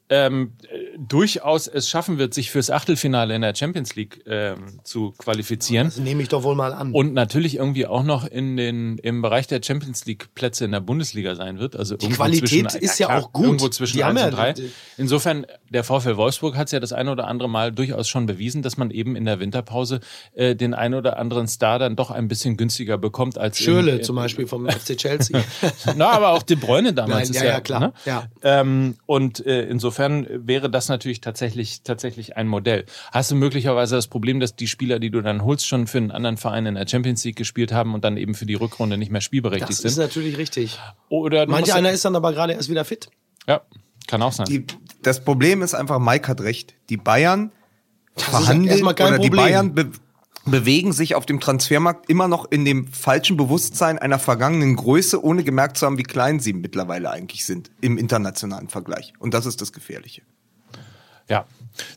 ähm, 0.09 0.53
äh, 0.63 0.77
durchaus 0.97 1.67
es 1.67 1.89
schaffen 1.89 2.17
wird, 2.17 2.33
sich 2.33 2.51
fürs 2.51 2.69
Achtelfinale 2.69 3.35
in 3.35 3.41
der 3.41 3.55
Champions 3.55 3.95
League 3.95 4.23
ähm, 4.27 4.79
zu 4.83 5.11
qualifizieren. 5.17 5.87
das 5.87 5.97
nehme 5.97 6.21
ich 6.21 6.29
doch 6.29 6.43
wohl 6.43 6.55
mal 6.55 6.73
an. 6.73 6.91
Und 6.91 7.13
natürlich 7.13 7.55
irgendwie 7.57 7.87
auch 7.87 8.03
noch 8.03 8.25
in 8.27 8.57
den, 8.57 8.97
im 8.99 9.21
Bereich 9.21 9.47
der 9.47 9.61
Champions 9.63 10.05
League 10.05 10.33
Plätze 10.35 10.65
in 10.65 10.71
der 10.71 10.79
Bundesliga 10.81 11.35
sein 11.35 11.59
wird. 11.59 11.75
Also 11.75 11.95
irgendwo 11.95 12.15
Qualität 12.15 12.69
zwischen, 12.71 12.83
ist 12.83 12.99
ja 12.99 13.07
klar, 13.07 13.19
auch 13.23 13.31
gut. 13.33 13.45
Irgendwo 13.45 13.69
zwischen 13.69 13.97
Die 13.97 14.03
haben 14.03 14.17
1 14.17 14.21
ja 14.21 14.27
und 14.27 14.35
3. 14.37 14.53
die- 14.53 14.71
Insofern, 14.97 15.45
der 15.69 15.83
VfL 15.83 16.17
Wolfsburg 16.17 16.55
hat 16.55 16.67
es 16.67 16.71
ja 16.71 16.79
das 16.79 16.93
eine 16.93 17.11
oder 17.11 17.27
andere 17.27 17.49
Mal 17.49 17.71
durchaus 17.71 18.07
schon 18.07 18.25
bewiesen, 18.25 18.61
dass 18.61 18.77
man 18.77 18.91
eben 18.91 19.15
in 19.15 19.25
der 19.25 19.39
Winterpause 19.39 19.99
äh, 20.33 20.55
den 20.55 20.73
einen 20.73 20.93
oder 20.93 21.17
anderen 21.17 21.47
Star 21.47 21.79
dann 21.79 21.95
doch 21.95 22.11
ein 22.11 22.27
bisschen 22.27 22.57
günstiger 22.57 22.97
bekommt 22.97 23.37
als 23.37 23.57
Schöle 23.57 23.97
in, 23.97 24.03
zum 24.03 24.15
Beispiel 24.15 24.47
vom 24.47 24.69
FC 24.69 24.95
Chelsea. 24.97 25.43
na, 25.95 26.09
aber 26.11 26.29
auch 26.29 26.43
De 26.43 26.55
Bruyne 26.55 26.93
damals 26.93 27.29
Nein, 27.29 27.31
ist 27.31 27.41
ja, 27.41 27.45
ja, 27.45 27.51
ja, 27.53 27.61
klar. 27.61 27.79
Ne? 27.79 27.93
Ja. 28.05 28.27
Ähm, 28.43 28.95
und 29.05 29.45
äh, 29.45 29.63
insofern 29.63 30.27
wäre 30.29 30.69
das 30.69 30.82
natürlich 30.89 31.21
tatsächlich 31.21 31.81
tatsächlich 31.83 32.37
ein 32.37 32.47
Modell. 32.47 32.85
Hast 33.11 33.31
du 33.31 33.35
möglicherweise 33.35 33.95
das 33.95 34.07
Problem, 34.07 34.39
dass 34.39 34.55
die 34.55 34.67
Spieler, 34.67 34.99
die 34.99 35.09
du 35.09 35.21
dann 35.21 35.43
holst, 35.43 35.67
schon 35.67 35.87
für 35.87 35.97
einen 35.97 36.11
anderen 36.11 36.37
Verein 36.37 36.65
in 36.65 36.75
der 36.75 36.87
Champions 36.87 37.23
League 37.23 37.35
gespielt 37.35 37.71
haben 37.71 37.93
und 37.93 38.03
dann 38.03 38.17
eben 38.17 38.35
für 38.35 38.45
die 38.45 38.55
Rückrunde 38.55 38.97
nicht 38.97 39.11
mehr 39.11 39.21
spielberechtigt 39.21 39.69
Das 39.71 39.79
ist 39.79 39.95
sind? 39.95 40.03
natürlich 40.03 40.37
richtig. 40.37 40.79
Oder 41.09 41.47
Manch 41.47 41.73
einer 41.73 41.91
ist 41.91 42.05
dann 42.05 42.15
aber 42.15 42.33
gerade 42.33 42.53
erst 42.53 42.69
wieder 42.69 42.85
fit. 42.85 43.09
ja, 43.47 43.61
kann 44.07 44.21
auch 44.21 44.33
sein. 44.33 44.47
Die, 44.47 44.65
das 45.01 45.23
Problem 45.23 45.61
ist 45.61 45.73
einfach, 45.73 45.99
Mike 45.99 46.27
hat 46.27 46.41
recht. 46.41 46.75
Die 46.89 46.97
Bayern 46.97 47.51
ist 48.15 48.25
verhandeln 48.25 48.83
oder 48.83 48.93
die 48.93 49.29
Problem. 49.29 49.31
Bayern 49.31 49.73
be 49.73 49.91
bewegen 50.45 50.91
sich 50.91 51.15
auf 51.15 51.25
dem 51.25 51.39
Transfermarkt 51.39 52.09
immer 52.09 52.27
noch 52.27 52.51
in 52.51 52.65
dem 52.65 52.87
falschen 52.87 53.37
Bewusstsein 53.37 53.97
einer 53.97 54.19
vergangenen 54.19 54.75
Größe, 54.75 55.23
ohne 55.23 55.45
gemerkt 55.45 55.77
zu 55.77 55.85
haben, 55.85 55.97
wie 55.97 56.03
klein 56.03 56.41
sie 56.41 56.51
mittlerweile 56.51 57.11
eigentlich 57.11 57.45
sind 57.45 57.71
im 57.79 57.97
internationalen 57.97 58.67
Vergleich. 58.67 59.13
Und 59.19 59.33
das 59.33 59.45
ist 59.45 59.61
das 59.61 59.71
Gefährliche. 59.71 60.23
Ja. 61.33 61.45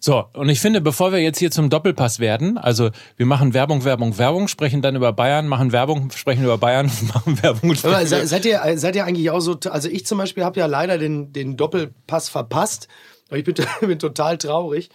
So, 0.01 0.25
und 0.33 0.49
ich 0.49 0.61
finde, 0.61 0.81
bevor 0.81 1.13
wir 1.13 1.19
jetzt 1.21 1.39
hier 1.39 1.51
zum 1.51 1.69
Doppelpass 1.69 2.19
werden, 2.19 2.57
also 2.57 2.89
wir 3.19 3.27
machen 3.27 3.53
Werbung, 3.53 3.85
Werbung, 3.85 4.17
Werbung, 4.17 4.49
sprechen 4.49 4.81
dann 4.81 4.97
über 4.97 5.13
Bayern, 5.13 5.49
machen 5.49 5.71
Werbung, 5.71 6.11
sprechen 6.13 6.45
über 6.45 6.57
Bayern, 6.57 6.87
machen 7.15 7.43
Werbung 7.43 7.71
und 7.71 7.85
Aber 7.85 8.07
se- 8.07 8.27
seid 8.27 8.47
ihr, 8.47 8.63
seid 8.79 8.97
ihr 8.97 9.05
eigentlich 9.05 9.31
auch 9.31 9.41
so, 9.41 9.59
also 9.71 9.89
ich 9.91 10.07
zum 10.07 10.17
Beispiel 10.17 10.45
habe 10.45 10.59
ja 10.59 10.65
leider 10.65 10.97
den, 10.97 11.31
den 11.35 11.59
Doppelpass 11.59 12.31
verpasst. 12.31 12.89
Ich 13.31 13.45
bin, 13.45 13.55
bin 13.81 13.99
total 13.99 14.39
traurig, 14.39 14.89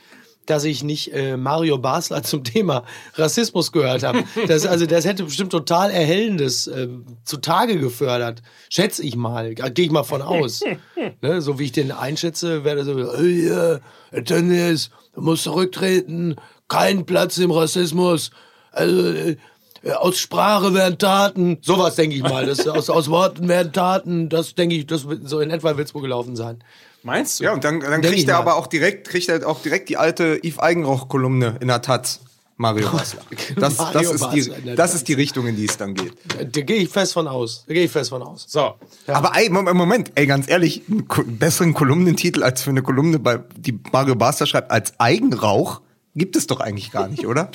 dass 0.51 0.65
ich 0.65 0.83
nicht 0.83 1.13
äh, 1.13 1.37
Mario 1.37 1.77
Basler 1.77 2.23
zum 2.31 2.43
Thema 2.43 2.83
Rassismus 3.15 3.71
gehört 3.71 4.03
habe. 4.03 4.23
Das, 4.47 4.65
also 4.65 4.85
das 4.85 5.05
hätte 5.05 5.23
bestimmt 5.23 5.51
total 5.51 5.91
Erhellendes 5.91 6.67
ähm, 6.67 7.05
zutage 7.23 7.79
gefördert. 7.79 8.41
Schätze 8.69 9.03
ich 9.03 9.15
mal. 9.15 9.55
Gehe 9.55 9.85
ich 9.85 9.91
mal 9.91 10.03
von 10.03 10.21
aus. 10.21 10.61
ne, 11.21 11.41
so 11.41 11.57
wie 11.57 11.65
ich 11.65 11.71
den 11.71 11.91
einschätze, 11.91 12.65
wäre 12.65 12.83
so, 12.83 12.95
hey, 13.17 13.47
äh, 13.47 13.79
Herr 14.11 14.23
Tennis, 14.25 14.89
du 15.13 15.21
musst 15.21 15.43
zurücktreten, 15.43 16.35
kein 16.67 17.05
Platz 17.05 17.37
im 17.37 17.51
Rassismus. 17.51 18.31
Also, 18.73 19.13
äh, 19.13 19.37
äh, 19.83 19.93
aus 19.93 20.19
Sprache 20.19 20.73
werden 20.73 20.97
Taten. 20.97 21.59
Sowas 21.61 21.95
denke 21.95 22.15
ich 22.15 22.23
mal. 22.23 22.45
Das, 22.45 22.67
aus, 22.67 22.89
aus 22.89 23.09
Worten 23.09 23.47
werden 23.47 23.71
Taten. 23.71 24.29
Das 24.29 24.53
denke 24.53 24.75
ich, 24.75 24.85
das 24.85 25.07
wird, 25.07 25.27
so 25.27 25.39
in 25.39 25.49
etwa 25.49 25.77
wird 25.77 25.87
es 25.87 25.95
wohl 25.95 26.01
gelaufen 26.01 26.35
sein. 26.35 26.63
Meinst 27.03 27.39
du? 27.39 27.43
Ja, 27.45 27.53
und 27.53 27.63
dann, 27.63 27.79
dann 27.79 28.01
kriegt 28.01 28.27
er 28.29 28.37
aber 28.37 28.55
auch 28.55 28.67
direkt, 28.67 29.07
kriegt 29.07 29.27
er 29.29 29.47
auch 29.47 29.61
direkt 29.61 29.89
die 29.89 29.97
alte 29.97 30.39
Yves 30.43 30.59
Eigenrauch-Kolumne 30.59 31.57
in 31.59 31.67
der 31.67 31.81
Taz. 31.81 32.19
Mario 32.57 32.89
Basler. 32.91 33.21
Das, 33.55 33.77
Mario 33.79 34.11
das, 34.11 34.21
ist 34.21 34.29
die, 34.33 34.75
das 34.75 34.93
ist 34.93 35.07
die 35.07 35.13
Richtung, 35.13 35.47
in 35.47 35.55
die 35.55 35.65
es 35.65 35.77
dann 35.77 35.95
geht. 35.95 36.13
Da 36.55 36.61
gehe 36.61 36.77
ich 36.77 36.89
fest 36.89 37.13
von 37.13 37.27
aus. 37.27 37.65
Da 37.67 37.73
gehe 37.73 37.85
ich 37.85 37.91
fest 37.91 38.11
von 38.11 38.21
aus. 38.21 38.45
So. 38.47 38.75
Aber 39.07 39.31
ey, 39.35 39.49
Mom- 39.49 39.65
Moment, 39.75 40.11
ey, 40.13 40.27
ganz 40.27 40.47
ehrlich, 40.47 40.83
einen 40.87 41.07
besseren 41.39 41.73
Kolumnentitel 41.73 42.43
als 42.43 42.61
für 42.61 42.69
eine 42.69 42.83
Kolumne, 42.83 43.17
bei, 43.17 43.39
die 43.57 43.79
Mario 43.91 44.13
Basler 44.15 44.45
schreibt, 44.45 44.69
als 44.69 44.99
Eigenrauch, 44.99 45.81
gibt 46.13 46.35
es 46.35 46.45
doch 46.45 46.59
eigentlich 46.59 46.91
gar 46.91 47.07
nicht, 47.07 47.25
oder? 47.25 47.49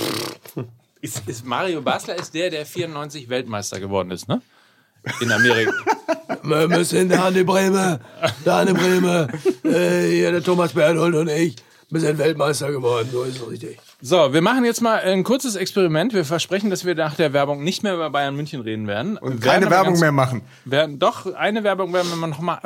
Ist, 1.03 1.23
ist 1.27 1.45
Mario 1.45 1.83
Basler 1.83 2.17
ist 2.17 2.35
der, 2.35 2.51
der 2.51 2.67
94 2.67 3.29
Weltmeister 3.29 3.79
geworden 3.79 4.11
ist, 4.11 4.29
ne? 4.29 4.41
In 5.21 5.31
Amerika. 5.33 5.73
Wir 6.43 6.69
müssen 6.69 7.09
da 7.09 7.27
eine 7.27 7.45
Breme, 7.45 8.01
da 8.45 8.59
eine 8.61 8.75
Breme. 8.75 9.29
Äh, 9.65 10.09
hier 10.11 10.33
der 10.33 10.43
Thomas 10.43 10.73
Berthold 10.73 11.15
und 11.15 11.29
ich. 11.29 11.57
Wir 11.89 12.01
sind 12.01 12.19
Weltmeister 12.19 12.71
geworden, 12.73 13.09
so 13.13 13.23
ist 13.23 13.37
es 13.41 13.49
richtig. 13.49 13.79
So, 14.01 14.33
wir 14.33 14.43
machen 14.43 14.65
jetzt 14.65 14.81
mal 14.81 14.99
ein 15.01 15.23
kurzes 15.23 15.55
Experiment. 15.55 16.13
Wir 16.15 16.25
versprechen, 16.25 16.69
dass 16.69 16.85
wir 16.85 16.97
nach 16.97 17.15
der 17.15 17.33
Werbung 17.33 17.63
nicht 17.63 17.85
mehr 17.85 17.95
über 17.95 18.11
Bayern 18.11 18.35
München 18.35 18.61
reden 18.61 18.89
werden. 18.89 19.17
Und 19.17 19.45
Werden 19.45 19.61
keine 19.63 19.71
Werbung 19.71 19.93
ganz- 19.95 20.01
mehr 20.01 20.11
machen. 20.13 20.43
Werden, 20.65 20.99
doch, 20.99 21.33
eine 21.35 21.63
Werbung 21.63 21.93
werden 21.93 22.11
wir 22.11 22.27
noch 22.27 22.41
mal. 22.41 22.59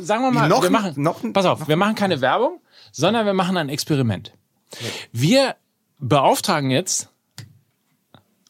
Sagen 0.00 0.22
wir 0.24 0.30
mal, 0.32 0.48
Noch 0.48 0.62
wir 0.64 0.70
machen. 0.70 0.92
noch 0.96 1.22
ein- 1.22 1.32
pass 1.32 1.46
auf, 1.46 1.68
wir 1.68 1.76
machen 1.76 1.94
keine 1.94 2.20
Werbung, 2.20 2.60
sondern 2.90 3.26
wir 3.26 3.32
machen 3.34 3.56
ein 3.56 3.68
Experiment. 3.68 4.32
Wir 5.12 5.54
beauftragen 6.00 6.70
jetzt, 6.70 7.10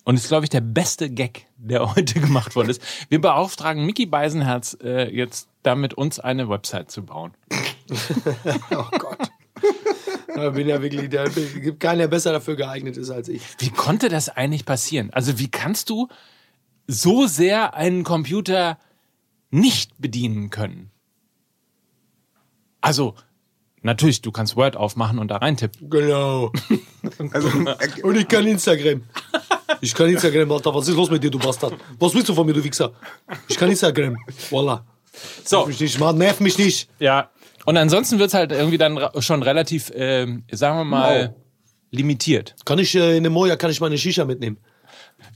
und 0.04 0.16
ist, 0.16 0.28
glaube 0.28 0.44
ich, 0.44 0.50
der 0.50 0.60
beste 0.60 1.10
Gag, 1.10 1.46
der 1.56 1.94
heute 1.96 2.20
gemacht 2.20 2.54
worden 2.56 2.70
ist. 2.70 2.82
Wir 3.08 3.20
beauftragen 3.20 3.84
Mickey 3.84 4.06
Beisenherz 4.06 4.76
äh, 4.82 5.10
jetzt 5.14 5.48
damit, 5.62 5.94
uns 5.94 6.20
eine 6.20 6.48
Website 6.48 6.90
zu 6.90 7.04
bauen. 7.04 7.32
Oh 8.70 8.86
Gott. 8.98 9.30
Ich 10.28 10.52
bin 10.52 10.68
ja 10.68 10.80
wirklich, 10.82 11.10
der 11.10 11.28
gibt 11.28 11.80
keinen, 11.80 11.98
der 11.98 12.08
besser 12.08 12.32
dafür 12.32 12.56
geeignet 12.56 12.96
ist 12.96 13.10
als 13.10 13.28
ich. 13.28 13.42
Wie 13.58 13.70
konnte 13.70 14.08
das 14.08 14.30
eigentlich 14.30 14.64
passieren? 14.64 15.10
Also 15.12 15.38
wie 15.38 15.50
kannst 15.50 15.90
du 15.90 16.08
so 16.86 17.26
sehr 17.26 17.74
einen 17.74 18.02
Computer 18.02 18.78
nicht 19.50 19.92
bedienen 19.98 20.50
können? 20.50 20.90
Also, 22.80 23.14
natürlich, 23.84 24.20
du 24.22 24.32
kannst 24.32 24.56
Word 24.56 24.76
aufmachen 24.76 25.18
und 25.18 25.28
da 25.28 25.36
reintippen. 25.36 25.88
Genau. 25.88 26.52
Also, 27.32 27.48
Und 28.02 28.16
ich 28.16 28.26
kann 28.26 28.46
Instagram. 28.46 29.02
Ich 29.82 29.94
kann 29.94 30.08
Instagram, 30.08 30.50
Alter. 30.50 30.74
Was 30.74 30.88
ist 30.88 30.96
los 30.96 31.10
mit 31.10 31.22
dir, 31.22 31.30
du 31.30 31.38
Bastard? 31.38 31.74
Was 31.98 32.14
willst 32.14 32.28
du 32.30 32.34
von 32.34 32.46
mir, 32.46 32.54
du 32.54 32.64
Wichser? 32.64 32.92
Ich 33.46 33.58
kann 33.58 33.68
Instagram. 33.68 34.16
Voila. 34.50 34.84
So, 35.44 35.58
Nerv 35.58 35.68
mich 35.68 35.80
nicht, 35.80 36.00
Mann. 36.00 36.16
Nerv 36.18 36.40
mich 36.40 36.56
nicht. 36.58 36.88
ja. 36.98 37.30
Und 37.66 37.76
ansonsten 37.78 38.18
wird's 38.18 38.34
halt 38.34 38.52
irgendwie 38.52 38.76
dann 38.78 38.98
schon 39.20 39.42
relativ, 39.42 39.90
ähm, 39.94 40.44
sagen 40.50 40.78
wir 40.78 40.84
mal, 40.84 41.34
limitiert. 41.90 42.54
Kann 42.66 42.78
ich 42.78 42.94
äh, 42.94 43.16
in 43.16 43.22
der 43.22 43.30
Moja, 43.32 43.56
kann 43.56 43.70
ich 43.70 43.80
meine 43.80 43.96
Shisha 43.96 44.24
mitnehmen? 44.24 44.58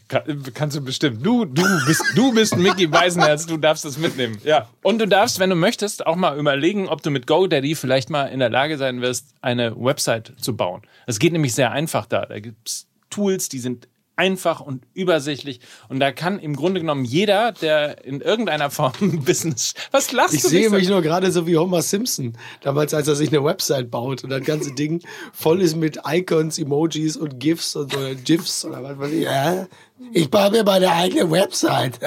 Kann, 0.09 0.43
kannst 0.55 0.75
du 0.75 0.81
bestimmt. 0.81 1.25
Du, 1.25 1.45
du 1.45 1.63
bist, 1.87 2.03
du 2.15 2.33
bist 2.33 2.57
Mickey 2.57 2.91
Weisenherz, 2.91 3.47
du 3.47 3.59
darfst 3.59 3.85
das 3.85 3.99
mitnehmen. 3.99 4.39
Ja. 4.43 4.69
Und 4.83 4.99
du 5.01 5.07
darfst, 5.07 5.39
wenn 5.39 5.51
du 5.51 5.57
möchtest, 5.57 6.07
auch 6.07 6.17
mal 6.17 6.39
überlegen, 6.39 6.89
ob 6.89 7.03
du 7.03 7.11
mit 7.11 7.27
GoDaddy 7.27 7.75
vielleicht 7.75 8.09
mal 8.09 8.25
in 8.25 8.39
der 8.39 8.49
Lage 8.49 8.79
sein 8.79 9.03
wirst, 9.03 9.35
eine 9.43 9.77
Website 9.77 10.33
zu 10.39 10.57
bauen. 10.57 10.83
Es 11.07 11.19
geht 11.19 11.33
nämlich 11.33 11.55
sehr 11.55 11.73
einfach 11.73 12.07
da. 12.07 12.25
Da 12.25 12.41
gibt's 12.41 12.89
Tools, 13.11 13.51
die 13.51 13.59
sind 13.59 13.87
einfach 14.19 14.61
und 14.61 14.83
übersichtlich. 14.95 15.61
Und 15.89 16.01
da 16.01 16.11
kann 16.13 16.39
im 16.41 16.57
Grunde 16.57 16.81
genommen 16.81 17.05
jeder, 17.05 17.53
der 17.53 18.05
in 18.05 18.21
irgendeiner 18.21 18.71
Form 18.71 18.93
ein 19.01 19.25
Business. 19.25 19.75
Was 19.93 20.13
lasst 20.13 20.35
Ich 20.35 20.43
du 20.43 20.49
sehe 20.49 20.61
dich 20.63 20.69
so? 20.71 20.75
mich 20.75 20.89
nur 20.89 21.03
gerade 21.03 21.31
so 21.31 21.47
wie 21.47 21.57
Homer 21.57 21.83
Simpson. 21.83 22.37
Damals, 22.61 22.93
als 22.93 23.07
er 23.09 23.15
sich 23.15 23.29
eine 23.29 23.45
Website 23.45 23.91
baut 23.91 24.25
und 24.25 24.31
das 24.31 24.43
ganze 24.45 24.75
Ding 24.75 25.01
voll 25.33 25.63
ist 25.63 25.77
mit 25.77 26.01
Icons, 26.05 26.59
Emojis 26.59 27.17
und 27.17 27.39
GIFs 27.39 27.77
und 27.77 27.97
oder 27.97 28.15
GIFs 28.17 28.65
oder 28.65 28.83
was 28.83 28.99
weiß 28.99 29.13
ich. 29.13 29.23
Ja, 29.23 29.67
ich 30.13 30.31
baue 30.31 30.51
mir 30.51 30.65
meine 30.65 30.91
eigene 30.91 31.31
Website. 31.31 31.99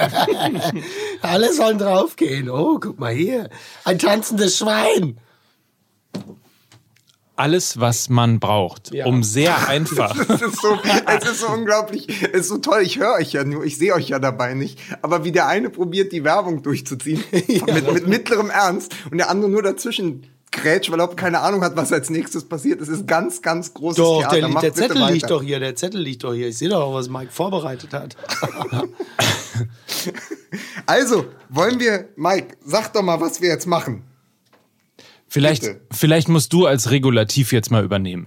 Alle 1.22 1.52
sollen 1.52 1.78
draufgehen. 1.78 2.50
Oh, 2.50 2.78
guck 2.78 2.98
mal 3.00 3.12
hier. 3.14 3.48
Ein 3.84 3.98
tanzendes 3.98 4.58
Schwein. 4.58 5.18
Alles, 7.34 7.80
was 7.80 8.08
man 8.10 8.40
braucht, 8.40 8.92
Ja. 8.92 9.06
um 9.06 9.22
sehr 9.22 9.68
einfach. 9.68 10.14
es 10.28 10.42
ist 10.42 10.60
so, 10.60 10.78
es 11.06 11.24
ist 11.30 11.40
so 11.40 11.48
unglaublich, 11.48 12.06
es 12.22 12.40
ist 12.42 12.48
so 12.48 12.58
toll, 12.58 12.82
ich 12.82 12.98
höre 12.98 13.14
euch 13.14 13.32
ja 13.32 13.42
nur, 13.44 13.64
ich 13.64 13.78
sehe 13.78 13.94
euch 13.94 14.08
ja 14.08 14.18
dabei 14.18 14.54
nicht. 14.54 14.78
Aber 15.00 15.24
wie 15.24 15.32
der 15.32 15.46
eine 15.48 15.70
probiert, 15.70 16.12
die 16.12 16.24
Werbung 16.24 16.62
durchzuziehen, 16.62 17.24
mit, 17.32 17.92
mit 17.92 18.06
mittlerem 18.06 18.50
Ernst, 18.50 18.94
und 19.10 19.18
der 19.18 19.30
andere 19.30 19.50
nur 19.50 19.62
dazwischen 19.62 20.26
grätscht, 20.54 20.90
weil 20.92 21.00
er 21.00 21.08
auch 21.08 21.16
keine 21.16 21.40
Ahnung 21.40 21.64
hat, 21.64 21.74
was 21.76 21.90
als 21.94 22.10
nächstes 22.10 22.46
passiert. 22.46 22.82
Es 22.82 22.88
ist 22.88 23.06
ganz, 23.06 23.40
ganz 23.40 23.72
großes 23.72 23.96
Doch, 23.96 24.18
Theater. 24.28 24.48
der, 24.50 24.60
der 24.60 24.74
Zettel 24.74 25.00
weiter. 25.00 25.12
liegt 25.14 25.30
doch 25.30 25.42
hier. 25.42 25.58
Der 25.60 25.74
Zettel 25.74 26.02
liegt 26.02 26.24
doch 26.24 26.34
hier. 26.34 26.48
Ich 26.48 26.58
sehe 26.58 26.68
doch 26.68 26.82
auch, 26.82 26.92
was 26.94 27.08
Mike 27.08 27.32
vorbereitet 27.32 27.94
hat. 27.94 28.16
Also, 30.86 31.26
wollen 31.48 31.78
wir, 31.80 32.08
Mike, 32.16 32.56
sag 32.64 32.92
doch 32.92 33.02
mal, 33.02 33.20
was 33.20 33.40
wir 33.40 33.48
jetzt 33.48 33.66
machen. 33.66 34.02
Vielleicht, 35.32 35.62
Bitte. 35.62 35.80
vielleicht 35.90 36.28
musst 36.28 36.52
du 36.52 36.66
als 36.66 36.90
Regulativ 36.90 37.52
jetzt 37.52 37.70
mal 37.70 37.82
übernehmen. 37.82 38.26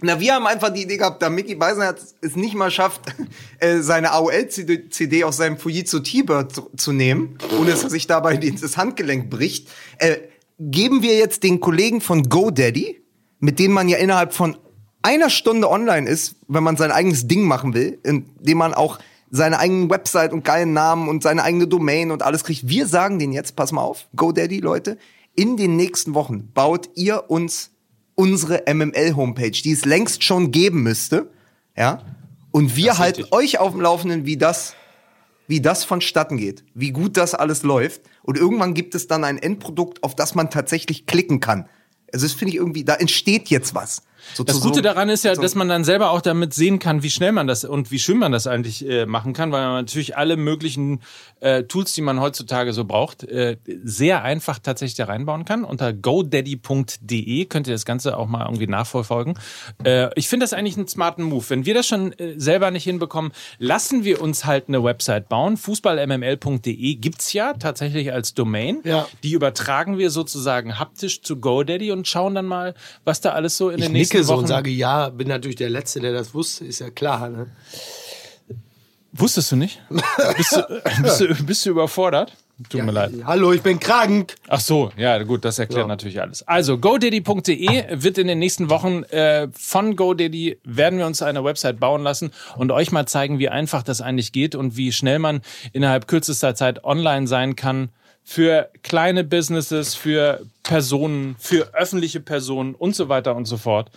Na, 0.00 0.18
wir 0.18 0.32
haben 0.32 0.46
einfach 0.46 0.70
die 0.70 0.84
Idee 0.84 0.96
gehabt, 0.96 1.20
da 1.20 1.28
Mickey 1.28 1.56
Beisenherz 1.56 2.14
es 2.22 2.36
nicht 2.36 2.54
mal 2.54 2.70
schafft, 2.70 3.02
äh, 3.58 3.80
seine 3.80 4.12
AOL-CD 4.12 5.24
aus 5.24 5.36
seinem 5.36 5.58
Fujitsu 5.58 5.98
T-Bird 5.98 6.54
zu, 6.54 6.70
zu 6.74 6.92
nehmen, 6.92 7.36
ohne 7.60 7.72
dass 7.72 7.84
er 7.84 7.90
sich 7.90 8.06
dabei 8.06 8.38
das 8.38 8.78
Handgelenk 8.78 9.28
bricht, 9.28 9.68
äh, 9.98 10.16
geben 10.58 11.02
wir 11.02 11.18
jetzt 11.18 11.42
den 11.42 11.60
Kollegen 11.60 12.00
von 12.00 12.22
GoDaddy, 12.22 13.02
mit 13.40 13.58
denen 13.58 13.74
man 13.74 13.90
ja 13.90 13.98
innerhalb 13.98 14.32
von 14.32 14.56
einer 15.02 15.28
Stunde 15.28 15.68
online 15.68 16.08
ist, 16.08 16.36
wenn 16.48 16.64
man 16.64 16.78
sein 16.78 16.92
eigenes 16.92 17.28
Ding 17.28 17.42
machen 17.42 17.74
will, 17.74 17.98
indem 18.04 18.56
man 18.56 18.72
auch 18.72 19.00
seine 19.30 19.58
eigene 19.58 19.90
Website 19.90 20.32
und 20.32 20.46
geilen 20.46 20.72
Namen 20.72 21.10
und 21.10 21.22
seine 21.22 21.42
eigene 21.42 21.66
Domain 21.66 22.10
und 22.10 22.22
alles 22.22 22.42
kriegt. 22.42 22.66
Wir 22.66 22.86
sagen 22.86 23.18
denen 23.18 23.34
jetzt, 23.34 23.54
pass 23.54 23.70
mal 23.70 23.82
auf, 23.82 24.08
GoDaddy, 24.16 24.60
Leute, 24.60 24.96
in 25.34 25.56
den 25.56 25.76
nächsten 25.76 26.14
Wochen 26.14 26.52
baut 26.52 26.90
ihr 26.94 27.30
uns 27.30 27.70
unsere 28.14 28.64
MML-Homepage, 28.72 29.50
die 29.50 29.72
es 29.72 29.84
längst 29.84 30.22
schon 30.22 30.50
geben 30.50 30.82
müsste, 30.82 31.30
ja, 31.76 32.04
und 32.50 32.76
wir 32.76 32.88
Das 32.88 32.98
halten 32.98 33.24
euch 33.30 33.58
auf 33.58 33.72
dem 33.72 33.80
Laufenden, 33.80 34.26
wie 34.26 34.36
das, 34.36 34.74
wie 35.48 35.60
das 35.60 35.84
vonstatten 35.84 36.36
geht, 36.36 36.64
wie 36.74 36.90
gut 36.92 37.16
das 37.16 37.34
alles 37.34 37.62
läuft. 37.62 38.02
Und 38.22 38.36
irgendwann 38.36 38.74
gibt 38.74 38.94
es 38.94 39.06
dann 39.08 39.24
ein 39.24 39.38
Endprodukt, 39.38 40.02
auf 40.04 40.14
das 40.14 40.34
man 40.34 40.50
tatsächlich 40.50 41.06
klicken 41.06 41.40
kann. 41.40 41.66
Also 42.12 42.26
das 42.26 42.34
finde 42.34 42.52
ich 42.52 42.56
irgendwie, 42.56 42.84
da 42.84 42.94
entsteht 42.94 43.48
jetzt 43.48 43.74
was. 43.74 44.02
So 44.34 44.44
Das 44.44 44.60
Gute 44.60 44.82
daran 44.82 45.08
ist 45.08 45.24
ja, 45.24 45.34
dass 45.34 45.54
man 45.54 45.68
dann 45.68 45.84
selber 45.84 46.10
auch 46.10 46.20
damit 46.20 46.54
sehen 46.54 46.78
kann, 46.78 47.02
wie 47.02 47.10
schnell 47.10 47.32
man 47.32 47.46
das 47.46 47.64
und 47.64 47.90
wie 47.90 47.98
schön 47.98 48.18
man 48.18 48.32
das 48.32 48.46
eigentlich 48.46 48.88
äh, 48.88 49.06
machen 49.06 49.32
kann, 49.32 49.52
weil 49.52 49.62
man 49.62 49.74
natürlich 49.74 50.16
alle 50.16 50.36
möglichen 50.36 51.00
äh, 51.40 51.64
Tools, 51.64 51.92
die 51.92 52.02
man 52.02 52.20
heutzutage 52.20 52.72
so 52.72 52.84
braucht, 52.84 53.24
äh, 53.24 53.56
sehr 53.84 54.22
einfach 54.22 54.58
tatsächlich 54.58 54.96
da 54.96 55.06
reinbauen 55.06 55.44
kann. 55.44 55.64
Unter 55.64 55.92
godaddy.de 55.92 57.44
könnt 57.46 57.66
ihr 57.66 57.72
das 57.72 57.84
Ganze 57.84 58.16
auch 58.16 58.28
mal 58.28 58.44
irgendwie 58.44 58.66
nachverfolgen. 58.66 59.38
Äh, 59.84 60.08
ich 60.14 60.28
finde 60.28 60.44
das 60.44 60.52
eigentlich 60.52 60.76
einen 60.76 60.88
smarten 60.88 61.24
Move. 61.24 61.44
Wenn 61.48 61.66
wir 61.66 61.74
das 61.74 61.86
schon 61.86 62.12
äh, 62.12 62.34
selber 62.38 62.70
nicht 62.70 62.84
hinbekommen, 62.84 63.32
lassen 63.58 64.04
wir 64.04 64.22
uns 64.22 64.44
halt 64.44 64.68
eine 64.68 64.82
Website 64.84 65.28
bauen. 65.28 65.56
Fußballmml.de 65.56 66.94
gibt's 66.94 67.32
ja 67.32 67.54
tatsächlich 67.54 68.12
als 68.12 68.34
Domain. 68.34 68.80
Ja. 68.84 69.08
Die 69.22 69.32
übertragen 69.32 69.98
wir 69.98 70.10
sozusagen 70.10 70.78
haptisch 70.78 71.22
zu 71.22 71.36
GoDaddy 71.36 71.90
und 71.92 72.06
schauen 72.06 72.34
dann 72.34 72.46
mal, 72.46 72.74
was 73.04 73.20
da 73.20 73.30
alles 73.30 73.56
so 73.56 73.70
in 73.70 73.78
Ich 73.78 73.86
den 73.86 73.92
nächsten 73.92 74.11
nicke 74.12 74.24
so 74.24 74.32
Wochen 74.32 74.40
und 74.40 74.46
sage 74.46 74.70
ja, 74.70 75.08
bin 75.08 75.28
natürlich 75.28 75.56
der 75.56 75.70
Letzte, 75.70 76.00
der 76.00 76.12
das 76.12 76.34
wusste, 76.34 76.64
ist 76.64 76.80
ja 76.80 76.90
klar. 76.90 77.28
Ne? 77.28 77.46
Wusstest 79.12 79.52
du 79.52 79.56
nicht? 79.56 79.82
Bist 80.36 80.56
du, 80.56 80.82
bist 81.02 81.20
du, 81.20 81.44
bist 81.44 81.66
du 81.66 81.70
überfordert? 81.70 82.32
Tut 82.70 82.84
mir 82.84 82.92
leid. 82.92 83.12
Hallo, 83.24 83.52
ich 83.52 83.60
bin 83.60 83.80
krank. 83.80 84.36
Ach 84.48 84.60
so, 84.60 84.90
ja 84.96 85.20
gut, 85.22 85.44
das 85.44 85.58
erklärt 85.58 85.88
natürlich 85.88 86.20
alles. 86.20 86.46
Also 86.46 86.78
godaddy.de 86.78 88.02
wird 88.02 88.18
in 88.18 88.26
den 88.26 88.38
nächsten 88.38 88.70
Wochen 88.70 89.02
äh, 89.04 89.48
von 89.52 89.96
GoDaddy 89.96 90.60
werden 90.64 90.98
wir 90.98 91.06
uns 91.06 91.22
eine 91.22 91.44
Website 91.44 91.80
bauen 91.80 92.02
lassen 92.02 92.30
und 92.56 92.70
euch 92.70 92.92
mal 92.92 93.06
zeigen, 93.06 93.38
wie 93.38 93.48
einfach 93.48 93.82
das 93.82 94.00
eigentlich 94.00 94.32
geht 94.32 94.54
und 94.54 94.76
wie 94.76 94.92
schnell 94.92 95.18
man 95.18 95.40
innerhalb 95.72 96.06
kürzester 96.06 96.54
Zeit 96.54 96.84
online 96.84 97.26
sein 97.26 97.56
kann 97.56 97.90
für 98.24 98.70
kleine 98.82 99.24
Businesses, 99.24 99.94
für 99.94 100.44
Personen, 100.62 101.36
für 101.38 101.74
öffentliche 101.74 102.20
Personen 102.20 102.74
und 102.74 102.94
so 102.94 103.08
weiter 103.08 103.34
und 103.34 103.46
so 103.46 103.56
fort. 103.56 103.90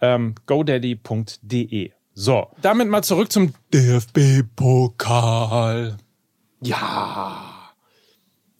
Ähm, 0.00 0.34
godaddy.de. 0.46 1.92
So, 2.14 2.48
damit 2.60 2.88
mal 2.88 3.02
zurück 3.02 3.32
zum 3.32 3.54
DFB-Pokal. 3.72 5.96
Ja. 6.60 7.72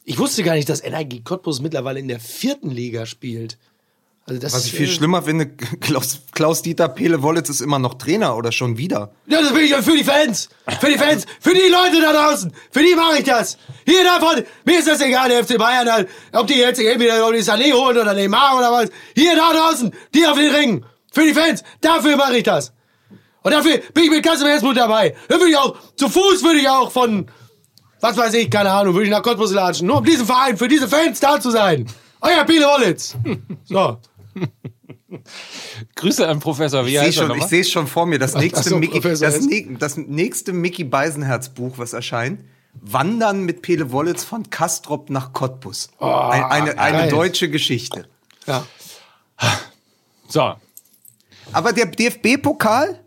Ich 0.05 0.19
wusste 0.19 0.43
gar 0.43 0.55
nicht, 0.55 0.69
dass 0.69 0.83
Energie 0.83 1.23
Cottbus 1.23 1.61
mittlerweile 1.61 2.01
in 2.01 2.09
der 2.09 2.19
vierten 2.19 2.71
Liga 2.71 3.07
spielt. 3.07 3.57
Also 4.25 4.41
das, 4.41 4.53
Was 4.53 4.67
ich 4.67 4.73
viel 4.73 4.89
äh, 4.89 4.93
schlimmer 4.93 5.23
finde, 5.23 5.49
Klaus, 5.81 6.21
Klaus-Dieter 6.33 6.89
Pele-Wollitz 6.89 7.49
ist 7.49 7.61
immer 7.61 7.79
noch 7.81 7.95
Trainer 7.95 8.37
oder 8.37 8.53
schon 8.53 8.79
wieder. 8.79 9.13
Ja, 9.27 9.41
das 9.41 9.53
bin 9.53 9.65
ich 9.65 9.75
für 9.75 9.97
die 9.97 10.05
Fans. 10.05 10.49
Für 10.81 10.87
die 10.87 10.99
Fans. 10.99 11.27
Für 11.41 11.53
die 11.53 11.69
Leute 11.69 12.01
da 12.01 12.13
draußen. 12.13 12.53
Für 12.71 12.83
die 12.85 12.95
mache 12.95 13.19
ich 13.19 13.25
das. 13.25 13.59
Hier 13.85 14.05
davon. 14.05 14.45
Mir 14.65 14.79
ist 14.79 14.87
das 14.87 15.01
egal, 15.01 15.29
der 15.29 15.45
FC 15.45 15.59
Bayern. 15.59 15.91
halt. 15.91 16.09
Ob 16.33 16.47
die 16.47 16.55
jetzt 16.55 16.81
entweder 16.81 17.33
die 17.33 17.43
Sané 17.43 17.73
holen 17.73 17.99
oder 17.99 18.15
Neymar 18.15 18.59
oder 18.59 18.71
was. 18.71 18.91
Hier 19.17 19.35
da 19.35 19.53
draußen. 19.53 19.93
Die 20.15 20.25
auf 20.27 20.39
den 20.39 20.55
Ringen. 20.55 20.87
Für 21.13 21.25
die 21.25 21.35
Fans. 21.35 21.65
Dafür 21.81 22.17
mache 22.17 22.37
ich 22.37 22.45
das. 22.45 22.73
Und 23.43 23.53
dafür 23.53 23.79
bin 23.93 24.05
ich 24.05 24.11
mit 24.11 24.23
ganzem 24.25 24.47
Herzblut 24.47 24.77
dabei. 24.77 25.17
Dann 25.29 25.41
würde 25.41 25.51
ich 25.51 25.59
auch, 25.59 25.77
zu 25.97 26.09
Fuß 26.09 26.45
würde 26.45 26.61
ich 26.61 26.69
auch 26.69 26.93
von, 26.93 27.27
was 28.01 28.17
weiß 28.17 28.35
ich, 28.35 28.49
keine 28.51 28.71
Ahnung, 28.71 28.95
würde 28.95 29.07
ich 29.07 29.11
nach 29.11 29.23
Cottbus 29.23 29.53
latschen. 29.53 29.89
Nur 29.89 29.99
um 29.99 30.05
diesen 30.05 30.27
Verein, 30.27 30.57
für 30.57 30.69
diese 30.69 30.87
Fans 30.87 31.19
da 31.19 31.41
zu 31.41 31.51
sein. 31.51 31.87
Euer 32.21 32.45
Biele 32.45 32.67
Wollitz. 32.67 33.17
So. 33.65 33.99
Grüße 35.95 36.27
an 36.27 36.41
Professor, 36.41 36.85
wie 36.87 36.97
Ich 36.97 37.01
sehe 37.01 37.13
sehe 37.49 37.61
es 37.61 37.71
schon 37.71 37.87
vor 37.87 38.07
mir. 38.07 38.19
Das 38.19 38.35
nächste, 38.35 38.69
so, 38.69 38.79
Mickey, 38.79 39.01
das, 39.01 39.41
das 39.79 39.97
nächste 39.97 40.53
Mickey 40.53 40.85
Beisenherz 40.85 41.49
Buch, 41.49 41.75
was 41.79 41.93
erscheint, 41.93 42.41
Wandern 42.75 43.45
mit 43.45 43.63
Pele 43.63 43.93
Wollitz 43.93 44.25
von 44.25 44.49
Kastrop 44.49 45.11
nach 45.11 45.33
Cottbus. 45.33 45.91
Ein, 45.99 46.45
eine 46.45 46.79
eine 46.79 47.11
deutsche 47.11 47.51
Geschichte. 47.51 48.09
Ja. 48.47 48.67
So, 50.29 50.55
Aber 51.53 51.73
der 51.73 51.87
DFB-Pokal, 51.87 52.99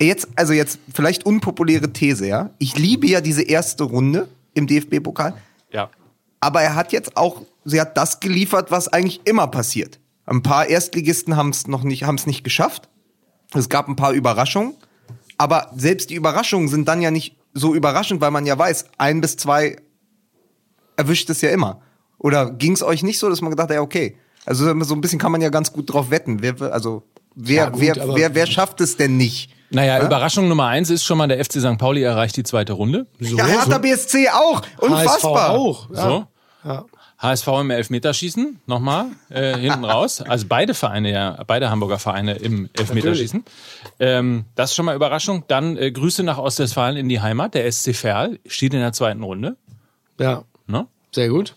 jetzt, 0.00 0.28
also 0.34 0.52
jetzt 0.52 0.78
vielleicht 0.92 1.24
unpopuläre 1.24 1.92
These, 1.92 2.26
ja. 2.26 2.50
Ich 2.58 2.76
liebe 2.76 3.06
ja 3.06 3.20
diese 3.20 3.42
erste 3.42 3.84
Runde 3.84 4.28
im 4.54 4.66
DFB-Pokal. 4.66 5.34
ja. 5.70 5.90
Aber 6.40 6.60
er 6.60 6.74
hat 6.74 6.92
jetzt 6.92 7.16
auch, 7.16 7.40
sie 7.64 7.80
hat 7.80 7.96
das 7.96 8.20
geliefert, 8.20 8.70
was 8.70 8.88
eigentlich 8.88 9.22
immer 9.24 9.46
passiert. 9.46 9.98
Ein 10.26 10.42
paar 10.42 10.66
Erstligisten 10.66 11.36
haben 11.36 11.50
es 11.50 11.66
noch 11.66 11.82
nicht, 11.82 12.04
haben 12.04 12.16
es 12.16 12.26
nicht 12.26 12.44
geschafft. 12.44 12.88
Es 13.52 13.68
gab 13.68 13.88
ein 13.88 13.96
paar 13.96 14.12
Überraschungen. 14.12 14.74
Aber 15.36 15.70
selbst 15.76 16.10
die 16.10 16.14
Überraschungen 16.14 16.68
sind 16.68 16.88
dann 16.88 17.02
ja 17.02 17.10
nicht 17.10 17.36
so 17.52 17.74
überraschend, 17.74 18.20
weil 18.20 18.30
man 18.30 18.46
ja 18.46 18.58
weiß, 18.58 18.86
ein 18.98 19.20
bis 19.20 19.36
zwei 19.36 19.76
erwischt 20.96 21.28
es 21.30 21.40
ja 21.40 21.50
immer. 21.50 21.80
Oder 22.18 22.50
ging 22.50 22.72
es 22.72 22.82
euch 22.82 23.02
nicht 23.02 23.18
so, 23.18 23.28
dass 23.28 23.40
man 23.40 23.50
gedacht 23.50 23.68
hat, 23.68 23.74
ja, 23.74 23.82
okay. 23.82 24.16
Also 24.46 24.64
so 24.82 24.94
ein 24.94 25.00
bisschen 25.00 25.18
kann 25.18 25.32
man 25.32 25.40
ja 25.40 25.48
ganz 25.48 25.72
gut 25.72 25.92
drauf 25.92 26.10
wetten. 26.10 26.42
Wer, 26.42 26.60
also, 26.72 27.02
wer, 27.34 27.64
Ja, 27.64 27.68
gut, 27.70 27.80
wer, 27.80 27.96
wer, 28.14 28.34
wer 28.34 28.46
schafft 28.46 28.80
es 28.80 28.96
denn 28.96 29.16
nicht? 29.16 29.50
Naja, 29.70 30.04
Überraschung 30.04 30.48
Nummer 30.48 30.68
eins 30.68 30.90
ist 30.90 31.04
schon 31.04 31.18
mal, 31.18 31.26
der 31.26 31.44
FC 31.44 31.54
St. 31.54 31.78
Pauli 31.78 32.02
erreicht 32.02 32.36
die 32.36 32.44
zweite 32.44 32.74
Runde. 32.74 33.06
So, 33.18 33.36
ja, 33.36 33.46
Hertha 33.46 33.72
so. 33.72 33.78
BSC 33.80 34.28
auch. 34.28 34.62
Unfassbar. 34.78 35.48
HSV 35.48 35.58
auch. 35.58 35.90
Ja. 35.90 36.02
So. 36.02 36.26
Ja. 36.64 36.84
HSV 37.24 37.48
im 37.62 37.70
Elfmeterschießen, 37.70 38.60
nochmal, 38.66 39.06
äh, 39.30 39.56
hinten 39.56 39.84
raus. 39.84 40.20
Also 40.20 40.46
beide 40.46 40.74
Vereine, 40.74 41.10
ja, 41.10 41.42
beide 41.46 41.70
Hamburger 41.70 41.98
Vereine 41.98 42.34
im 42.34 42.68
Elfmeterschießen. 42.74 43.44
Ähm, 43.98 44.44
das 44.54 44.70
ist 44.70 44.76
schon 44.76 44.84
mal 44.84 44.94
Überraschung. 44.94 45.44
Dann 45.48 45.78
äh, 45.78 45.90
Grüße 45.90 46.22
nach 46.22 46.36
Ostwestfalen 46.36 46.98
in 46.98 47.08
die 47.08 47.22
Heimat. 47.22 47.54
Der 47.54 47.70
SC 47.70 47.94
Verl 47.94 48.38
steht 48.46 48.74
in 48.74 48.80
der 48.80 48.92
zweiten 48.92 49.22
Runde. 49.22 49.56
ja. 50.20 50.44
Ne? 50.66 50.86
Sehr 51.12 51.28
gut. 51.28 51.56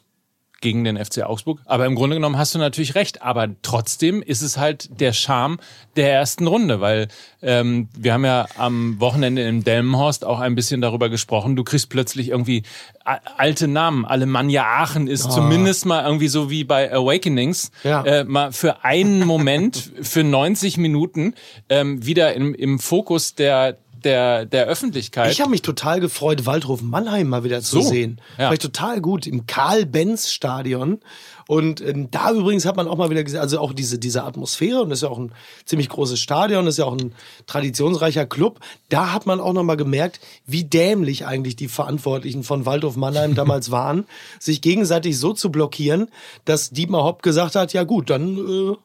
Gegen 0.62 0.84
den 0.84 0.98
FC 0.98 1.24
Augsburg. 1.24 1.60
Aber 1.66 1.86
im 1.86 1.96
Grunde 1.96 2.16
genommen 2.16 2.38
hast 2.38 2.56
du 2.56 2.60
natürlich 2.60 2.96
recht. 2.96 3.22
Aber 3.22 3.48
trotzdem 3.62 4.22
ist 4.22 4.42
es 4.42 4.58
halt 4.58 5.00
der 5.00 5.14
Charme 5.14 5.60
der 5.96 6.12
ersten 6.14 6.48
Runde, 6.48 6.82
weil 6.82 7.08
ähm, 7.42 7.90
wir 7.98 8.14
haben 8.14 8.26
ja 8.26 8.48
am 8.58 9.00
Wochenende 9.00 9.44
in 9.44 9.64
Delmenhorst 9.64 10.26
auch 10.26 10.40
ein 10.40 10.56
bisschen 10.56 10.82
darüber 10.82 11.10
gesprochen. 11.10 11.56
Du 11.56 11.64
kriegst 11.64 11.90
plötzlich 11.90 12.30
irgendwie 12.30 12.64
a- 13.06 13.20
alte 13.38 13.68
Namen. 13.68 14.06
Alemannia 14.06 14.64
Aachen 14.66 15.08
ist 15.08 15.32
zumindest 15.32 15.86
mal 15.86 16.04
irgendwie 16.06 16.28
so 16.28 16.50
wie 16.50 16.64
bei 16.64 16.92
Awakenings 16.92 17.72
Ja. 17.84 18.04
äh, 18.04 18.24
mal 18.24 18.52
für 18.52 18.84
einen 18.84 19.26
Moment, 19.26 19.92
für 20.02 20.24
90 20.24 20.78
Minuten 20.78 21.34
ähm, 21.70 22.06
wieder 22.06 22.34
im, 22.34 22.56
im 22.56 22.80
Fokus 22.80 23.36
der 23.36 23.78
der, 24.08 24.46
der 24.46 24.66
Öffentlichkeit. 24.66 25.32
Ich 25.32 25.42
habe 25.42 25.52
mich 25.52 25.62
total 25.62 26.00
gefreut, 26.00 26.46
Waldhof 26.46 26.82
Mannheim 26.82 27.28
mal 27.28 27.44
wieder 27.44 27.62
zu 27.62 27.82
So, 27.82 27.90
sehen. 27.90 28.22
ja. 28.38 28.46
War 28.46 28.54
ich 28.54 28.60
total 28.60 29.02
gut 29.02 29.28
im 29.28 29.46
Karl-Benz-Stadion. 29.46 31.00
Und 31.48 31.80
ähm, 31.82 32.10
da 32.12 32.32
übrigens 32.32 32.66
hat 32.66 32.76
man 32.76 32.88
auch 32.88 32.98
mal 32.98 33.10
wieder 33.10 33.24
gesehen, 33.24 33.40
also 33.40 33.60
auch 33.60 33.72
diese, 33.74 34.00
diese 34.00 34.24
Atmosphäre, 34.24 34.82
und 34.82 34.90
das 34.90 35.00
ist 35.00 35.04
ja 35.04 35.10
auch 35.10 35.20
ein 35.20 35.32
ziemlich 35.66 35.88
großes 35.88 36.20
Stadion, 36.20 36.66
das 36.66 36.74
ist 36.76 36.80
ja 36.80 36.86
auch 36.86 36.98
ein 36.98 37.14
traditionsreicher 37.46 38.26
Club. 38.26 38.60
Da 38.90 39.14
hat 39.14 39.26
man 39.26 39.40
auch 39.40 39.54
noch 39.54 39.64
mal 39.64 39.78
gemerkt, 39.78 40.20
wie 40.46 40.64
dämlich 40.66 41.26
eigentlich 41.26 41.56
die 41.56 41.70
Verantwortlichen 41.70 42.44
von 42.44 42.66
Waldhof 42.66 42.96
Mannheim 42.98 43.36
damals 43.36 43.72
waren, 43.72 44.06
sich 44.40 44.62
gegenseitig 44.62 45.18
so 45.18 45.32
zu 45.34 45.50
blockieren, 45.52 46.10
dass 46.46 46.70
Dietmar 46.72 47.04
Hopp 47.04 47.24
gesagt 47.24 47.56
hat, 47.56 47.72
ja 47.74 47.84
gut, 47.84 48.10
dann 48.10 48.38
äh, 48.38 48.76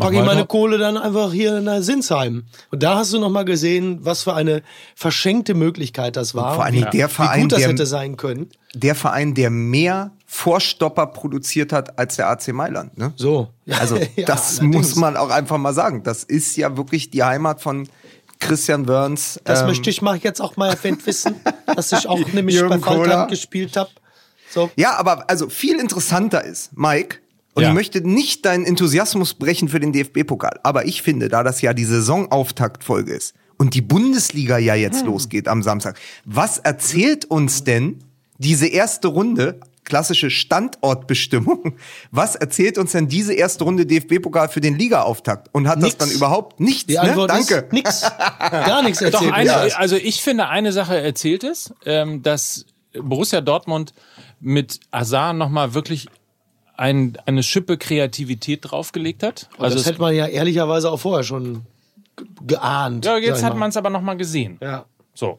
packe 0.00 0.16
ich 0.16 0.24
meine 0.24 0.46
Kohle 0.46 0.78
dann 0.78 0.96
einfach 0.96 1.32
hier 1.32 1.58
in 1.58 1.64
der 1.66 1.82
Sinsheim. 1.82 2.44
Und 2.70 2.82
da 2.82 2.96
hast 2.96 3.12
du 3.12 3.18
noch 3.20 3.30
mal 3.30 3.44
gesehen, 3.44 4.00
was 4.02 4.22
für 4.24 4.34
eine 4.34 4.62
verschenkte 4.96 5.54
Möglichkeit 5.54 6.16
das 6.16 6.34
war. 6.34 6.54
vor 6.54 6.64
allen 6.64 6.74
wie, 6.74 6.78
Dingen 6.80 6.90
der 6.92 7.08
wie 7.08 7.12
Verein, 7.12 7.42
gut 7.42 7.52
das 7.52 7.60
der- 7.60 7.68
hätte 7.68 7.86
sein 7.86 8.16
können. 8.16 8.50
Der 8.74 8.94
Verein, 8.94 9.34
der 9.34 9.50
mehr 9.50 10.12
Vorstopper 10.26 11.06
produziert 11.08 11.72
hat 11.72 11.98
als 11.98 12.16
der 12.16 12.28
AC 12.30 12.48
Mailand. 12.52 12.96
Ne? 12.98 13.12
So. 13.16 13.48
Also 13.78 13.96
Ja, 14.16 14.24
das 14.26 14.60
muss 14.62 14.96
man 14.96 15.16
auch 15.16 15.30
einfach 15.30 15.58
mal 15.58 15.74
sagen. 15.74 16.02
Das 16.02 16.24
ist 16.24 16.56
ja 16.56 16.76
wirklich 16.76 17.10
die 17.10 17.22
Heimat 17.24 17.60
von 17.60 17.88
Christian 18.38 18.88
Wörns. 18.88 19.38
Das 19.44 19.60
ähm, 19.60 19.66
möchte 19.66 19.90
ich 19.90 20.02
mal 20.02 20.16
jetzt 20.16 20.40
auch 20.40 20.56
mal 20.56 20.70
erwähnt 20.70 21.04
wissen, 21.06 21.34
dass 21.76 21.92
ich 21.92 22.08
auch 22.08 22.18
nämlich 22.32 22.56
Jürgen 22.56 22.80
bei. 22.80 22.86
Waldheim 22.98 23.28
gespielt 23.28 23.76
habe. 23.76 23.90
So. 24.50 24.70
Ja, 24.76 24.96
aber 24.96 25.28
also 25.28 25.48
viel 25.48 25.78
interessanter 25.78 26.42
ist, 26.44 26.76
Mike, 26.76 27.18
und 27.54 27.62
Ja. 27.62 27.68
ich 27.70 27.74
möchte 27.74 28.00
nicht 28.06 28.44
deinen 28.46 28.64
Enthusiasmus 28.64 29.34
brechen 29.34 29.68
für 29.68 29.80
den 29.80 29.92
DFB-Pokal, 29.92 30.60
aber 30.62 30.86
ich 30.86 31.02
finde, 31.02 31.28
da 31.28 31.42
das 31.42 31.60
ja 31.60 31.72
die 31.74 31.84
Saisonauftaktfolge 31.84 33.12
ist 33.12 33.34
und 33.58 33.74
die 33.74 33.82
Bundesliga 33.82 34.58
ja 34.58 34.74
jetzt 34.74 35.04
losgeht 35.04 35.48
am 35.48 35.62
Samstag, 35.62 35.98
was 36.24 36.58
erzählt 36.58 37.24
uns 37.26 37.64
denn 37.64 37.98
diese 38.38 38.66
erste 38.68 39.08
Runde, 39.08 39.60
klassische 39.84 40.30
Standortbestimmung, 40.30 41.74
was 42.10 42.36
erzählt 42.36 42.78
uns 42.78 42.92
denn 42.92 43.08
diese 43.08 43.34
erste 43.34 43.64
Runde 43.64 43.84
DFB-Pokal 43.86 44.48
für 44.48 44.60
den 44.60 44.78
Liga-Auftakt? 44.78 45.48
Und 45.52 45.68
hat 45.68 45.78
Nix. 45.80 45.96
das 45.96 46.08
dann 46.08 46.16
überhaupt 46.16 46.60
nichts? 46.60 46.86
Die 46.86 46.94
Ne? 46.94 47.00
Antwort 47.00 47.30
Danke. 47.30 47.54
ist 47.56 47.72
nix. 47.72 48.00
Gar 48.38 48.82
nichts 48.82 49.02
erzählt. 49.02 49.30
Doch, 49.30 49.32
eine, 49.32 49.76
also 49.76 49.96
ich 49.96 50.22
finde, 50.22 50.48
eine 50.48 50.72
Sache 50.72 50.96
erzählt 51.00 51.44
es, 51.44 51.74
ähm, 51.84 52.22
dass 52.22 52.66
Borussia 52.92 53.40
Dortmund 53.40 53.92
mit 54.40 54.80
Azar 54.90 55.32
nochmal 55.32 55.74
wirklich 55.74 56.06
ein, 56.80 57.18
eine 57.26 57.42
Schippe 57.42 57.76
Kreativität 57.76 58.60
draufgelegt 58.62 59.22
hat. 59.22 59.48
Also 59.58 59.76
das 59.76 59.86
hätte 59.86 60.00
man 60.00 60.14
ja 60.14 60.26
ehrlicherweise 60.26 60.90
auch 60.90 60.96
vorher 60.98 61.24
schon 61.24 61.62
ge- 62.16 62.26
geahnt. 62.46 63.04
ja, 63.04 63.18
jetzt 63.18 63.42
hat 63.42 63.54
man 63.56 63.68
es 63.68 63.76
aber 63.76 63.90
nochmal 63.90 64.16
gesehen. 64.16 64.58
Ja. 64.62 64.86
So. 65.12 65.38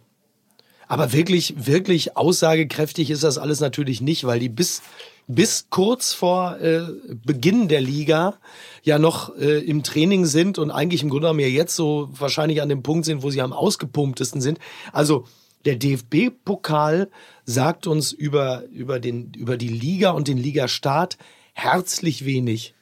Aber 0.88 1.14
wirklich, 1.14 1.66
wirklich 1.66 2.16
aussagekräftig 2.16 3.10
ist 3.10 3.24
das 3.24 3.38
alles 3.40 3.60
natürlich 3.60 4.02
nicht, 4.02 4.26
weil 4.26 4.40
die 4.40 4.50
bis, 4.50 4.84
bis 5.26 5.68
kurz 5.70 6.14
vor 6.14 6.60
äh, 6.60 6.82
Beginn 7.26 7.68
der 7.70 7.82
Liga 7.82 8.36
ja 8.84 9.00
noch 9.00 9.36
äh, 9.38 9.60
im 9.60 9.82
Training 9.84 10.26
sind 10.26 10.60
und 10.60 10.70
eigentlich 10.70 11.02
im 11.02 11.10
Grunde 11.10 11.28
genommen 11.28 11.40
ja 11.40 11.48
jetzt 11.48 11.76
so 11.76 12.10
wahrscheinlich 12.12 12.62
an 12.62 12.70
dem 12.70 12.84
Punkt 12.84 13.06
sind, 13.06 13.24
wo 13.24 13.32
sie 13.32 13.42
am 13.42 13.54
ausgepumptesten 13.54 14.42
sind. 14.42 14.60
Also 14.92 15.26
der 15.66 15.76
DFB-Pokal 15.76 17.10
sagt 17.46 17.88
uns 17.88 18.12
über, 18.12 18.64
über, 18.72 19.00
den, 19.00 19.32
über 19.36 19.58
die 19.58 19.68
Liga 19.68 20.12
und 20.12 20.28
den 20.28 20.38
Ligastart 20.38 21.18
herzlich 21.54 22.26
wenig. 22.26 22.74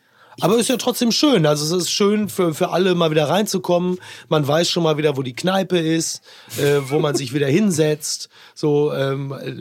Aber 0.41 0.57
ist 0.57 0.69
ja 0.69 0.77
trotzdem 0.77 1.11
schön. 1.11 1.45
Also 1.45 1.65
es 1.75 1.83
ist 1.83 1.91
schön 1.91 2.29
für, 2.29 2.53
für 2.53 2.69
alle 2.69 2.95
mal 2.95 3.11
wieder 3.11 3.27
reinzukommen. 3.27 3.97
Man 4.29 4.47
weiß 4.47 4.69
schon 4.69 4.83
mal 4.83 4.97
wieder, 4.97 5.17
wo 5.17 5.21
die 5.21 5.33
Kneipe 5.35 5.77
ist, 5.77 6.21
äh, 6.57 6.79
wo 6.87 6.99
man 6.99 7.15
sich 7.15 7.33
wieder 7.33 7.47
hinsetzt, 7.47 8.29
so 8.55 8.93
ähm, 8.93 9.33
äh, 9.33 9.53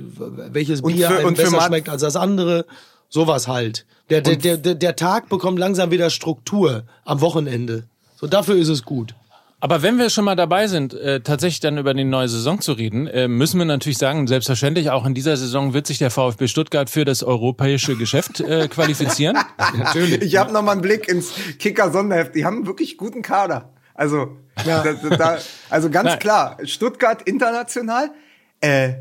welches 0.54 0.80
Und 0.80 0.94
Bier 0.94 1.08
für- 1.08 1.18
einem 1.18 1.34
besser 1.34 1.60
schmeckt 1.62 1.88
als 1.88 2.02
das 2.02 2.14
andere. 2.14 2.64
Sowas 3.08 3.48
halt. 3.48 3.86
Der, 4.10 4.20
der, 4.20 4.36
der, 4.36 4.74
der 4.74 4.96
Tag 4.96 5.28
bekommt 5.28 5.58
langsam 5.58 5.90
wieder 5.90 6.10
Struktur 6.10 6.84
am 7.04 7.20
Wochenende. 7.22 7.84
So 8.16 8.26
dafür 8.26 8.54
ist 8.56 8.68
es 8.68 8.84
gut. 8.84 9.14
Aber 9.60 9.82
wenn 9.82 9.98
wir 9.98 10.08
schon 10.08 10.24
mal 10.24 10.36
dabei 10.36 10.68
sind, 10.68 10.94
äh, 10.94 11.20
tatsächlich 11.20 11.58
dann 11.58 11.78
über 11.78 11.92
die 11.92 12.04
neue 12.04 12.28
Saison 12.28 12.60
zu 12.60 12.72
reden, 12.72 13.08
äh, 13.08 13.26
müssen 13.26 13.58
wir 13.58 13.64
natürlich 13.64 13.98
sagen, 13.98 14.28
selbstverständlich 14.28 14.90
auch 14.90 15.04
in 15.04 15.14
dieser 15.14 15.36
Saison 15.36 15.74
wird 15.74 15.88
sich 15.88 15.98
der 15.98 16.12
VfB 16.12 16.46
Stuttgart 16.46 16.88
für 16.88 17.04
das 17.04 17.24
europäische 17.24 17.96
Geschäft 17.96 18.40
äh, 18.40 18.68
qualifizieren. 18.68 19.36
Natürlich. 19.76 20.22
Ich 20.22 20.36
habe 20.36 20.52
noch 20.52 20.62
mal 20.62 20.72
einen 20.72 20.80
Blick 20.80 21.08
ins 21.08 21.32
Kicker-Sonderheft. 21.58 22.36
Die 22.36 22.44
haben 22.44 22.66
wirklich 22.66 22.96
guten 22.96 23.22
Kader. 23.22 23.72
Also, 23.94 24.36
da, 24.64 24.84
da, 24.84 25.16
da, 25.16 25.38
also 25.70 25.90
ganz 25.90 26.10
Nein. 26.10 26.18
klar, 26.20 26.58
Stuttgart 26.62 27.22
international. 27.22 28.12
Äh, 28.60 28.92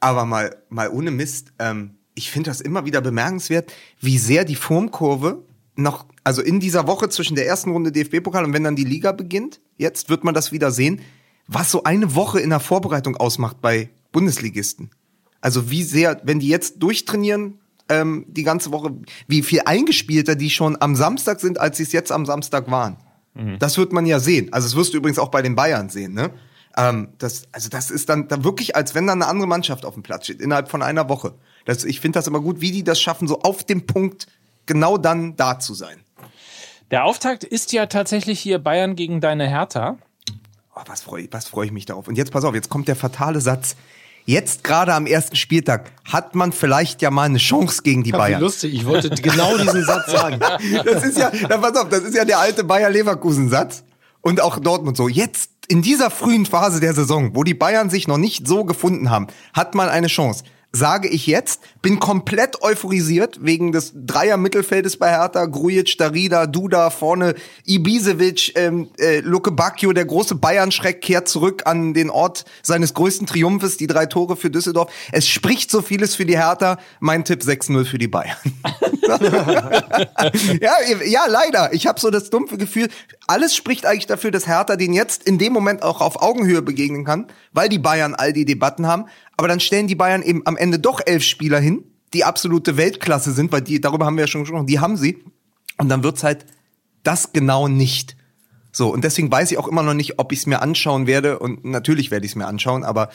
aber 0.00 0.24
mal, 0.24 0.56
mal 0.70 0.88
ohne 0.88 1.10
Mist, 1.10 1.52
ähm, 1.58 1.98
ich 2.14 2.30
finde 2.30 2.48
das 2.50 2.62
immer 2.62 2.86
wieder 2.86 3.02
bemerkenswert, 3.02 3.70
wie 4.00 4.16
sehr 4.16 4.46
die 4.46 4.56
Formkurve 4.56 5.42
noch, 5.76 6.06
also 6.24 6.42
in 6.42 6.60
dieser 6.60 6.86
Woche 6.86 7.08
zwischen 7.08 7.36
der 7.36 7.46
ersten 7.46 7.70
Runde 7.70 7.92
DFB-Pokal 7.92 8.44
und 8.44 8.52
wenn 8.52 8.64
dann 8.64 8.76
die 8.76 8.84
Liga 8.84 9.12
beginnt, 9.12 9.60
jetzt 9.76 10.08
wird 10.08 10.24
man 10.24 10.34
das 10.34 10.52
wieder 10.52 10.70
sehen, 10.70 11.00
was 11.46 11.70
so 11.70 11.84
eine 11.84 12.14
Woche 12.14 12.40
in 12.40 12.50
der 12.50 12.60
Vorbereitung 12.60 13.16
ausmacht 13.16 13.60
bei 13.60 13.90
Bundesligisten. 14.12 14.90
Also 15.40 15.70
wie 15.70 15.82
sehr, 15.82 16.20
wenn 16.24 16.40
die 16.40 16.48
jetzt 16.48 16.82
durchtrainieren, 16.82 17.60
ähm, 17.88 18.24
die 18.28 18.42
ganze 18.42 18.72
Woche, 18.72 18.94
wie 19.28 19.42
viel 19.42 19.62
eingespielter 19.64 20.34
die 20.34 20.50
schon 20.50 20.80
am 20.80 20.96
Samstag 20.96 21.40
sind, 21.40 21.60
als 21.60 21.76
sie 21.76 21.84
es 21.84 21.92
jetzt 21.92 22.10
am 22.10 22.26
Samstag 22.26 22.70
waren. 22.70 22.96
Das 23.58 23.76
wird 23.76 23.92
man 23.92 24.06
ja 24.06 24.18
sehen. 24.18 24.52
Also 24.52 24.66
das 24.66 24.76
wirst 24.76 24.94
du 24.94 24.98
übrigens 24.98 25.18
auch 25.18 25.28
bei 25.28 25.42
den 25.42 25.54
Bayern 25.54 25.88
sehen, 25.90 26.14
ne? 26.14 26.30
Ähm, 26.76 27.08
das, 27.18 27.48
also 27.52 27.68
das 27.68 27.90
ist 27.90 28.08
dann, 28.08 28.28
dann 28.28 28.44
wirklich, 28.44 28.76
als 28.76 28.94
wenn 28.94 29.06
dann 29.06 29.22
eine 29.22 29.30
andere 29.30 29.48
Mannschaft 29.48 29.84
auf 29.84 29.94
dem 29.94 30.02
Platz 30.02 30.24
steht, 30.24 30.40
innerhalb 30.40 30.68
von 30.68 30.82
einer 30.82 31.08
Woche. 31.08 31.34
Das, 31.64 31.84
ich 31.84 32.00
finde 32.00 32.18
das 32.18 32.26
immer 32.26 32.40
gut, 32.40 32.60
wie 32.60 32.70
die 32.70 32.84
das 32.84 33.00
schaffen, 33.00 33.28
so 33.28 33.40
auf 33.40 33.64
dem 33.64 33.86
Punkt 33.86 34.26
genau 34.66 34.98
dann 34.98 35.36
da 35.36 35.58
zu 35.58 35.74
sein. 35.74 35.98
Der 36.90 37.04
Auftakt 37.04 37.42
ist 37.42 37.72
ja 37.72 37.86
tatsächlich 37.86 38.38
hier 38.38 38.58
Bayern 38.58 38.94
gegen 38.94 39.20
deine 39.20 39.48
Hertha. 39.48 39.98
Oh, 40.74 40.82
was 40.86 41.02
freue 41.02 41.22
ich, 41.22 41.32
was 41.32 41.48
freu 41.48 41.64
ich 41.64 41.72
mich 41.72 41.86
darauf. 41.86 42.06
Und 42.06 42.16
jetzt 42.16 42.30
pass 42.30 42.44
auf, 42.44 42.54
jetzt 42.54 42.68
kommt 42.68 42.86
der 42.86 42.96
fatale 42.96 43.40
Satz. 43.40 43.76
Jetzt 44.24 44.64
gerade 44.64 44.92
am 44.92 45.06
ersten 45.06 45.36
Spieltag 45.36 45.92
hat 46.04 46.34
man 46.34 46.52
vielleicht 46.52 47.00
ja 47.00 47.10
mal 47.10 47.22
eine 47.22 47.38
Chance 47.38 47.82
gegen 47.82 48.02
die 48.02 48.10
Bayern. 48.10 48.40
lustig, 48.40 48.74
ich 48.74 48.84
wollte 48.84 49.08
genau 49.22 49.56
diesen 49.56 49.84
Satz 49.84 50.10
sagen. 50.10 50.40
Das 50.84 51.04
ist 51.04 51.16
ja, 51.16 51.30
na, 51.48 51.58
pass 51.58 51.76
auf, 51.76 51.88
das 51.88 52.00
ist 52.00 52.14
ja 52.14 52.24
der 52.24 52.40
alte 52.40 52.64
Bayer 52.64 52.90
Leverkusen 52.90 53.48
Satz 53.48 53.84
und 54.20 54.40
auch 54.40 54.58
Dortmund 54.58 54.96
so. 54.96 55.08
Jetzt 55.08 55.50
in 55.68 55.80
dieser 55.80 56.10
frühen 56.10 56.44
Phase 56.44 56.80
der 56.80 56.92
Saison, 56.92 57.36
wo 57.36 57.44
die 57.44 57.54
Bayern 57.54 57.88
sich 57.88 58.08
noch 58.08 58.18
nicht 58.18 58.46
so 58.46 58.64
gefunden 58.64 59.10
haben, 59.10 59.28
hat 59.54 59.74
man 59.76 59.88
eine 59.88 60.08
Chance. 60.08 60.44
Sage 60.76 61.08
ich 61.08 61.26
jetzt, 61.26 61.60
bin 61.80 61.98
komplett 61.98 62.60
euphorisiert 62.60 63.38
wegen 63.40 63.72
des 63.72 63.94
Dreier 63.94 64.36
Mittelfeldes 64.36 64.98
bei 64.98 65.08
Hertha, 65.08 65.46
Grujic, 65.46 65.96
Darida, 65.96 66.46
Duda, 66.46 66.90
vorne 66.90 67.34
Ibisevic, 67.64 68.52
ähm, 68.56 68.90
äh, 68.98 69.20
Luke 69.20 69.52
Bacchio, 69.52 69.94
der 69.94 70.04
große 70.04 70.34
Bayern-Schreck 70.34 71.00
kehrt 71.00 71.28
zurück 71.28 71.62
an 71.64 71.94
den 71.94 72.10
Ort 72.10 72.44
seines 72.62 72.92
größten 72.92 73.26
Triumphes, 73.26 73.78
die 73.78 73.86
drei 73.86 74.04
Tore 74.04 74.36
für 74.36 74.50
Düsseldorf. 74.50 74.92
Es 75.12 75.26
spricht 75.26 75.70
so 75.70 75.80
vieles 75.80 76.14
für 76.14 76.26
die 76.26 76.36
Hertha, 76.36 76.76
mein 77.00 77.24
Tipp 77.24 77.40
6-0 77.40 77.86
für 77.86 77.96
die 77.96 78.08
Bayern. 78.08 78.36
ja, 80.60 80.74
ja, 81.06 81.26
leider. 81.26 81.72
Ich 81.72 81.86
habe 81.86 81.98
so 81.98 82.10
das 82.10 82.28
dumpfe 82.28 82.58
Gefühl, 82.58 82.88
alles 83.26 83.56
spricht 83.56 83.86
eigentlich 83.86 84.06
dafür, 84.06 84.30
dass 84.30 84.46
Hertha 84.46 84.76
den 84.76 84.92
jetzt 84.92 85.22
in 85.22 85.38
dem 85.38 85.54
Moment 85.54 85.82
auch 85.82 86.02
auf 86.02 86.20
Augenhöhe 86.20 86.60
begegnen 86.60 87.06
kann, 87.06 87.28
weil 87.52 87.70
die 87.70 87.78
Bayern 87.78 88.14
all 88.14 88.34
die 88.34 88.44
Debatten 88.44 88.86
haben. 88.86 89.06
Aber 89.36 89.48
dann 89.48 89.60
stellen 89.60 89.86
die 89.86 89.94
Bayern 89.94 90.22
eben 90.22 90.42
am 90.46 90.56
Ende 90.56 90.78
doch 90.78 91.00
elf 91.04 91.22
Spieler 91.22 91.60
hin, 91.60 91.84
die 92.14 92.24
absolute 92.24 92.76
Weltklasse 92.76 93.32
sind, 93.32 93.52
weil 93.52 93.62
die, 93.62 93.80
darüber 93.80 94.06
haben 94.06 94.16
wir 94.16 94.24
ja 94.24 94.28
schon 94.28 94.42
gesprochen, 94.42 94.66
die 94.66 94.80
haben 94.80 94.96
sie. 94.96 95.22
Und 95.78 95.88
dann 95.88 96.02
wird's 96.02 96.22
halt 96.22 96.46
das 97.02 97.32
genau 97.32 97.68
nicht. 97.68 98.16
So, 98.72 98.92
und 98.92 99.04
deswegen 99.04 99.32
weiß 99.32 99.50
ich 99.52 99.58
auch 99.58 99.68
immer 99.68 99.82
noch 99.82 99.94
nicht, 99.94 100.18
ob 100.18 100.32
ich 100.32 100.40
es 100.40 100.46
mir 100.46 100.60
anschauen 100.60 101.06
werde. 101.06 101.38
Und 101.38 101.64
natürlich 101.64 102.10
werde 102.10 102.26
ich 102.26 102.32
es 102.32 102.36
mir 102.36 102.46
anschauen, 102.46 102.84
aber 102.84 103.08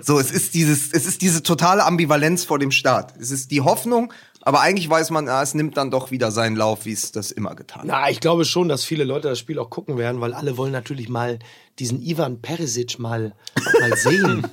so, 0.00 0.20
es 0.20 0.30
ist 0.30 0.54
dieses, 0.54 0.92
es 0.92 1.06
ist 1.06 1.22
diese 1.22 1.42
totale 1.42 1.84
Ambivalenz 1.84 2.44
vor 2.44 2.60
dem 2.60 2.70
Start. 2.70 3.14
Es 3.18 3.32
ist 3.32 3.50
die 3.50 3.60
Hoffnung, 3.60 4.12
aber 4.48 4.60
eigentlich 4.60 4.88
weiß 4.88 5.10
man, 5.10 5.28
ah, 5.28 5.42
es 5.42 5.52
nimmt 5.54 5.76
dann 5.76 5.90
doch 5.90 6.10
wieder 6.10 6.30
seinen 6.30 6.56
Lauf, 6.56 6.84
wie 6.86 6.92
es 6.92 7.12
das 7.12 7.30
immer 7.30 7.54
getan 7.54 7.82
hat. 7.82 7.86
Na, 7.86 8.10
ich 8.10 8.20
glaube 8.20 8.44
schon, 8.44 8.68
dass 8.68 8.82
viele 8.84 9.04
Leute 9.04 9.28
das 9.28 9.38
Spiel 9.38 9.58
auch 9.58 9.68
gucken 9.70 9.98
werden, 9.98 10.20
weil 10.22 10.32
alle 10.32 10.56
wollen 10.56 10.72
natürlich 10.72 11.08
mal 11.08 11.38
diesen 11.78 12.00
Ivan 12.02 12.40
Perisic 12.40 12.98
mal, 12.98 13.34
mal 13.80 13.96
sehen. 13.96 14.46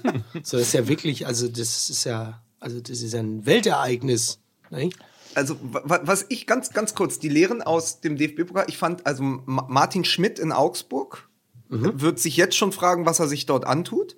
so, 0.43 0.57
das 0.57 0.67
ist 0.67 0.73
ja 0.73 0.87
wirklich, 0.87 1.25
also 1.25 1.47
das 1.47 1.89
ist 1.89 2.03
ja, 2.03 2.41
also 2.59 2.79
das 2.81 3.01
ist 3.01 3.15
ein 3.15 3.45
Weltereignis. 3.45 4.39
Ne? 4.69 4.89
Also, 5.33 5.55
wa- 5.61 6.01
was 6.03 6.25
ich 6.29 6.45
ganz, 6.47 6.71
ganz 6.71 6.93
kurz, 6.95 7.19
die 7.19 7.29
Lehren 7.29 7.61
aus 7.61 8.01
dem 8.01 8.17
DFB-Pokal, 8.17 8.65
ich 8.67 8.77
fand, 8.77 9.05
also 9.05 9.23
Ma- 9.23 9.65
Martin 9.69 10.03
Schmidt 10.05 10.39
in 10.39 10.51
Augsburg 10.51 11.29
wird 11.67 12.19
sich 12.19 12.37
jetzt 12.37 12.55
schon 12.55 12.71
fragen, 12.71 13.05
was 13.05 13.19
er 13.19 13.27
sich 13.27 13.45
dort 13.47 13.65
antut. 13.65 14.15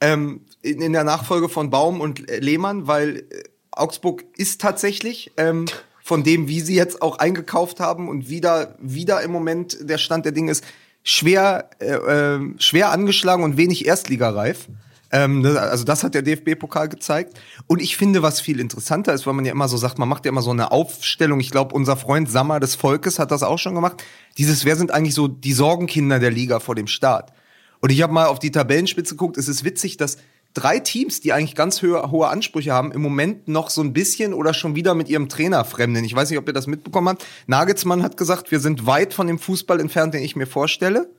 Ähm, 0.00 0.46
in, 0.62 0.80
in 0.80 0.92
der 0.92 1.04
Nachfolge 1.04 1.48
von 1.48 1.70
Baum 1.70 2.00
und 2.00 2.28
Lehmann, 2.40 2.86
weil 2.88 3.18
äh, 3.30 3.42
Augsburg 3.72 4.24
ist 4.36 4.60
tatsächlich 4.60 5.32
ähm, 5.36 5.66
von 6.02 6.22
dem, 6.22 6.48
wie 6.48 6.60
sie 6.60 6.74
jetzt 6.74 7.02
auch 7.02 7.18
eingekauft 7.18 7.80
haben 7.80 8.08
und 8.08 8.28
wieder, 8.28 8.76
wieder 8.80 9.22
im 9.22 9.32
Moment 9.32 9.78
der 9.80 9.98
Stand 9.98 10.24
der 10.24 10.32
Dinge 10.32 10.52
ist, 10.52 10.64
schwer, 11.02 11.70
äh, 11.80 11.94
äh, 11.94 12.40
schwer 12.58 12.90
angeschlagen 12.90 13.44
und 13.44 13.56
wenig 13.56 13.86
erstligareif. 13.86 14.68
Ähm, 15.10 15.42
ne, 15.42 15.60
also 15.60 15.84
das 15.84 16.02
hat 16.02 16.14
der 16.14 16.22
DFB-Pokal 16.22 16.88
gezeigt. 16.88 17.38
Und 17.66 17.82
ich 17.82 17.96
finde, 17.96 18.22
was 18.22 18.40
viel 18.40 18.58
interessanter 18.58 19.12
ist, 19.12 19.26
weil 19.26 19.34
man 19.34 19.44
ja 19.44 19.52
immer 19.52 19.68
so 19.68 19.76
sagt, 19.76 19.98
man 19.98 20.08
macht 20.08 20.24
ja 20.24 20.30
immer 20.30 20.42
so 20.42 20.50
eine 20.50 20.72
Aufstellung. 20.72 21.38
Ich 21.38 21.50
glaube, 21.50 21.74
unser 21.74 21.96
Freund 21.96 22.30
Sammer 22.30 22.60
des 22.60 22.74
Volkes 22.74 23.18
hat 23.18 23.30
das 23.30 23.42
auch 23.42 23.58
schon 23.58 23.74
gemacht. 23.74 24.02
Dieses, 24.38 24.64
wer 24.64 24.74
sind 24.74 24.90
eigentlich 24.90 25.14
so 25.14 25.28
die 25.28 25.52
Sorgenkinder 25.52 26.18
der 26.18 26.30
Liga 26.30 26.60
vor 26.60 26.74
dem 26.74 26.86
Start? 26.86 27.32
Und 27.80 27.90
ich 27.90 28.00
habe 28.00 28.12
mal 28.12 28.26
auf 28.26 28.38
die 28.38 28.50
Tabellenspitze 28.50 29.14
geguckt. 29.14 29.36
Es 29.36 29.48
ist 29.48 29.64
witzig, 29.64 29.98
dass 29.98 30.16
drei 30.54 30.78
Teams, 30.78 31.20
die 31.20 31.32
eigentlich 31.32 31.54
ganz 31.54 31.82
hohe, 31.82 32.10
hohe 32.10 32.28
Ansprüche 32.28 32.72
haben, 32.72 32.92
im 32.92 33.00
Moment 33.00 33.48
noch 33.48 33.70
so 33.70 33.80
ein 33.80 33.92
bisschen 33.92 34.34
oder 34.34 34.54
schon 34.54 34.76
wieder 34.76 34.94
mit 34.94 35.08
ihrem 35.08 35.28
Trainer 35.28 35.64
fremden. 35.64 36.04
Ich 36.04 36.14
weiß 36.14 36.30
nicht, 36.30 36.38
ob 36.38 36.46
ihr 36.46 36.52
das 36.52 36.66
mitbekommen 36.66 37.08
habt. 37.08 37.26
Nagelsmann 37.46 38.02
hat 38.02 38.16
gesagt, 38.16 38.50
wir 38.50 38.60
sind 38.60 38.86
weit 38.86 39.14
von 39.14 39.26
dem 39.26 39.38
Fußball 39.38 39.80
entfernt, 39.80 40.14
den 40.14 40.22
ich 40.22 40.36
mir 40.36 40.46
vorstelle. 40.46 41.10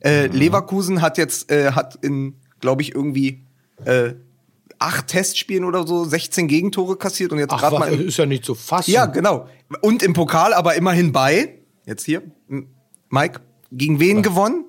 Äh, 0.00 0.26
Leverkusen 0.28 1.02
hat 1.02 1.18
jetzt, 1.18 1.50
äh, 1.52 1.72
hat 1.72 1.98
in, 2.02 2.34
glaube 2.60 2.82
ich, 2.82 2.94
irgendwie 2.94 3.44
äh, 3.84 4.14
acht 4.78 5.08
Testspielen 5.08 5.64
oder 5.64 5.86
so 5.86 6.04
16 6.04 6.48
Gegentore 6.48 6.96
kassiert 6.96 7.32
und 7.32 7.38
jetzt 7.38 7.50
gerade 7.50 7.72
was, 7.72 7.80
mal. 7.80 7.92
Im, 7.92 8.08
ist 8.08 8.16
ja 8.16 8.26
nicht 8.26 8.44
zu 8.44 8.54
fassen. 8.54 8.90
ja, 8.90 9.06
genau. 9.06 9.46
Und 9.82 10.02
im 10.02 10.14
Pokal 10.14 10.54
aber 10.54 10.74
immerhin 10.74 11.12
bei, 11.12 11.60
jetzt 11.86 12.04
hier, 12.04 12.22
Mike, 13.10 13.40
gegen 13.70 14.00
wen 14.00 14.22
gewonnen? 14.22 14.64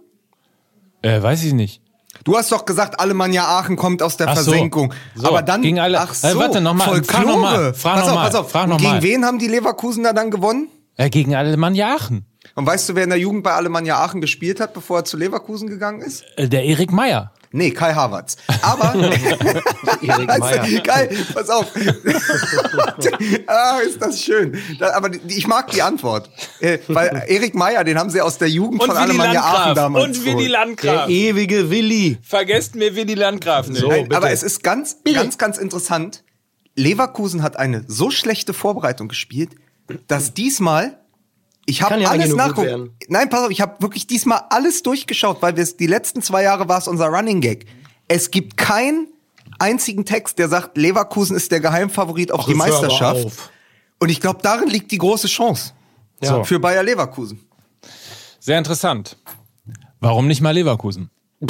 Äh, 1.01 1.21
weiß 1.21 1.43
ich 1.43 1.53
nicht. 1.53 1.81
Du 2.23 2.37
hast 2.37 2.51
doch 2.51 2.65
gesagt, 2.65 2.99
Alemannia 2.99 3.45
Aachen 3.45 3.75
kommt 3.77 4.03
aus 4.03 4.17
der 4.17 4.27
Ach 4.27 4.37
so. 4.37 4.51
Versenkung. 4.51 4.93
So, 5.15 5.27
aber 5.27 5.41
dann 5.41 5.61
gegen 5.61 5.79
alle- 5.79 5.99
Ach 5.99 6.13
so, 6.13 6.27
Äh, 6.27 6.35
warte, 6.35 6.61
noch 6.61 6.73
mal, 6.73 6.85
Folklore. 6.85 7.05
frag 7.13 7.25
noch 7.25 7.37
mal, 7.41 7.73
frag 7.73 7.93
pass 7.95 8.03
noch 8.05 8.09
auf, 8.11 8.15
mal, 8.19 8.25
pass 8.25 8.35
auf. 8.35 8.51
frag 8.51 8.67
noch 8.67 8.77
gegen 8.77 8.89
mal. 8.91 9.01
wen 9.03 9.25
haben 9.25 9.39
die 9.39 9.47
Leverkusener 9.47 10.13
dann 10.13 10.29
gewonnen? 10.29 10.67
Äh, 10.97 11.09
gegen 11.09 11.33
Alemannia 11.35 11.95
Aachen. 11.95 12.25
Und 12.55 12.65
weißt 12.65 12.89
du, 12.89 12.95
wer 12.95 13.05
in 13.05 13.09
der 13.09 13.17
Jugend 13.19 13.43
bei 13.43 13.53
Alemannia 13.53 13.97
Aachen 14.03 14.19
gespielt 14.21 14.59
hat, 14.59 14.73
bevor 14.73 14.99
er 14.99 15.05
zu 15.05 15.15
Leverkusen 15.17 15.67
gegangen 15.69 16.01
ist? 16.01 16.23
Äh, 16.35 16.47
der 16.49 16.63
Erik 16.65 16.91
Meyer. 16.91 17.31
Nee, 17.53 17.71
Kai 17.71 17.93
Havertz. 17.93 18.37
Aber. 18.61 18.93
Also, 20.27 20.81
geil, 20.83 21.15
pass 21.33 21.49
auf. 21.49 21.67
ah, 23.47 23.79
ist 23.79 24.01
das 24.01 24.21
schön. 24.21 24.57
Da, 24.79 24.93
aber 24.93 25.09
die, 25.09 25.37
ich 25.37 25.47
mag 25.47 25.69
die 25.69 25.81
Antwort. 25.81 26.29
Äh, 26.59 26.79
weil 26.87 27.23
Erik 27.27 27.53
Meyer, 27.53 27.83
den 27.83 27.99
haben 27.99 28.09
sie 28.09 28.19
aus 28.19 28.37
der 28.39 28.49
Jugend 28.49 28.83
von 28.83 28.97
Alemannia 28.97 29.41
Aachen 29.41 29.75
damals 29.75 30.05
Und 30.05 30.25
Willi 30.25 30.31
geholt. 30.31 30.43
Der 30.43 30.59
Landgraf. 30.59 31.09
ewige 31.09 31.69
Willi. 31.69 32.17
Vergesst 32.23 32.75
mir 32.75 32.95
Willi 32.95 33.13
Landgraf 33.13 33.67
nicht. 33.67 33.81
So. 33.81 33.89
Nein, 33.89 34.11
aber 34.11 34.31
es 34.31 34.41
ist 34.43 34.63
ganz, 34.63 34.97
ganz, 35.13 35.37
ganz 35.37 35.57
interessant. 35.57 36.23
Leverkusen 36.75 37.43
hat 37.43 37.57
eine 37.57 37.83
so 37.87 38.09
schlechte 38.09 38.53
Vorbereitung 38.53 39.07
gespielt, 39.07 39.51
dass 40.07 40.33
diesmal 40.33 41.00
ich 41.65 41.81
habe 41.81 41.99
ja 41.99 42.09
alles 42.09 42.33
nachgucken. 42.35 42.95
Nein, 43.07 43.29
pass 43.29 43.45
auf, 43.45 43.51
ich 43.51 43.61
habe 43.61 43.81
wirklich 43.81 44.07
diesmal 44.07 44.41
alles 44.49 44.83
durchgeschaut, 44.83 45.41
weil 45.41 45.55
wir 45.55 45.63
es 45.63 45.77
die 45.77 45.87
letzten 45.87 46.21
zwei 46.21 46.43
Jahre 46.43 46.67
war 46.67 46.77
es 46.79 46.87
unser 46.87 47.07
Running 47.07 47.41
Gag. 47.41 47.65
Es 48.07 48.31
gibt 48.31 48.57
keinen 48.57 49.07
einzigen 49.59 50.05
Text, 50.05 50.39
der 50.39 50.49
sagt, 50.49 50.77
Leverkusen 50.77 51.35
ist 51.35 51.51
der 51.51 51.59
Geheimfavorit 51.59 52.31
auf 52.31 52.45
die 52.45 52.53
hör 52.55 52.61
aber 52.61 52.71
Meisterschaft. 52.71 53.25
auf. 53.25 53.49
Und 53.99 54.09
ich 54.09 54.19
glaube, 54.19 54.39
darin 54.41 54.69
liegt 54.69 54.91
die 54.91 54.97
große 54.97 55.27
Chance 55.27 55.73
So. 56.21 56.43
für 56.43 56.59
Bayer 56.59 56.83
Leverkusen. 56.83 57.39
Sehr 58.39 58.57
interessant. 58.57 59.17
Warum 59.99 60.27
nicht 60.27 60.41
mal 60.41 60.51
Leverkusen? 60.51 61.09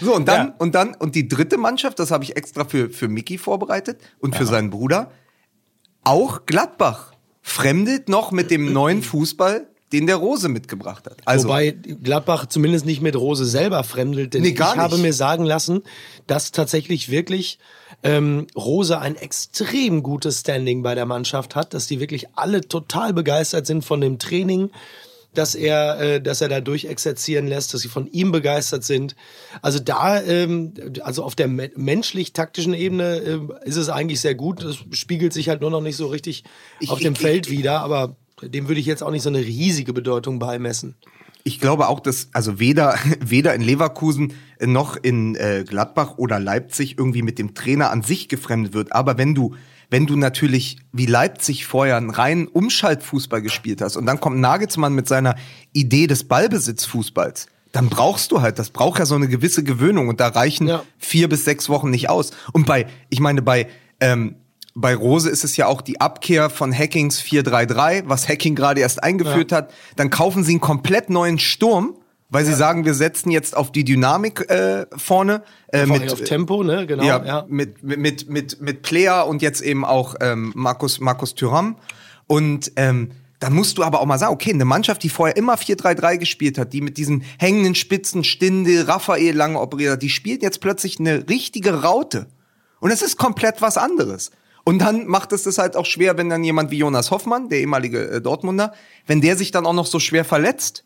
So, 0.00 0.14
und 0.14 0.26
dann, 0.26 0.48
Ja. 0.48 0.54
und 0.58 0.74
dann, 0.74 0.94
und 0.94 1.14
die 1.14 1.28
dritte 1.28 1.58
Mannschaft, 1.58 1.98
das 1.98 2.10
habe 2.10 2.24
ich 2.24 2.36
extra 2.36 2.64
für, 2.64 2.88
für 2.88 3.08
Mickey 3.08 3.36
vorbereitet 3.36 4.00
und 4.20 4.34
für 4.36 4.46
seinen 4.46 4.70
Bruder, 4.70 5.10
auch 6.04 6.46
Gladbach 6.46 7.12
fremdet 7.48 8.08
noch 8.08 8.30
mit 8.30 8.50
dem 8.50 8.72
neuen 8.72 9.02
Fußball, 9.02 9.66
den 9.92 10.06
der 10.06 10.16
Rose 10.16 10.48
mitgebracht 10.48 11.06
hat. 11.06 11.16
Also, 11.24 11.48
Wobei 11.48 11.70
Gladbach 11.70 12.46
zumindest 12.46 12.84
nicht 12.84 13.00
mit 13.00 13.16
Rose 13.16 13.46
selber 13.46 13.82
fremdelt, 13.84 14.34
denn 14.34 14.42
Nee, 14.42 14.52
gar 14.52 14.74
ich 14.74 14.78
habe 14.80 14.96
nicht. 14.96 15.02
mir 15.02 15.12
sagen 15.14 15.44
lassen, 15.44 15.82
dass 16.26 16.52
tatsächlich 16.52 17.10
wirklich 17.10 17.58
ähm, 18.02 18.46
Rose 18.54 18.98
ein 19.00 19.16
extrem 19.16 20.02
gutes 20.02 20.40
Standing 20.40 20.82
bei 20.82 20.94
der 20.94 21.06
Mannschaft 21.06 21.56
hat, 21.56 21.72
dass 21.72 21.86
die 21.86 22.00
wirklich 22.00 22.26
alle 22.36 22.60
total 22.60 23.14
begeistert 23.14 23.66
sind 23.66 23.82
von 23.82 24.00
dem 24.02 24.18
Training, 24.18 24.70
dass 25.34 25.54
er, 25.54 26.00
äh, 26.00 26.20
dass 26.22 26.40
er 26.40 26.48
da 26.48 26.60
durchexerzieren 26.60 27.46
lässt, 27.46 27.72
dass 27.74 27.82
sie 27.82 27.88
von 27.88 28.06
ihm 28.06 28.32
begeistert 28.32 28.82
sind. 28.84 29.14
Also 29.62 29.78
da, 29.78 30.20
ähm, 30.22 30.72
also 31.02 31.22
auf 31.22 31.34
der 31.34 31.48
me 31.48 31.70
menschlich-taktischen 31.76 32.74
Ebene 32.74 33.16
äh, 33.18 33.68
ist 33.68 33.76
es 33.76 33.88
eigentlich 33.88 34.20
sehr 34.20 34.34
gut. 34.34 34.64
Das 34.64 34.78
spiegelt 34.92 35.32
sich 35.32 35.48
halt 35.48 35.60
nur 35.60 35.70
noch 35.70 35.80
nicht 35.82 35.96
so 35.96 36.06
richtig 36.06 36.44
Ich- 36.80 36.90
auf 36.90 36.98
dem 37.00 37.12
ich- 37.12 37.18
Feld 37.20 37.50
wieder, 37.50 37.80
aber 37.80 38.16
dem 38.42 38.68
würde 38.68 38.80
ich 38.80 38.86
jetzt 38.86 39.02
auch 39.02 39.10
nicht 39.10 39.22
so 39.22 39.28
eine 39.28 39.38
riesige 39.40 39.92
Bedeutung 39.92 40.38
beimessen. 40.38 40.94
ich 41.44 41.60
glaube 41.60 41.88
auch, 41.88 42.00
dass 42.00 42.28
also 42.32 42.58
weder, 42.60 42.94
weder 43.24 43.54
in 43.54 43.62
Leverkusen 43.62 44.34
noch 44.60 44.96
in 44.96 45.34
äh, 45.36 45.64
Gladbach 45.66 46.18
oder 46.18 46.38
Leipzig 46.40 46.98
irgendwie 46.98 47.22
mit 47.22 47.38
dem 47.38 47.54
Trainer 47.54 47.90
an 47.90 48.02
sich 48.02 48.28
gefremdet 48.28 48.74
wird. 48.74 48.92
Aber 48.92 49.18
wenn 49.18 49.34
du, 49.34 49.54
wenn 49.90 50.06
du 50.06 50.16
natürlich 50.16 50.78
wie 50.92 51.06
Leipzig 51.06 51.66
vorher 51.66 51.96
einen 51.96 52.10
reinen 52.10 52.46
Umschaltfußball 52.46 53.42
gespielt 53.42 53.80
hast 53.80 53.96
und 53.96 54.06
dann 54.06 54.20
kommt 54.20 54.38
Nagelsmann 54.38 54.94
mit 54.94 55.08
seiner 55.08 55.34
Idee 55.72 56.06
des 56.06 56.24
Ballbesitzfußballs, 56.24 57.46
dann 57.72 57.88
brauchst 57.88 58.32
du 58.32 58.40
halt, 58.40 58.58
das 58.58 58.70
braucht 58.70 58.98
ja 58.98 59.06
so 59.06 59.14
eine 59.14 59.28
gewisse 59.28 59.62
Gewöhnung 59.62 60.08
und 60.08 60.20
da 60.20 60.28
reichen 60.28 60.68
Ja. 60.68 60.82
vier 60.98 61.28
bis 61.28 61.44
sechs 61.44 61.68
Wochen 61.68 61.90
nicht 61.90 62.08
aus. 62.08 62.32
Und 62.52 62.66
bei, 62.66 62.86
ich 63.10 63.20
meine, 63.20 63.42
bei, 63.42 63.68
ähm, 64.00 64.36
bei 64.74 64.94
Rose 64.94 65.28
ist 65.28 65.44
es 65.44 65.56
ja 65.56 65.66
auch 65.66 65.82
die 65.82 66.00
Abkehr 66.00 66.50
von 66.50 66.72
Hackings 66.72 67.20
433, 67.20 68.04
was 68.08 68.28
Hacking 68.28 68.54
gerade 68.54 68.80
erst 68.80 69.02
eingeführt 69.02 69.52
hat. 69.52 69.72
Dann 69.96 70.08
kaufen 70.10 70.44
sie 70.44 70.52
einen 70.52 70.60
komplett 70.60 71.10
neuen 71.10 71.38
Sturm, 71.38 71.94
weil 72.30 72.44
sie 72.44 72.54
sagen, 72.54 72.84
wir 72.84 72.94
setzen 72.94 73.30
jetzt 73.30 73.56
auf 73.56 73.72
die 73.72 73.84
Dynamik 73.84 74.50
äh, 74.50 74.86
vorne. 74.96 75.42
Äh, 75.72 75.86
mit, 75.86 76.12
auf 76.12 76.22
Tempo, 76.24 76.62
ne? 76.62 76.86
Genau. 76.86 77.02
ja, 77.02 77.24
Ja. 77.24 77.46
Mit, 77.48 77.82
mit, 77.82 78.28
mit, 78.28 78.60
mit, 78.60 78.82
Player 78.82 79.26
und 79.26 79.40
jetzt 79.40 79.62
eben 79.62 79.84
auch 79.84 80.14
ähm, 80.20 80.52
Markus, 80.54 81.00
Markus 81.00 81.34
Thuram. 81.34 81.76
Und 82.26 82.72
ähm, 82.76 83.12
dann 83.40 83.54
musst 83.54 83.78
du 83.78 83.82
aber 83.82 84.00
auch 84.00 84.06
mal 84.06 84.18
sagen, 84.18 84.34
okay, 84.34 84.52
eine 84.52 84.66
Mannschaft, 84.66 85.02
die 85.02 85.08
vorher 85.08 85.36
immer 85.36 85.54
4-3-3 85.54 86.18
gespielt 86.18 86.58
hat, 86.58 86.72
die 86.72 86.80
mit 86.82 86.98
diesen 86.98 87.24
hängenden 87.38 87.74
Spitzen, 87.74 88.24
Stinde, 88.24 88.88
Raphael 88.88 89.34
lange 89.34 89.60
operiert 89.60 89.92
hat, 89.92 90.02
die 90.02 90.10
spielt 90.10 90.42
jetzt 90.42 90.60
plötzlich 90.60 91.00
eine 91.00 91.28
richtige 91.28 91.82
Raute. 91.82 92.26
Und 92.80 92.90
es 92.90 93.00
ist 93.00 93.16
komplett 93.16 93.62
was 93.62 93.78
anderes. 93.78 94.32
Und 94.64 94.80
dann 94.80 95.06
macht 95.06 95.32
es 95.32 95.44
das 95.44 95.56
halt 95.56 95.76
auch 95.76 95.86
schwer, 95.86 96.18
wenn 96.18 96.28
dann 96.28 96.44
jemand 96.44 96.70
wie 96.70 96.78
Jonas 96.78 97.10
Hoffmann, 97.10 97.48
der 97.48 97.60
ehemalige 97.60 98.10
äh, 98.10 98.20
Dortmunder, 98.20 98.74
wenn 99.06 99.22
der 99.22 99.36
sich 99.36 99.50
dann 99.50 99.64
auch 99.64 99.72
noch 99.72 99.86
so 99.86 99.98
schwer 99.98 100.26
verletzt 100.26 100.84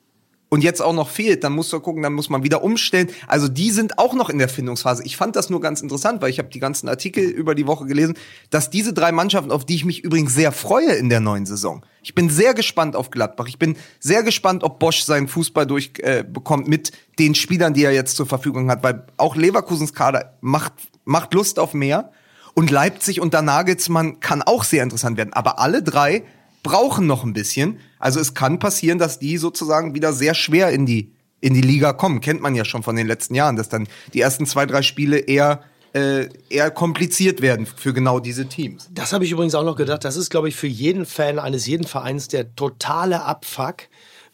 und 0.52 0.62
jetzt 0.62 0.82
auch 0.82 0.92
noch 0.92 1.08
fehlt, 1.08 1.44
dann 1.44 1.54
musst 1.54 1.72
du 1.72 1.80
gucken, 1.80 2.02
dann 2.02 2.12
muss 2.12 2.28
man 2.28 2.42
wieder 2.42 2.62
umstellen. 2.62 3.08
Also 3.26 3.48
die 3.48 3.70
sind 3.70 3.98
auch 3.98 4.12
noch 4.12 4.28
in 4.28 4.36
der 4.36 4.50
Findungsphase. 4.50 5.02
Ich 5.02 5.16
fand 5.16 5.34
das 5.34 5.48
nur 5.48 5.62
ganz 5.62 5.80
interessant, 5.80 6.20
weil 6.20 6.28
ich 6.28 6.38
habe 6.38 6.50
die 6.50 6.60
ganzen 6.60 6.90
Artikel 6.90 7.24
über 7.24 7.54
die 7.54 7.66
Woche 7.66 7.86
gelesen, 7.86 8.18
dass 8.50 8.68
diese 8.68 8.92
drei 8.92 9.12
Mannschaften, 9.12 9.50
auf 9.50 9.64
die 9.64 9.76
ich 9.76 9.86
mich 9.86 10.04
übrigens 10.04 10.34
sehr 10.34 10.52
freue 10.52 10.92
in 10.92 11.08
der 11.08 11.20
neuen 11.20 11.46
Saison. 11.46 11.86
Ich 12.02 12.14
bin 12.14 12.28
sehr 12.28 12.52
gespannt 12.52 12.96
auf 12.96 13.08
Gladbach. 13.08 13.46
Ich 13.48 13.58
bin 13.58 13.76
sehr 13.98 14.22
gespannt, 14.24 14.62
ob 14.62 14.78
Bosch 14.78 15.04
seinen 15.04 15.26
Fußball 15.26 15.66
durchbekommt 15.66 16.66
äh, 16.66 16.70
mit 16.70 16.92
den 17.18 17.34
Spielern, 17.34 17.72
die 17.72 17.84
er 17.84 17.92
jetzt 17.92 18.16
zur 18.16 18.26
Verfügung 18.26 18.70
hat, 18.70 18.82
weil 18.82 19.06
auch 19.16 19.36
Leverkusens 19.36 19.94
Kader 19.94 20.36
macht 20.42 20.74
macht 21.06 21.32
Lust 21.32 21.58
auf 21.58 21.72
mehr 21.72 22.12
und 22.52 22.70
Leipzig 22.70 23.22
unter 23.22 23.40
Nagelsmann 23.40 24.20
kann 24.20 24.42
auch 24.42 24.64
sehr 24.64 24.82
interessant 24.82 25.16
werden, 25.16 25.32
aber 25.32 25.58
alle 25.58 25.82
drei 25.82 26.24
brauchen 26.62 27.06
noch 27.06 27.24
ein 27.24 27.32
bisschen. 27.32 27.78
Also 28.02 28.18
es 28.18 28.34
kann 28.34 28.58
passieren, 28.58 28.98
dass 28.98 29.20
die 29.20 29.38
sozusagen 29.38 29.94
wieder 29.94 30.12
sehr 30.12 30.34
schwer 30.34 30.70
in 30.70 30.86
die, 30.86 31.12
in 31.40 31.54
die 31.54 31.60
Liga 31.60 31.92
kommen. 31.92 32.20
Kennt 32.20 32.42
man 32.42 32.56
ja 32.56 32.64
schon 32.64 32.82
von 32.82 32.96
den 32.96 33.06
letzten 33.06 33.36
Jahren, 33.36 33.54
dass 33.54 33.68
dann 33.68 33.86
die 34.12 34.20
ersten 34.20 34.44
zwei, 34.44 34.66
drei 34.66 34.82
Spiele 34.82 35.18
eher, 35.18 35.62
äh, 35.92 36.26
eher 36.50 36.72
kompliziert 36.72 37.42
werden 37.42 37.64
für 37.64 37.92
genau 37.92 38.18
diese 38.18 38.46
Teams. 38.46 38.90
Das 38.92 39.12
habe 39.12 39.24
ich 39.24 39.30
übrigens 39.30 39.54
auch 39.54 39.62
noch 39.62 39.76
gedacht. 39.76 40.04
Das 40.04 40.16
ist, 40.16 40.30
glaube 40.30 40.48
ich, 40.48 40.56
für 40.56 40.66
jeden 40.66 41.06
Fan 41.06 41.38
eines 41.38 41.64
jeden 41.66 41.86
Vereins 41.86 42.26
der 42.26 42.56
totale 42.56 43.22
Abfuck, 43.22 43.84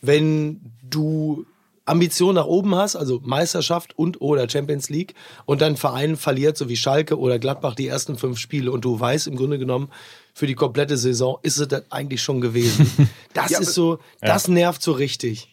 wenn 0.00 0.62
du 0.82 1.44
Ambition 1.84 2.36
nach 2.36 2.46
oben 2.46 2.74
hast, 2.74 2.96
also 2.96 3.20
Meisterschaft 3.22 3.98
und 3.98 4.22
oder 4.22 4.48
Champions 4.48 4.88
League 4.88 5.14
und 5.44 5.60
dein 5.60 5.76
Verein 5.76 6.16
verliert, 6.16 6.56
so 6.56 6.70
wie 6.70 6.76
Schalke 6.76 7.18
oder 7.18 7.38
Gladbach, 7.38 7.74
die 7.74 7.86
ersten 7.86 8.16
fünf 8.16 8.38
Spiele 8.38 8.72
und 8.72 8.84
du 8.84 8.98
weißt 8.98 9.26
im 9.26 9.36
Grunde 9.36 9.58
genommen, 9.58 9.90
für 10.38 10.46
die 10.46 10.54
komplette 10.54 10.96
Saison 10.96 11.38
ist 11.42 11.58
es 11.58 11.66
das 11.66 11.82
eigentlich 11.90 12.22
schon 12.22 12.40
gewesen. 12.40 12.88
Das 13.34 13.50
Ja, 13.50 13.58
ist 13.60 13.74
so, 13.74 13.98
das 14.20 14.48
nervt 14.48 14.82
so 14.82 14.92
richtig. 14.92 15.48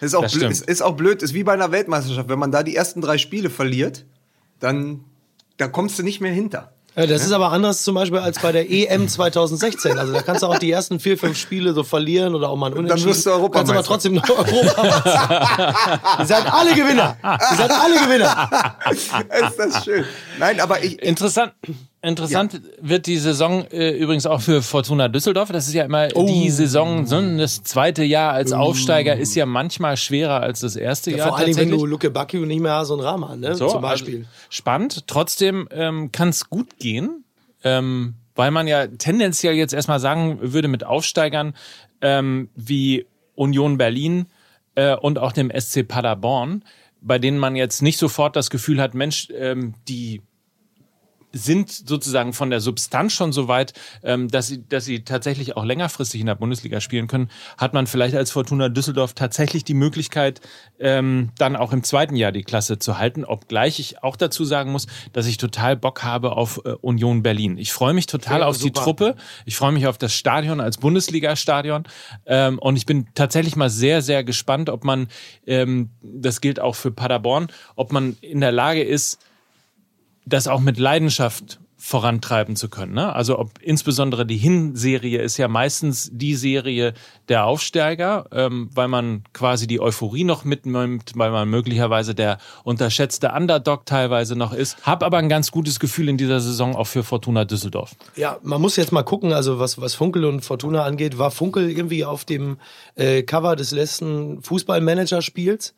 Ist 0.00 0.14
auch, 0.14 0.30
blöd, 0.30 0.50
ist, 0.50 0.66
ist 0.66 0.82
auch 0.82 0.96
blöd, 0.96 1.22
ist 1.22 1.32
wie 1.32 1.44
bei 1.44 1.52
einer 1.52 1.70
Weltmeisterschaft. 1.72 2.28
Wenn 2.28 2.38
man 2.38 2.50
da 2.50 2.62
die 2.62 2.74
ersten 2.74 3.00
drei 3.00 3.18
Spiele 3.18 3.50
verliert, 3.50 4.04
dann 4.60 5.04
da 5.58 5.68
kommst 5.68 5.98
du 5.98 6.02
nicht 6.02 6.20
mehr 6.20 6.32
hinter. 6.32 6.72
Ja, 6.96 7.06
das 7.06 7.24
ist 7.24 7.32
aber 7.32 7.52
anders 7.52 7.82
zum 7.82 7.94
Beispiel 7.94 8.18
als 8.18 8.40
bei 8.40 8.50
der 8.50 8.70
EM 8.70 9.08
2016. 9.08 9.98
Also 9.98 10.12
da 10.12 10.22
kannst 10.22 10.42
du 10.42 10.46
auch 10.48 10.58
die 10.58 10.70
ersten 10.70 10.98
vier, 11.00 11.16
fünf 11.16 11.38
Spiele 11.38 11.72
so 11.72 11.84
verlieren 11.84 12.34
oder 12.34 12.48
auch 12.48 12.56
mal 12.56 12.72
ein 12.72 12.78
Unentschieden. 12.78 13.10
wirst 13.10 13.26
du 13.26 13.30
Europameister. 13.30 13.74
Kannst 13.74 13.88
aber 13.88 13.94
trotzdem 13.94 14.14
noch 14.14 14.28
Europameister. 14.28 15.74
Ihr 16.18 16.26
seid 16.26 16.52
alle 16.52 16.74
Gewinner. 16.74 17.16
Ihr 17.22 17.56
seid 17.56 17.70
alle 17.70 17.94
Gewinner. 18.00 18.76
ist 19.48 19.58
das 19.58 19.84
schön. 19.84 20.04
Nein, 20.38 20.60
aber 20.60 20.82
ich, 20.82 21.00
Interessant. 21.00 21.52
Interessant 22.00 22.60
wird 22.80 23.06
die 23.06 23.16
Saison 23.16 23.66
äh, 23.72 23.90
übrigens 23.90 24.24
auch 24.24 24.40
für 24.40 24.62
Fortuna 24.62 25.08
Düsseldorf. 25.08 25.50
Das 25.50 25.66
ist 25.66 25.74
ja 25.74 25.84
immer 25.84 26.08
Oh. 26.14 26.26
die 26.26 26.48
Saison, 26.50 27.06
so 27.06 27.20
das 27.38 27.64
zweite 27.64 28.04
Jahr 28.04 28.32
als 28.32 28.52
Aufsteiger 28.52 29.16
ist 29.16 29.34
ja 29.34 29.46
manchmal 29.46 29.96
schwerer 29.96 30.40
als 30.40 30.60
das 30.60 30.76
erste 30.76 31.10
Jahr. 31.10 31.28
Vor 31.28 31.38
allem, 31.38 31.56
wenn 31.56 31.70
du 31.70 31.84
Luke 31.86 32.08
Bacchio 32.10 32.46
nicht 32.46 32.60
mehr 32.60 32.74
hast 32.74 32.90
und 32.90 33.00
Rahman, 33.00 33.40
ne? 33.40 33.56
So, 33.56 33.68
zum 33.68 33.82
Beispiel. 33.82 34.18
Also 34.18 34.28
spannend. 34.48 35.08
Trotzdem 35.08 35.68
ähm, 35.72 36.12
kann 36.12 36.28
es 36.28 36.48
gut 36.48 36.78
gehen, 36.78 37.24
ähm, 37.64 38.14
weil 38.36 38.52
man 38.52 38.68
ja 38.68 38.86
tendenziell 38.86 39.54
jetzt 39.54 39.74
erstmal 39.74 39.98
sagen 39.98 40.38
würde 40.40 40.68
mit 40.68 40.84
Aufsteigern 40.84 41.54
ähm, 42.00 42.48
wie 42.54 43.06
Union 43.34 43.76
Berlin 43.76 44.26
äh, 44.76 44.94
und 44.94 45.18
auch 45.18 45.32
dem 45.32 45.50
SC 45.50 45.86
Paderborn, 45.86 46.62
bei 47.00 47.18
denen 47.18 47.38
man 47.38 47.56
jetzt 47.56 47.82
nicht 47.82 47.98
sofort 47.98 48.36
das 48.36 48.50
Gefühl 48.50 48.80
hat, 48.80 48.94
Mensch, 48.94 49.28
ähm, 49.36 49.74
die 49.88 50.22
sind 51.38 51.70
sozusagen 51.70 52.32
von 52.32 52.50
der 52.50 52.60
Substanz 52.60 53.12
schon 53.12 53.32
so 53.32 53.48
weit, 53.48 53.72
ähm, 54.02 54.28
dass, 54.28 54.48
sie, 54.48 54.66
dass 54.68 54.84
sie 54.84 55.04
tatsächlich 55.04 55.56
auch 55.56 55.64
längerfristig 55.64 56.20
in 56.20 56.26
der 56.26 56.34
Bundesliga 56.34 56.80
spielen 56.80 57.06
können, 57.06 57.30
hat 57.56 57.74
man 57.74 57.86
vielleicht 57.86 58.14
als 58.14 58.30
Fortuna 58.30 58.68
Düsseldorf 58.68 59.14
tatsächlich 59.14 59.64
die 59.64 59.74
Möglichkeit, 59.74 60.40
ähm, 60.78 61.30
dann 61.38 61.56
auch 61.56 61.72
im 61.72 61.82
zweiten 61.82 62.16
Jahr 62.16 62.32
die 62.32 62.42
Klasse 62.42 62.78
zu 62.78 62.98
halten, 62.98 63.24
obgleich 63.24 63.78
ich 63.80 64.02
auch 64.02 64.16
dazu 64.16 64.44
sagen 64.44 64.72
muss, 64.72 64.86
dass 65.12 65.26
ich 65.26 65.36
total 65.36 65.76
Bock 65.76 66.02
habe 66.02 66.32
auf 66.32 66.60
äh, 66.64 66.70
Union 66.80 67.22
Berlin. 67.22 67.58
Ich 67.58 67.72
freue 67.72 67.94
mich 67.94 68.06
total 68.06 68.40
Ja, 68.40 68.46
auf 68.46 68.56
die 68.56 68.64
super. 68.64 68.82
Truppe, 68.82 69.16
ich 69.44 69.56
freue 69.56 69.72
mich 69.72 69.86
auf 69.86 69.98
das 69.98 70.14
Stadion 70.14 70.60
als 70.60 70.78
Bundesliga-Stadion 70.78 71.84
ähm, 72.26 72.58
und 72.58 72.76
ich 72.76 72.86
bin 72.86 73.06
tatsächlich 73.14 73.56
mal 73.56 73.70
sehr, 73.70 74.02
sehr 74.02 74.24
gespannt, 74.24 74.70
ob 74.70 74.84
man, 74.84 75.08
ähm, 75.46 75.90
das 76.02 76.40
gilt 76.40 76.60
auch 76.60 76.74
für 76.74 76.90
Paderborn, 76.90 77.48
ob 77.76 77.92
man 77.92 78.16
in 78.20 78.40
der 78.40 78.52
Lage 78.52 78.82
ist, 78.82 79.18
das 80.28 80.48
auch 80.48 80.60
mit 80.60 80.78
Leidenschaft 80.78 81.58
vorantreiben 81.80 82.56
zu 82.56 82.68
können. 82.68 82.92
Ne? 82.92 83.14
Also 83.14 83.38
ob 83.38 83.52
insbesondere 83.62 84.26
die 84.26 84.36
Hinserie 84.36 85.22
ist 85.22 85.36
ja 85.36 85.46
meistens 85.46 86.10
die 86.12 86.34
Serie 86.34 86.92
der 87.28 87.46
Aufsteiger, 87.46 88.26
ähm, 88.32 88.68
weil 88.74 88.88
man 88.88 89.22
quasi 89.32 89.68
die 89.68 89.80
Euphorie 89.80 90.24
noch 90.24 90.44
mitnimmt, 90.44 91.12
weil 91.14 91.30
man 91.30 91.48
möglicherweise 91.48 92.16
der 92.16 92.38
unterschätzte 92.64 93.30
Underdog 93.30 93.86
teilweise 93.86 94.34
noch 94.34 94.52
ist. 94.52 94.76
Hab 94.84 95.04
aber 95.04 95.18
ein 95.18 95.28
ganz 95.28 95.52
gutes 95.52 95.78
Gefühl 95.78 96.08
in 96.08 96.16
dieser 96.16 96.40
Saison 96.40 96.74
auch 96.74 96.88
für 96.88 97.04
Fortuna 97.04 97.44
Düsseldorf. 97.44 97.92
Ja, 98.16 98.38
man 98.42 98.60
muss 98.60 98.74
jetzt 98.74 98.90
mal 98.90 99.04
gucken, 99.04 99.32
also 99.32 99.60
was, 99.60 99.80
was 99.80 99.94
Funkel 99.94 100.24
und 100.24 100.40
Fortuna 100.40 100.82
angeht, 100.82 101.16
war 101.16 101.30
Funkel 101.30 101.70
irgendwie 101.70 102.04
auf 102.04 102.24
dem 102.24 102.58
äh, 102.96 103.22
Cover 103.22 103.54
des 103.54 103.70
letzten 103.70 104.42
Fußballmanager-Spiels? 104.42 105.74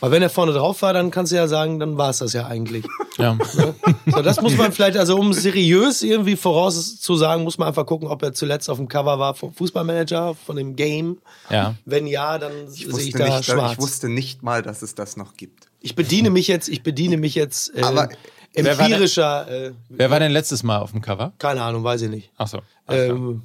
Weil 0.00 0.10
wenn 0.12 0.22
er 0.22 0.30
vorne 0.30 0.52
drauf 0.52 0.80
war, 0.82 0.92
dann 0.92 1.10
kannst 1.10 1.32
du 1.32 1.36
ja 1.36 1.48
sagen, 1.48 1.78
dann 1.80 1.98
war 1.98 2.10
es 2.10 2.18
das 2.18 2.32
ja 2.32 2.46
eigentlich. 2.46 2.84
Ja. 3.18 3.36
So, 3.44 4.22
das 4.22 4.40
muss 4.40 4.56
man 4.56 4.72
vielleicht, 4.72 4.96
also 4.96 5.18
um 5.18 5.34
seriös 5.34 6.02
irgendwie 6.02 6.34
vorauszusagen, 6.34 7.44
muss 7.44 7.58
man 7.58 7.68
einfach 7.68 7.84
gucken, 7.84 8.08
ob 8.08 8.22
er 8.22 8.32
zuletzt 8.32 8.70
auf 8.70 8.78
dem 8.78 8.88
Cover 8.88 9.18
war 9.18 9.34
vom 9.34 9.52
Fußballmanager, 9.52 10.34
von 10.34 10.56
dem 10.56 10.76
Game. 10.76 11.18
Ja. 11.50 11.74
Wenn 11.84 12.06
ja, 12.06 12.38
dann 12.38 12.52
ich, 12.72 12.86
sehe 12.86 13.08
ich 13.08 13.12
da 13.12 13.36
nicht, 13.36 13.44
schwarz. 13.44 13.72
ich 13.72 13.78
wusste 13.78 14.08
nicht 14.08 14.42
mal, 14.42 14.62
dass 14.62 14.80
es 14.80 14.94
das 14.94 15.18
noch 15.18 15.36
gibt. 15.36 15.68
Ich 15.80 15.94
bediene 15.94 16.30
mich 16.30 16.48
jetzt, 16.48 16.68
ich 16.70 16.82
bediene 16.82 17.18
mich 17.18 17.34
jetzt 17.34 17.76
äh, 17.76 17.82
Aber 17.82 18.08
wer 18.54 18.64
war 18.78 18.84
denn- 18.84 18.92
empirischer, 18.92 19.50
äh, 19.66 19.72
Wer 19.90 20.10
war 20.10 20.18
denn 20.18 20.32
letztes 20.32 20.62
Mal 20.62 20.78
auf 20.78 20.92
dem 20.92 21.02
Cover? 21.02 21.34
keine 21.38 21.60
Ahnung, 21.62 21.84
weiß 21.84 22.00
ich 22.00 22.10
nicht. 22.10 22.30
Ach 22.38 22.48
so. 22.48 22.60
Ähm, 22.88 23.42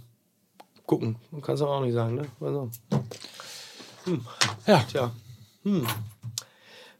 gucken, 0.86 1.18
kannst 1.42 1.62
du 1.62 1.68
auch 1.68 1.82
nicht 1.82 1.94
sagen, 1.94 2.16
ne? 2.16 2.26
Also, 2.40 2.70
Ja. 4.66 4.84
tja. 4.90 5.12
Hm. 5.64 5.86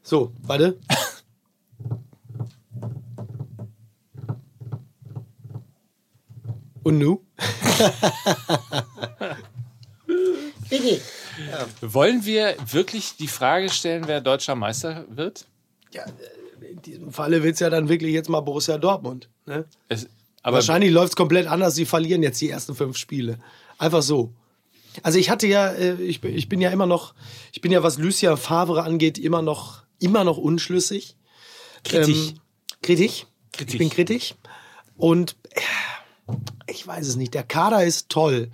So, 0.08 0.32
warte. 0.40 0.78
Und 6.82 6.98
nu? 6.98 7.20
Wollen 11.80 12.24
wir 12.24 12.54
wirklich 12.72 13.16
die 13.16 13.28
Frage 13.28 13.68
stellen, 13.70 14.04
wer 14.06 14.20
deutscher 14.20 14.54
Meister 14.54 15.04
wird? 15.08 15.46
Ja, 15.92 16.04
in 16.68 16.82
diesem 16.82 17.12
Falle 17.12 17.42
wird 17.42 17.54
es 17.54 17.60
ja 17.60 17.70
dann 17.70 17.88
wirklich 17.88 18.12
jetzt 18.12 18.28
mal 18.28 18.40
Borussia 18.40 18.78
Dortmund. 18.78 19.28
Ne? 19.46 19.64
Es, 19.88 20.08
aber 20.42 20.56
Wahrscheinlich 20.56 20.90
läuft 20.90 21.10
es 21.12 21.16
komplett 21.16 21.46
anders. 21.46 21.74
Sie 21.74 21.86
verlieren 21.86 22.22
jetzt 22.22 22.40
die 22.40 22.50
ersten 22.50 22.74
fünf 22.74 22.96
Spiele. 22.96 23.38
Einfach 23.78 24.02
so. 24.02 24.32
Also 25.02 25.18
ich 25.18 25.30
hatte 25.30 25.46
ja, 25.46 25.68
äh, 25.68 25.94
ich, 26.02 26.20
bin- 26.20 26.34
ich 26.34 26.48
bin 26.48 26.60
ja 26.60 26.70
immer 26.70 26.86
noch, 26.86 27.14
ich 27.52 27.60
bin 27.60 27.70
ja, 27.72 27.82
was 27.82 27.98
Lucia 27.98 28.36
Favre 28.36 28.82
angeht, 28.82 29.18
immer 29.18 29.42
noch, 29.42 29.84
immer 29.98 30.24
noch 30.24 30.36
unschlüssig. 30.36 31.16
Kritisch. 31.84 32.30
Ähm, 32.30 32.40
kritisch. 32.82 33.26
Kritisch. 33.52 33.74
Ich 33.74 33.78
bin 33.78 33.90
kritisch. 33.90 34.34
Und 34.96 35.36
äh, 35.50 35.60
ich 36.66 36.86
weiß 36.86 37.06
es 37.06 37.16
nicht. 37.16 37.34
Der 37.34 37.44
Kader 37.44 37.84
ist 37.84 38.08
toll. 38.08 38.50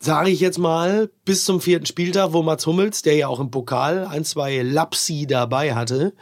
Sage 0.00 0.30
ich 0.30 0.40
jetzt 0.40 0.58
mal, 0.58 1.10
bis 1.24 1.44
zum 1.44 1.60
vierten 1.60 1.84
Spieltag, 1.84 2.32
wo 2.32 2.42
Mats 2.42 2.66
Hummels, 2.66 3.02
der 3.02 3.16
ja 3.16 3.28
auch 3.28 3.38
im 3.38 3.50
Pokal 3.50 4.06
ein, 4.06 4.24
zwei 4.24 4.62
Lapsi 4.62 5.26
dabei 5.26 5.74
hatte, 5.74 6.14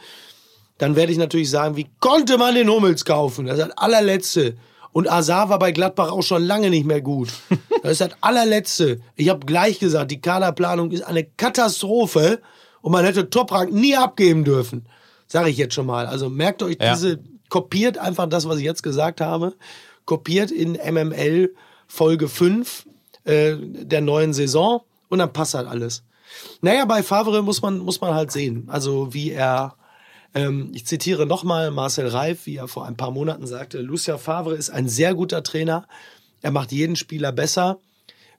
dann 0.77 0.95
werde 0.97 1.11
ich 1.11 1.17
natürlich 1.17 1.49
sagen, 1.49 1.77
wie 1.77 1.89
konnte 1.99 2.37
man 2.37 2.55
den 2.55 2.69
Hummels 2.69 3.05
kaufen? 3.05 3.45
Das 3.45 3.57
ist 3.57 3.67
das 3.67 3.77
allerletzte. 3.77 4.57
Und 4.91 5.09
Azar 5.09 5.49
war 5.49 5.59
bei 5.59 5.71
Gladbach 5.71 6.11
auch 6.11 6.23
schon 6.23 6.43
lange 6.43 6.69
nicht 6.69 6.85
mehr 6.85 7.01
gut. 7.01 7.29
Das 7.83 7.93
ist 7.93 8.01
das 8.01 8.11
allerletzte. 8.21 8.99
Ich 9.15 9.29
habe 9.29 9.45
gleich 9.45 9.79
gesagt, 9.79 10.11
die 10.11 10.19
Kaderplanung 10.19 10.91
ist 10.91 11.03
eine 11.03 11.23
Katastrophe 11.23 12.41
und 12.81 12.91
man 12.91 13.05
hätte 13.05 13.29
Toprank 13.29 13.71
nie 13.71 13.95
abgeben 13.95 14.43
dürfen. 14.43 14.85
Sage 15.27 15.49
ich 15.49 15.57
jetzt 15.57 15.73
schon 15.75 15.85
mal. 15.85 16.05
Also 16.07 16.29
merkt 16.29 16.63
euch 16.63 16.77
Ja. 16.81 16.93
diese, 16.93 17.19
kopiert 17.49 17.97
einfach 17.97 18.27
das, 18.27 18.47
was 18.47 18.57
ich 18.57 18.63
jetzt 18.65 18.83
gesagt 18.83 19.21
habe. 19.21 19.55
kopiert 20.05 20.49
in 20.49 20.73
MML 20.73 21.53
Folge 21.87 22.27
5 22.29 22.87
äh, 23.25 23.55
der 23.59 24.01
neuen 24.01 24.33
Saison 24.33 24.81
und 25.09 25.19
dann 25.19 25.31
passt 25.33 25.53
halt 25.53 25.67
alles. 25.67 26.03
Naja, 26.61 26.85
bei 26.85 27.03
Favre 27.03 27.43
muss 27.43 27.61
man, 27.61 27.77
muss 27.79 28.01
man 28.01 28.13
halt 28.15 28.31
sehen. 28.31 28.65
Also 28.71 29.13
wie 29.13 29.31
er, 29.31 29.75
ähm, 30.33 30.71
ich 30.73 30.85
zitiere 30.87 31.25
nochmal 31.27 31.69
Marcel 31.71 32.07
Reif, 32.07 32.45
wie 32.47 32.55
er 32.57 32.67
vor 32.67 32.85
ein 32.87 32.97
paar 32.97 33.11
Monaten 33.11 33.45
sagte, 33.45 33.81
Lucia 33.81 34.17
Favre 34.17 34.55
ist 34.55 34.69
ein 34.71 34.87
sehr 34.89 35.13
guter 35.13 35.43
Trainer. 35.43 35.87
Er 36.41 36.49
macht 36.51 36.71
jeden 36.71 36.95
Spieler 36.95 37.31
besser. 37.31 37.79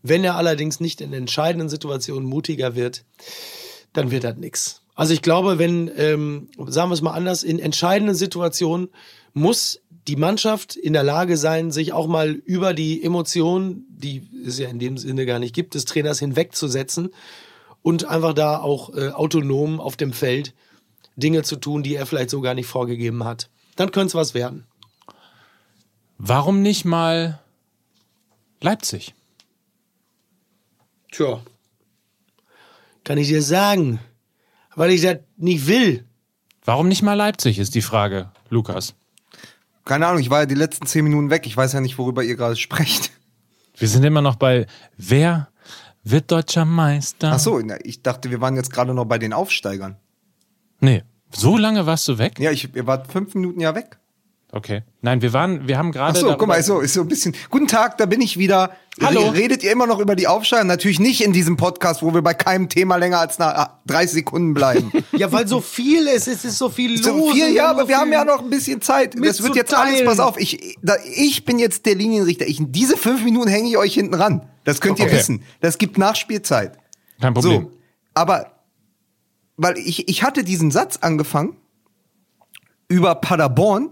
Wenn 0.03 0.25
er 0.25 0.35
allerdings 0.37 0.81
nicht 0.81 1.01
in 1.01 1.13
entscheidenden 1.13 1.69
Situationen 1.69 2.29
mutiger 2.29 2.75
wird, 2.75 3.05
dann 3.93 4.11
wird 4.11 4.25
das 4.25 4.37
nix. 4.37 4.83
Also 4.95 5.15
ich 5.15 5.23
glaube, 5.23 5.59
wenn, 5.59 5.91
ähm, 5.97 6.49
sagen 6.67 6.91
wir 6.91 6.95
es 6.95 7.03
mal 7.03 7.13
anders, 7.13 7.43
in 7.43 7.59
entscheidenden 7.59 8.15
Situationen 8.15 8.91
muss 9.33 9.81
die 10.09 10.17
Mannschaft 10.17 10.77
in 10.77 10.93
der 10.93 11.03
Lage 11.03 11.37
sein, 11.37 11.71
sich 11.71 11.93
auch 11.93 12.07
mal 12.07 12.31
über 12.31 12.75
die 12.75 13.03
Emotionen, 13.03 13.87
die 13.91 14.29
es 14.47 14.59
ja 14.59 14.69
in 14.69 14.79
dem 14.79 14.99
Sinne 14.99 15.27
gar 15.27 15.39
nicht 15.39 15.55
gibt, 15.55 15.75
des 15.75 15.85
Trainers 15.85 16.19
hinwegzusetzen 16.19 17.11
und 17.83 18.05
einfach 18.07 18.35
da 18.35 18.59
auch 18.59 18.95
äh, 18.95 19.11
autonom 19.11 19.81
auf 19.81 19.97
dem 19.97 20.13
Feld 20.13 20.55
Dinge 21.17 21.43
zu 21.43 21.57
tun, 21.57 21.83
die 21.83 21.95
er 21.95 22.07
vielleicht 22.07 22.31
so 22.31 22.41
gar 22.41 22.55
nicht 22.55 22.67
vorgegeben 22.67 23.25
hat. 23.25 23.51
Dann 23.77 23.93
könnte 23.93 24.09
es 24.09 24.15
was 24.15 24.35
werden. 24.35 24.67
Warum 26.19 26.61
nicht 26.61 26.85
mal 26.85 27.41
Leipzig? 28.61 29.15
Tja. 31.13 31.41
Kann 33.11 33.19
ich 33.19 33.27
dir 33.27 33.43
sagen, 33.43 33.99
weil 34.77 34.93
ich 34.93 35.03
das 35.03 35.17
nicht 35.37 35.67
will. 35.67 36.07
Warum 36.65 36.87
nicht 36.87 37.03
mal 37.03 37.15
Leipzig, 37.15 37.59
ist 37.59 37.75
die 37.75 37.83
Frage, 37.83 38.31
Lukas. 38.51 38.95
Keine 39.85 40.07
Ahnung, 40.07 40.21
ich 40.21 40.31
war 40.31 40.43
ja 40.43 40.47
die 40.47 40.55
letzten 40.55 40.87
zehn 40.87 41.03
Minuten 41.03 41.29
weg. 41.29 41.45
Ich 41.45 41.57
weiß 41.57 41.73
ja 41.73 41.81
nicht, 41.81 41.99
worüber 41.99 42.23
ihr 42.23 42.37
gerade 42.37 42.55
sprecht. 42.55 43.11
Wir 43.77 43.89
sind 43.89 44.05
immer 44.05 44.23
noch 44.23 44.37
bei 44.37 44.69
Wer 44.97 45.49
wird 46.05 46.31
deutscher 46.31 46.65
Meister? 46.65 47.33
Ach 47.33 47.41
so, 47.41 47.59
na, 47.59 47.85
ich 47.85 48.01
dachte, 48.05 48.31
wir 48.31 48.41
waren 48.41 48.55
jetzt 48.55 48.73
gerade 48.73 48.95
noch 48.95 49.07
bei 49.07 49.19
den 49.19 49.33
Aufsteigern. 49.33 49.97
Nee, 50.79 51.03
so 51.35 51.59
lange 51.59 51.87
warst 51.87 52.07
du 52.07 52.17
weg? 52.17 52.39
Ja, 52.39 52.53
ich, 52.53 52.73
ihr 52.77 52.87
wart 52.87 53.11
fünf 53.11 53.35
Minuten 53.35 53.59
ja 53.59 53.75
weg. 53.75 53.99
Okay. 54.53 54.83
Nein, 55.01 55.23
wir 55.23 55.33
waren, 55.33 55.69
wir 55.69 55.79
haben 55.79 55.91
Ach 55.91 55.95
gerade. 55.95 56.19
so, 56.19 56.37
guck 56.37 56.49
mal, 56.49 56.57
ist 56.57 56.67
so, 56.67 56.81
ist 56.81 56.95
so 56.95 57.03
ein 57.03 57.09
bisschen. 57.09 57.37
Guten 57.51 57.69
Tag, 57.69 57.99
da 57.99 58.07
bin 58.07 58.21
ich 58.21 58.37
wieder. 58.37 58.73
Hallo. 59.01 59.29
Re- 59.29 59.35
Redet 59.35 59.63
ihr 59.63 59.71
immer 59.71 59.87
noch 59.87 60.01
über 60.01 60.17
die 60.17 60.27
Aufsteiger? 60.27 60.65
Natürlich 60.65 60.99
nicht 60.99 61.21
in 61.23 61.33
diesem 61.33 61.57
Podcast, 61.57 62.03
wo 62.03 62.13
wir 62.13 62.23
bei 62.23 62.35
keinem 62.35 62.69
Thema 62.69 62.97
länger 62.97 63.21
als 63.21 63.39
nach 63.39 63.75
30 63.87 64.11
Sekunden 64.13 64.53
bleiben. 64.55 64.91
Ja, 65.13 65.31
weil 65.33 65.47
so 65.47 65.61
viel 65.61 66.07
ist, 66.09 66.27
es 66.29 66.45
ist 66.45 66.59
so 66.59 66.69
viel 66.69 66.93
los. 66.97 67.05
So 67.05 67.31
viel, 67.33 67.55
ja, 67.55 67.65
so 67.67 67.71
aber 67.81 67.89
wir 67.89 67.99
haben 67.99 68.11
ja 68.13 68.25
noch 68.25 68.41
ein 68.43 68.49
bisschen 68.51 68.81
Zeit. 68.81 69.15
Das 69.23 69.43
wird 69.43 69.55
jetzt 69.55 69.73
alles, 69.75 70.05
pass 70.05 70.19
auf, 70.19 70.39
ich, 70.41 70.77
da, 70.83 70.95
ich 71.15 71.45
bin 71.45 71.59
jetzt 71.59 71.85
der 71.87 71.95
Linienrichter. 71.95 72.47
Ich, 72.49 72.59
in 72.59 72.73
diese 72.73 72.97
fünf 72.97 73.23
Minuten 73.23 73.49
hänge 73.49 73.69
ich 73.69 73.77
euch 73.77 73.95
hinten 73.95 74.15
ran. 74.15 74.49
Das 74.65 74.81
könnt 74.81 74.99
ihr 74.99 75.05
Okay. 75.07 75.17
wissen. 75.17 75.43
Das 75.61 75.79
gibt 75.79 75.97
Nachspielzeit. 75.99 76.79
Kein 77.21 77.35
Problem. 77.35 77.63
So, 77.65 77.71
aber 78.15 78.47
weil 79.57 79.77
ich, 79.79 80.09
ich 80.09 80.23
hatte 80.25 80.43
diesen 80.43 80.71
Satz 80.71 80.97
angefangen 81.03 81.57
über 82.89 83.15
Paderborn, 83.15 83.91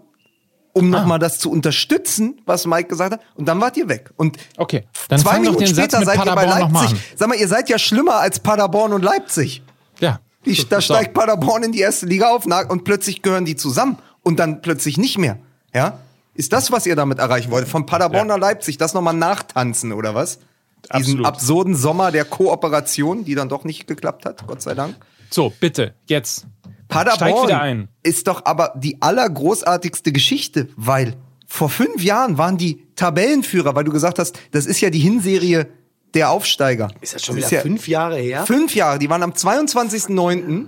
um 0.79 0.93
Ah. 0.95 1.01
nochmal 1.01 1.18
das 1.18 1.39
zu 1.39 1.51
unterstützen, 1.51 2.41
was 2.47 2.66
Mike 2.66 2.89
gesagt 2.89 3.12
hat, 3.14 3.20
und 3.35 3.47
dann 3.47 3.61
wart 3.61 3.76
ihr 3.76 3.89
weg. 3.89 4.11
Und 4.16 4.37
Okay, 4.57 4.85
dann 5.09 5.18
zwei 5.20 5.39
Minuten 5.41 5.66
später 5.66 6.05
seid 6.05 6.24
ihr 6.24 6.35
bei 6.35 6.45
Leipzig. 6.47 6.99
Sag 7.16 7.29
mal, 7.29 7.37
ihr 7.37 7.49
seid 7.49 7.68
ja 7.68 7.79
schlimmer 7.79 8.16
als 8.16 8.41
Paderborn 8.41 8.93
und 8.93 9.03
Leipzig. 9.03 9.62
Ja. 10.01 10.20
Die, 10.45 10.55
da 10.68 10.76
So. 10.81 10.95
steigt 10.95 11.14
Paderborn 11.14 11.62
in 11.64 11.72
die 11.72 11.81
erste 11.81 12.07
Liga 12.07 12.29
auf 12.31 12.47
und 12.47 12.85
plötzlich 12.85 13.22
gehören 13.22 13.45
die 13.45 13.57
zusammen 13.57 13.99
und 14.22 14.39
dann 14.39 14.62
plötzlich 14.62 14.97
nicht 14.97 15.18
mehr. 15.18 15.39
Ja? 15.74 15.99
Ist 16.35 16.53
das, 16.53 16.70
was 16.70 16.87
ihr 16.87 16.95
damit 16.97 17.18
erreichen 17.18 17.51
wollt? 17.51 17.66
Von 17.68 17.85
Paderborn 17.87 18.29
Ja. 18.29 18.37
nach 18.37 18.41
Leipzig, 18.41 18.79
das 18.79 18.95
nochmal 18.95 19.14
nachtanzen 19.14 19.93
oder 19.93 20.14
was? 20.14 20.39
Diesen 20.85 20.91
Absolut. 21.18 21.26
absurden 21.26 21.74
Sommer 21.74 22.12
der 22.12 22.24
Kooperation, 22.24 23.24
die 23.24 23.35
dann 23.35 23.49
doch 23.49 23.64
nicht 23.64 23.87
geklappt 23.89 24.24
hat, 24.24 24.47
Gott 24.47 24.62
sei 24.62 24.74
Dank. 24.74 24.95
So, 25.31 25.53
bitte, 25.61 25.95
jetzt. 26.07 26.47
Paderborn 26.89 27.30
Steig 27.30 27.43
wieder 27.45 27.61
ein. 27.61 27.89
ist 28.03 28.26
doch 28.26 28.45
aber 28.45 28.74
die 28.76 29.01
allergroßartigste 29.01 30.12
Geschichte, 30.12 30.68
weil 30.76 31.14
vor 31.47 31.68
fünf 31.70 32.03
Jahren 32.03 32.39
waren 32.39 32.59
die 32.59 32.86
Tabellenführer, 32.97 33.74
weil 33.74 33.84
du 33.84 33.93
gesagt 33.93 34.18
hast, 34.18 34.39
das 34.51 34.66
ist 34.66 34.80
ja 34.80 34.91
die 34.91 34.99
Hinserie 34.99 35.66
der 36.14 36.30
Aufsteiger. 36.30 36.89
Ist 37.01 37.14
das 37.14 37.24
schon 37.24 37.36
Das 37.36 37.47
wieder 37.47 37.59
ja 37.59 37.62
fünf 37.62 37.89
Jahre 37.89 38.18
her? 38.18 38.47
Fünf 38.47 38.74
Jahre, 38.74 38.99
die 38.99 39.09
waren 39.09 39.22
am 39.22 39.32
22.09. 39.32 40.66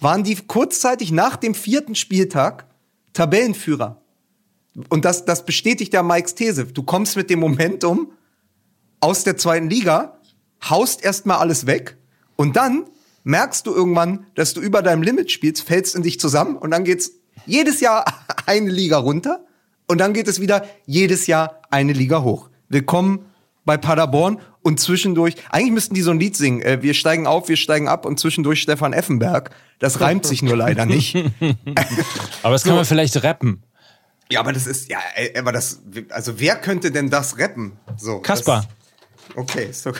waren 0.00 0.24
die 0.24 0.36
kurzzeitig 0.36 1.12
nach 1.12 1.36
dem 1.36 1.54
vierten 1.54 1.94
Spieltag 1.94 2.66
Tabellenführer. 3.12 4.00
Und 4.88 5.04
das, 5.04 5.24
das 5.24 5.44
bestätigt 5.44 5.92
ja 5.94 6.02
Mikes 6.02 6.34
These. 6.34 6.66
Du 6.66 6.82
kommst 6.82 7.16
mit 7.16 7.30
dem 7.30 7.38
Momentum 7.38 8.12
aus 9.00 9.22
der 9.24 9.36
zweiten 9.36 9.70
Liga, 9.70 10.18
haust 10.68 11.04
erstmal 11.04 11.38
alles 11.38 11.66
weg 11.66 11.96
und 12.36 12.56
dann 12.56 12.84
merkst 13.24 13.66
du 13.66 13.74
irgendwann, 13.74 14.26
dass 14.34 14.54
du 14.54 14.60
über 14.60 14.82
deinem 14.82 15.02
Limit 15.02 15.32
spielst, 15.32 15.62
fällst 15.62 15.96
in 15.96 16.02
dich 16.02 16.20
zusammen 16.20 16.56
und 16.56 16.70
dann 16.70 16.84
geht's 16.84 17.12
jedes 17.46 17.80
Jahr 17.80 18.04
eine 18.46 18.70
Liga 18.70 18.98
runter 18.98 19.44
und 19.88 19.98
dann 19.98 20.12
geht 20.12 20.28
es 20.28 20.40
wieder 20.40 20.66
jedes 20.86 21.26
Jahr 21.26 21.62
eine 21.70 21.92
Liga 21.92 22.22
hoch. 22.22 22.50
Willkommen 22.68 23.26
bei 23.64 23.78
Paderborn 23.78 24.40
und 24.62 24.78
zwischendurch, 24.78 25.36
eigentlich 25.50 25.72
müssten 25.72 25.94
die 25.94 26.02
so 26.02 26.10
ein 26.10 26.20
Lied 26.20 26.36
singen, 26.36 26.60
äh, 26.62 26.82
wir 26.82 26.94
steigen 26.94 27.26
auf, 27.26 27.48
wir 27.48 27.56
steigen 27.56 27.88
ab 27.88 28.04
und 28.04 28.20
zwischendurch 28.20 28.60
Stefan 28.60 28.92
Effenberg. 28.92 29.50
Das 29.78 30.00
reimt 30.00 30.26
sich 30.26 30.42
nur 30.42 30.56
leider 30.56 30.86
nicht. 30.86 31.16
Aber 32.42 32.52
das 32.52 32.64
kann 32.64 32.76
man 32.76 32.84
vielleicht 32.84 33.22
rappen. 33.22 33.62
Ja, 34.30 34.40
aber 34.40 34.54
das 34.54 34.66
ist, 34.66 34.88
ja, 34.88 34.98
aber 35.36 35.52
das, 35.52 35.82
also 36.08 36.40
wer 36.40 36.56
könnte 36.56 36.90
denn 36.90 37.10
das 37.10 37.38
rappen? 37.38 37.72
So, 37.98 38.20
Kaspar. 38.20 38.66
Das, 39.28 39.36
okay, 39.36 39.68
so. 39.70 39.92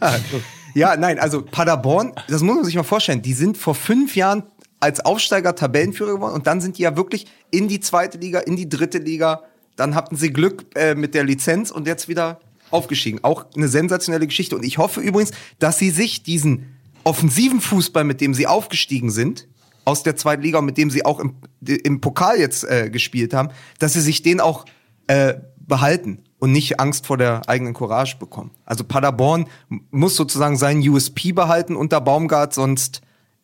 ja, 0.74 0.96
nein, 0.96 1.18
also 1.18 1.42
Paderborn, 1.42 2.12
das 2.28 2.42
muss 2.42 2.56
man 2.56 2.64
sich 2.64 2.74
mal 2.74 2.82
vorstellen, 2.82 3.22
die 3.22 3.34
sind 3.34 3.56
vor 3.56 3.74
fünf 3.74 4.16
Jahren 4.16 4.44
als 4.80 5.04
Aufsteiger 5.04 5.54
Tabellenführer 5.54 6.14
geworden 6.14 6.34
und 6.34 6.46
dann 6.46 6.60
sind 6.60 6.78
die 6.78 6.82
ja 6.82 6.96
wirklich 6.96 7.26
in 7.50 7.68
die 7.68 7.80
zweite 7.80 8.18
Liga, 8.18 8.40
in 8.40 8.56
die 8.56 8.68
dritte 8.68 8.98
Liga. 8.98 9.42
Dann 9.76 9.94
hatten 9.94 10.16
sie 10.16 10.32
Glück 10.32 10.66
äh, 10.74 10.94
mit 10.94 11.14
der 11.14 11.24
Lizenz 11.24 11.70
und 11.70 11.86
jetzt 11.86 12.08
wieder 12.08 12.40
aufgestiegen. 12.70 13.20
Auch 13.22 13.46
eine 13.54 13.68
sensationelle 13.68 14.26
Geschichte. 14.26 14.56
Und 14.56 14.64
ich 14.64 14.78
hoffe 14.78 15.00
übrigens, 15.00 15.32
dass 15.58 15.78
sie 15.78 15.90
sich 15.90 16.22
diesen 16.22 16.76
offensiven 17.04 17.60
Fußball, 17.60 18.04
mit 18.04 18.20
dem 18.20 18.34
sie 18.34 18.46
aufgestiegen 18.46 19.10
sind, 19.10 19.48
aus 19.84 20.02
der 20.02 20.16
zweiten 20.16 20.42
Liga 20.42 20.58
und 20.58 20.66
mit 20.66 20.76
dem 20.76 20.90
sie 20.90 21.04
auch 21.04 21.18
im, 21.18 21.34
im 21.66 22.00
Pokal 22.00 22.38
jetzt 22.38 22.64
äh, 22.64 22.90
gespielt 22.90 23.34
haben, 23.34 23.50
dass 23.78 23.94
sie 23.94 24.00
sich 24.00 24.22
den 24.22 24.40
auch 24.40 24.66
äh, 25.06 25.34
behalten 25.58 26.22
und 26.40 26.52
nicht 26.52 26.80
Angst 26.80 27.06
vor 27.06 27.16
der 27.16 27.48
eigenen 27.48 27.74
Courage 27.74 28.16
bekommen. 28.18 28.50
Also 28.64 28.82
Paderborn 28.82 29.46
muss 29.90 30.16
sozusagen 30.16 30.56
seinen 30.56 30.86
USP 30.86 31.32
behalten 31.32 31.76
unter 31.76 32.00
Baumgart, 32.00 32.52
sonst 32.52 33.02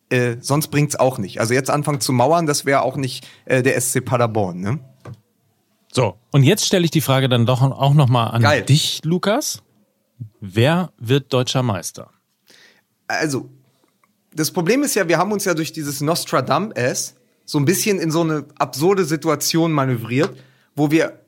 äh, 0.09 0.37
sonst 0.39 0.69
bringt's 0.69 0.95
auch 0.95 1.17
nicht. 1.17 1.39
Also 1.39 1.53
jetzt 1.53 1.69
anfangen 1.69 1.99
zu 1.99 2.13
mauern, 2.13 2.45
das 2.45 2.65
wäre 2.65 2.81
auch 2.81 2.95
nicht 2.95 3.27
äh, 3.45 3.61
der 3.61 3.79
SC 3.79 4.03
Paderborn. 4.03 4.59
Ne? 4.59 4.79
So, 5.91 6.15
und 6.31 6.43
jetzt 6.43 6.65
stelle 6.65 6.85
ich 6.85 6.91
die 6.91 7.01
Frage 7.01 7.29
dann 7.29 7.45
doch 7.45 7.61
auch 7.61 7.93
nochmal 7.93 8.31
an 8.31 8.41
Geil. 8.41 8.63
dich, 8.63 9.01
Lukas. 9.03 9.63
Wer 10.39 10.91
wird 10.97 11.33
deutscher 11.33 11.63
Meister? 11.63 12.09
also, 13.07 13.49
das 14.33 14.51
Problem 14.51 14.83
ist 14.83 14.95
ja, 14.95 15.07
wir 15.07 15.17
haben 15.17 15.31
uns 15.31 15.45
ja 15.45 15.53
durch 15.53 15.71
dieses 15.71 16.01
Nostradam-S 16.01 17.15
so 17.45 17.57
ein 17.57 17.65
bisschen 17.65 17.99
in 17.99 18.11
so 18.11 18.21
eine 18.21 18.45
absurde 18.57 19.05
Situation 19.05 19.71
manövriert, 19.71 20.37
wo 20.75 20.91
wir 20.91 21.19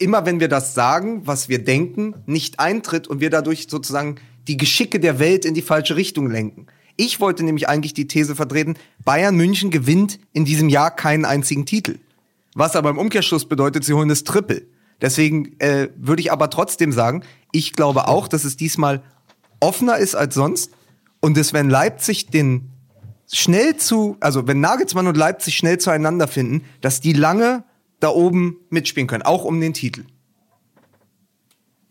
immer, 0.00 0.26
wenn 0.26 0.40
wir 0.40 0.48
das 0.48 0.74
sagen, 0.74 1.26
was 1.26 1.48
wir 1.48 1.62
denken, 1.62 2.14
nicht 2.26 2.58
eintritt 2.58 3.06
und 3.06 3.20
wir 3.20 3.30
dadurch 3.30 3.66
sozusagen 3.68 4.16
die 4.48 4.56
Geschicke 4.56 4.98
der 4.98 5.18
Welt 5.18 5.44
in 5.44 5.54
die 5.54 5.62
falsche 5.62 5.96
Richtung 5.96 6.30
lenken. 6.30 6.66
Ich 6.96 7.20
wollte 7.20 7.44
nämlich 7.44 7.68
eigentlich 7.68 7.94
die 7.94 8.08
These 8.08 8.34
vertreten, 8.34 8.74
Bayern 9.04 9.36
München 9.36 9.70
gewinnt 9.70 10.18
in 10.32 10.44
diesem 10.44 10.68
Jahr 10.68 10.90
keinen 10.90 11.24
einzigen 11.24 11.66
Titel. 11.66 11.98
Was 12.54 12.76
aber 12.76 12.90
im 12.90 12.98
Umkehrschluss 12.98 13.46
bedeutet, 13.46 13.84
sie 13.84 13.92
holen 13.92 14.08
das 14.08 14.24
Triple. 14.24 14.62
Deswegen 15.00 15.58
äh, 15.60 15.88
würde 15.96 16.20
ich 16.20 16.32
aber 16.32 16.50
trotzdem 16.50 16.92
sagen, 16.92 17.22
ich 17.52 17.72
glaube 17.72 18.08
auch, 18.08 18.28
dass 18.28 18.44
es 18.44 18.56
diesmal 18.56 19.02
offener 19.60 19.98
ist 19.98 20.14
als 20.14 20.34
sonst 20.34 20.72
und 21.20 21.36
dass 21.36 21.52
wenn 21.52 21.70
Leipzig 21.70 22.26
den 22.26 22.70
schnell 23.32 23.76
zu, 23.76 24.16
also 24.20 24.46
wenn 24.46 24.60
Nagelsmann 24.60 25.06
und 25.06 25.16
Leipzig 25.16 25.56
schnell 25.56 25.78
zueinander 25.78 26.26
finden, 26.26 26.64
dass 26.80 27.00
die 27.00 27.12
lange 27.12 27.64
da 28.00 28.08
oben 28.08 28.56
mitspielen 28.70 29.06
können, 29.06 29.22
auch 29.22 29.44
um 29.44 29.60
den 29.60 29.74
Titel. 29.74 30.04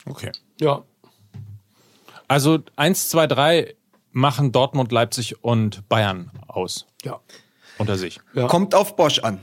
Okay. 0.05 0.31
Ja. 0.59 0.83
Also 2.27 2.59
eins, 2.75 3.09
zwei, 3.09 3.27
drei 3.27 3.75
machen 4.11 4.51
Dortmund, 4.51 4.91
Leipzig 4.91 5.43
und 5.43 5.87
Bayern 5.87 6.31
aus 6.47 6.87
Ja. 7.03 7.19
unter 7.77 7.97
sich. 7.97 8.19
Ja. 8.33 8.47
Kommt 8.47 8.75
auf 8.75 8.95
Bosch 8.95 9.19
an. 9.19 9.39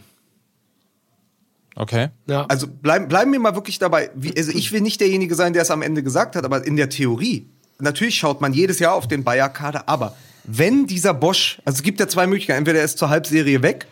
Okay. 1.77 2.09
ja. 2.27 2.47
Also 2.47 2.67
bleiben, 2.69 3.07
bleiben 3.07 3.33
wir 3.33 3.39
mal 3.41 3.55
wirklich 3.55 3.79
dabei. 3.79 4.11
Wie, 4.15 4.35
also 4.37 4.51
ich 4.51 4.73
will 4.73 4.81
nicht 4.81 5.01
derjenige 5.01 5.35
sein, 5.35 5.53
der 5.53 5.63
es 5.63 5.71
am 5.71 5.83
Ende 5.83 6.03
gesagt 6.03 6.35
hat, 6.35 6.45
aber 6.45 6.65
in 6.67 6.77
der 6.77 6.89
Theorie, 6.89 7.49
natürlich 7.79 8.17
schaut 8.19 8.41
man 8.41 8.55
jedes 8.55 8.79
Jahr 8.79 8.95
auf 8.95 9.07
den 9.07 9.25
Bayer-Kader, 9.25 9.89
aber 9.89 10.17
wenn 10.45 10.87
dieser 10.87 11.13
Bosch, 11.13 11.61
also 11.65 11.77
es 11.77 11.83
gibt 11.83 12.01
ja 12.01 12.09
zwei 12.09 12.27
Möglichkeiten, 12.27 12.59
entweder 12.59 12.79
er 12.79 12.85
ist 12.87 12.99
zur 12.99 13.11
Halbserie 13.11 13.63
weg, 13.63 13.87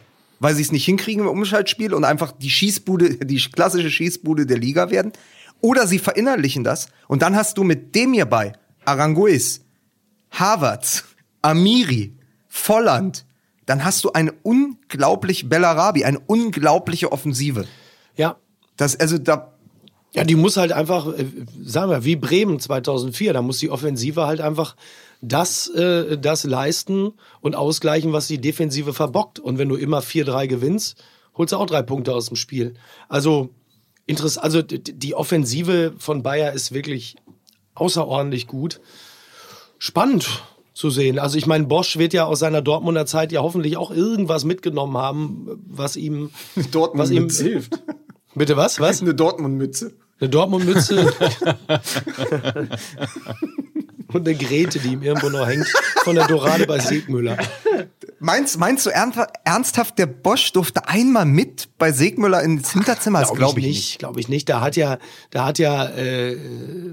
weil 0.45 0.55
sie 0.55 0.61
es 0.61 0.73
nicht 0.73 0.85
hinkriegen 0.85 1.23
im 1.23 1.31
Umschaltspiel 1.31 1.95
und 1.95 2.05
einfach 2.05 2.31
die 2.31 2.51
Schießbude, 2.51 3.25
die 3.25 3.39
klassische 3.39 3.91
Schießbude 3.91 4.45
der 4.45 4.59
Liga 4.59 4.91
werden. 4.91 5.13
Oder 5.63 5.87
sie 5.87 5.99
verinnerlichen 5.99 6.65
das 6.65 6.89
und 7.09 7.23
dann 7.23 7.35
hast 7.35 7.57
du 7.57 7.65
mit 7.65 7.95
dem 7.95 8.13
hierbei 8.13 8.53
Aranguiz, 8.85 9.63
Havertz, 10.31 11.05
Amiri, 11.41 12.19
Volland, 12.47 13.25
dann 13.65 13.87
hast 13.87 14.05
du 14.05 14.13
eine 14.13 14.35
unglaublich 14.43 15.49
Bellarabi, 15.49 16.05
eine 16.05 16.21
unglaubliche 16.21 17.11
Offensive. 17.11 17.65
Ja. 18.15 18.37
Das, 18.77 19.01
also 19.01 19.17
da, 19.17 19.55
Ja, 20.13 20.25
die 20.25 20.35
muss 20.35 20.59
halt 20.59 20.73
einfach, 20.73 21.09
äh, 21.17 21.25
sagen 21.65 21.91
wir, 21.91 22.05
wie 22.05 22.17
Bremen 22.17 22.61
2004, 22.61 23.33
da 23.33 23.41
muss 23.41 23.61
die 23.61 23.71
Offensive 23.71 24.27
halt 24.27 24.43
einfach 24.43 24.77
das, 25.29 25.69
äh, 25.69 26.19
das 26.19 26.45
leisten 26.45 27.13
und 27.41 27.55
ausgleichen, 27.55 28.13
was 28.13 28.27
die 28.27 28.41
Defensive 28.41 28.93
verbockt. 28.93 29.39
Und 29.39 29.59
wenn 29.59 29.69
du 29.69 29.77
immer 29.77 30.01
4-3 30.01 30.47
gewinnst, 30.47 31.03
holst 31.37 31.53
du 31.53 31.57
auch 31.57 31.67
drei 31.67 31.83
Punkte 31.83 32.15
aus 32.15 32.27
dem 32.27 32.37
Spiel. 32.37 32.75
Also, 33.09 33.51
interess 34.07 34.39
also 34.39 34.63
die 34.63 35.15
Offensive 35.15 35.95
von 35.99 36.23
Bayer 36.23 36.53
ist 36.53 36.73
wirklich 36.73 37.17
außerordentlich 37.75 38.47
gut. 38.47 38.81
Spannend 39.79 40.43
zu 40.75 40.91
sehen. 40.91 41.19
Also 41.19 41.39
ich 41.39 41.47
meine, 41.47 41.67
Bosch 41.67 41.99
wird 41.99 42.13
ja 42.13 42.25
aus 42.25 42.41
seiner 42.41 42.61
Dortmunder 42.63 43.07
Zeit 43.07 43.33
ja 43.33 43.43
hoffentlich 43.43 43.77
auch 43.77 43.91
irgendwas 43.91 44.45
mitgenommen 44.45 44.97
haben, 44.97 45.49
was 45.67 45.97
ihm, 45.97 46.31
was 46.55 47.11
ihm 47.11 47.31
hilft. 47.31 47.81
Bitte 48.35 48.57
was? 48.57 48.81
Was? 48.81 49.01
eine 49.01 49.15
Dortmund-Mütze. 49.15 49.93
Eine 50.19 50.31
Dortmund-Mütze. 50.31 51.13
Und 54.15 54.27
eine 54.29 54.37
Grete, 54.37 54.79
die 54.79 54.89
ihm 54.95 55.03
irgendwo 55.03 55.29
noch 55.29 55.47
hängt, 55.47 55.67
von 56.05 56.15
der 56.15 56.27
Dorade 56.27 56.67
bei 56.67 56.79
Siegmüller. 56.79 57.37
Meinst, 58.21 58.59
meinst 58.59 58.87
du 58.87 58.91
ernst- 58.91 59.19
ernsthaft, 59.45 59.99
der 59.99 60.07
Bosch 60.07 60.53
durfte 60.53 60.89
einmal 60.89 61.27
mit 61.27 61.69
bei 61.79 61.93
Segmüller 61.93 62.43
ins 62.43 62.73
Hinterzimmer? 62.73 63.21
Das 63.21 63.35
glaube 63.35 63.61
ich 63.61 63.67
nicht. 63.67 63.99
Glaube 63.99 64.21
ich 64.21 64.29
nicht. 64.29 64.49
Da 64.49 64.61
hat 64.61 64.77
ja, 64.77 64.99
da 65.31 65.45
hat 65.47 65.59
ja, 65.59 65.87
äh, 65.89 66.37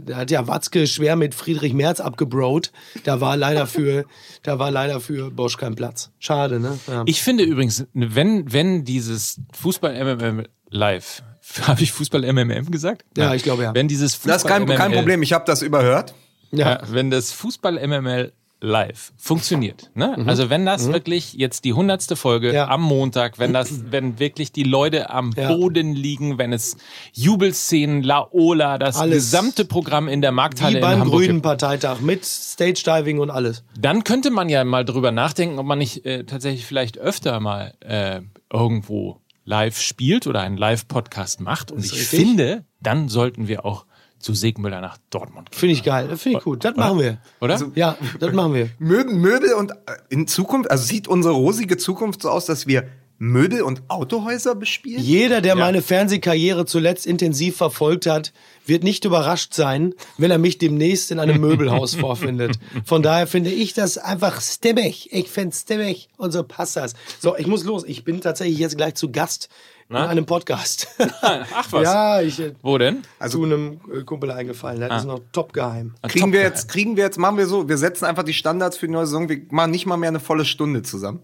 da 0.05 0.17
hat 0.17 0.31
ja 0.31 0.47
Watzke 0.47 0.87
schwer 0.87 1.15
mit 1.15 1.33
Friedrich 1.35 1.73
Merz 1.73 1.99
abgebrot. 2.01 2.71
Da 3.03 3.21
war 3.21 3.37
leider 3.37 3.67
für, 3.67 4.05
da 4.43 4.59
war 4.59 4.71
leider 4.71 4.99
für 4.99 5.31
Bosch 5.31 5.57
kein 5.57 5.75
Platz. 5.75 6.09
Schade, 6.19 6.59
ne? 6.59 6.77
Ja. 6.87 7.03
Ich 7.05 7.21
finde 7.21 7.43
übrigens, 7.43 7.85
wenn, 7.93 8.51
wenn 8.51 8.83
dieses 8.83 9.39
Fußball-MMM 9.53 10.45
live, 10.69 11.23
habe 11.61 11.81
ich 11.81 11.91
Fußball-MMM 11.93 12.71
gesagt? 12.71 13.05
Ja, 13.15 13.33
ich 13.35 13.43
glaube, 13.43 13.63
ja. 13.63 13.73
Wenn 13.73 13.87
dieses 13.87 14.15
Fußball 14.15 14.33
Das 14.33 14.43
ist 14.43 14.47
kein, 14.49 14.65
kein 14.65 14.91
Problem, 14.91 15.21
ich 15.23 15.31
habe 15.33 15.45
das 15.45 15.61
überhört. 15.61 16.13
Ja. 16.51 16.81
wenn 16.89 17.09
das 17.11 17.31
Fußball-MML 17.31 18.33
live 18.63 19.11
funktioniert, 19.17 19.89
ne? 19.95 20.13
Mhm. 20.19 20.29
Also 20.29 20.51
wenn 20.51 20.67
das 20.67 20.91
wirklich 20.93 21.33
jetzt 21.33 21.65
die 21.65 21.73
hundertste 21.73 22.15
Folge 22.15 22.53
Ja. 22.53 22.67
am 22.67 22.83
Montag, 22.83 23.39
wenn 23.39 23.53
das, 23.53 23.91
wenn 23.91 24.19
wirklich 24.19 24.51
die 24.51 24.61
Leute 24.61 25.09
am 25.09 25.31
Ja. 25.35 25.51
Boden 25.51 25.95
liegen, 25.95 26.37
wenn 26.37 26.53
es 26.53 26.77
Jubelszenen, 27.13 28.03
Laola, 28.03 28.77
das 28.77 28.97
Alles. 28.97 29.15
gesamte 29.15 29.65
Programm 29.65 30.07
in 30.07 30.21
der 30.21 30.31
Markthalle 30.31 30.73
Wie 30.73 30.77
in 30.77 30.81
beim 30.81 30.99
Hamburg 30.99 31.23
Grünen 31.23 31.41
Parteitag 31.41 32.01
mit 32.01 32.25
Stage 32.25 32.83
Diving 32.85 33.17
und 33.19 33.29
alles. 33.31 33.63
dann 33.79 34.03
könnte 34.03 34.29
man 34.29 34.49
ja 34.49 34.63
mal 34.63 34.85
drüber 34.85 35.11
nachdenken, 35.11 35.57
ob 35.57 35.65
man 35.65 35.79
nicht 35.79 36.05
äh, 36.05 36.23
tatsächlich 36.25 36.65
vielleicht 36.65 36.97
öfter 36.99 37.39
mal 37.39 37.73
äh, 37.79 38.21
irgendwo 38.53 39.21
live 39.43 39.79
spielt 39.79 40.27
oder 40.27 40.41
einen 40.41 40.57
Live-Podcast 40.57 41.41
macht. 41.41 41.71
Und 41.71 41.83
ich 41.83 41.93
richtig. 41.93 42.07
finde, 42.19 42.65
dann 42.79 43.09
sollten 43.09 43.47
wir 43.47 43.65
auch 43.65 43.85
zu 44.21 44.33
Segmüller 44.33 44.81
nach 44.81 44.97
Dortmund 45.09 45.51
gehen. 45.51 45.59
Finde 45.59 45.73
ich 45.73 45.83
geil. 45.83 46.07
Das 46.07 46.21
Finde 46.21 46.39
ich 46.39 46.43
gut. 46.43 46.63
Das 46.63 46.75
machen 46.75 46.99
wir. 46.99 47.17
Oder? 47.39 47.59
Ja, 47.75 47.97
das 48.19 48.33
machen 48.33 48.53
wir. 48.53 48.69
Möbel, 48.79 49.13
Möbel 49.13 49.53
und 49.53 49.71
äh, 49.71 49.75
in 50.09 50.27
Zukunft, 50.27 50.69
also 50.69 50.83
sieht 50.83 51.07
unsere 51.07 51.33
rosige 51.33 51.77
Zukunft 51.77 52.21
so 52.21 52.29
aus, 52.29 52.45
dass 52.45 52.67
wir 52.67 52.87
Möbel 53.23 53.61
und 53.61 53.83
Autohäuser 53.87 54.55
bespielen? 54.55 54.99
Jeder, 54.99 55.41
der 55.41 55.55
meine 55.55 55.83
Fernsehkarriere 55.83 56.65
zuletzt 56.65 57.05
intensiv 57.05 57.55
verfolgt 57.55 58.07
hat, 58.07 58.33
wird 58.65 58.83
nicht 58.83 59.05
überrascht 59.05 59.53
sein, 59.53 59.93
wenn 60.17 60.31
er 60.31 60.39
mich 60.39 60.57
demnächst 60.57 61.11
in 61.11 61.19
einem 61.19 61.39
Möbelhaus 61.41 61.93
vorfindet. 61.93 62.57
Von 62.83 63.03
daher 63.03 63.27
finde 63.27 63.51
ich 63.51 63.75
das 63.75 63.99
einfach 63.99 64.41
stimmig. 64.41 65.13
Ich 65.13 65.29
finde 65.29 65.55
stimmig 65.55 66.09
und 66.17 66.31
so 66.31 66.41
passt 66.41 66.77
das. 66.77 66.95
So, 67.19 67.37
ich 67.37 67.45
muss 67.45 67.63
los. 67.63 67.83
Ich 67.85 68.03
bin 68.03 68.21
tatsächlich 68.21 68.57
jetzt 68.57 68.75
gleich 68.75 68.95
zu 68.95 69.11
Gast 69.11 69.49
in 69.91 70.05
einem 70.05 70.25
Podcast. 70.25 70.87
Ach 71.21 71.67
was. 71.71 71.83
ja, 71.83 72.21
ich 72.21 72.39
äh, 72.39 72.53
Wo 72.61 72.77
denn? 72.77 73.03
zu 73.29 73.43
einem 73.43 73.79
äh, 73.93 74.03
Kumpel 74.03 74.31
eingefallen. 74.31 74.79
Das 74.81 75.01
ist 75.01 75.07
noch 75.07 75.19
top 75.31 75.53
geheim. 75.53 75.93
Kriegen 76.07 76.31
wir 76.33 76.41
jetzt, 76.41 76.67
kriegen 76.69 76.95
wir 76.97 77.03
jetzt, 77.03 77.17
machen 77.17 77.37
wir 77.37 77.45
so, 77.47 77.67
wir 77.69 77.77
setzen 77.77 78.05
einfach 78.05 78.23
die 78.23 78.33
Standards 78.33 78.77
für 78.77 78.87
die 78.87 78.93
neue 78.93 79.05
Saison, 79.05 79.27
wir 79.29 79.41
machen 79.49 79.71
nicht 79.71 79.85
mal 79.85 79.97
mehr 79.97 80.09
eine 80.09 80.19
volle 80.19 80.45
Stunde 80.45 80.81
zusammen. 80.83 81.19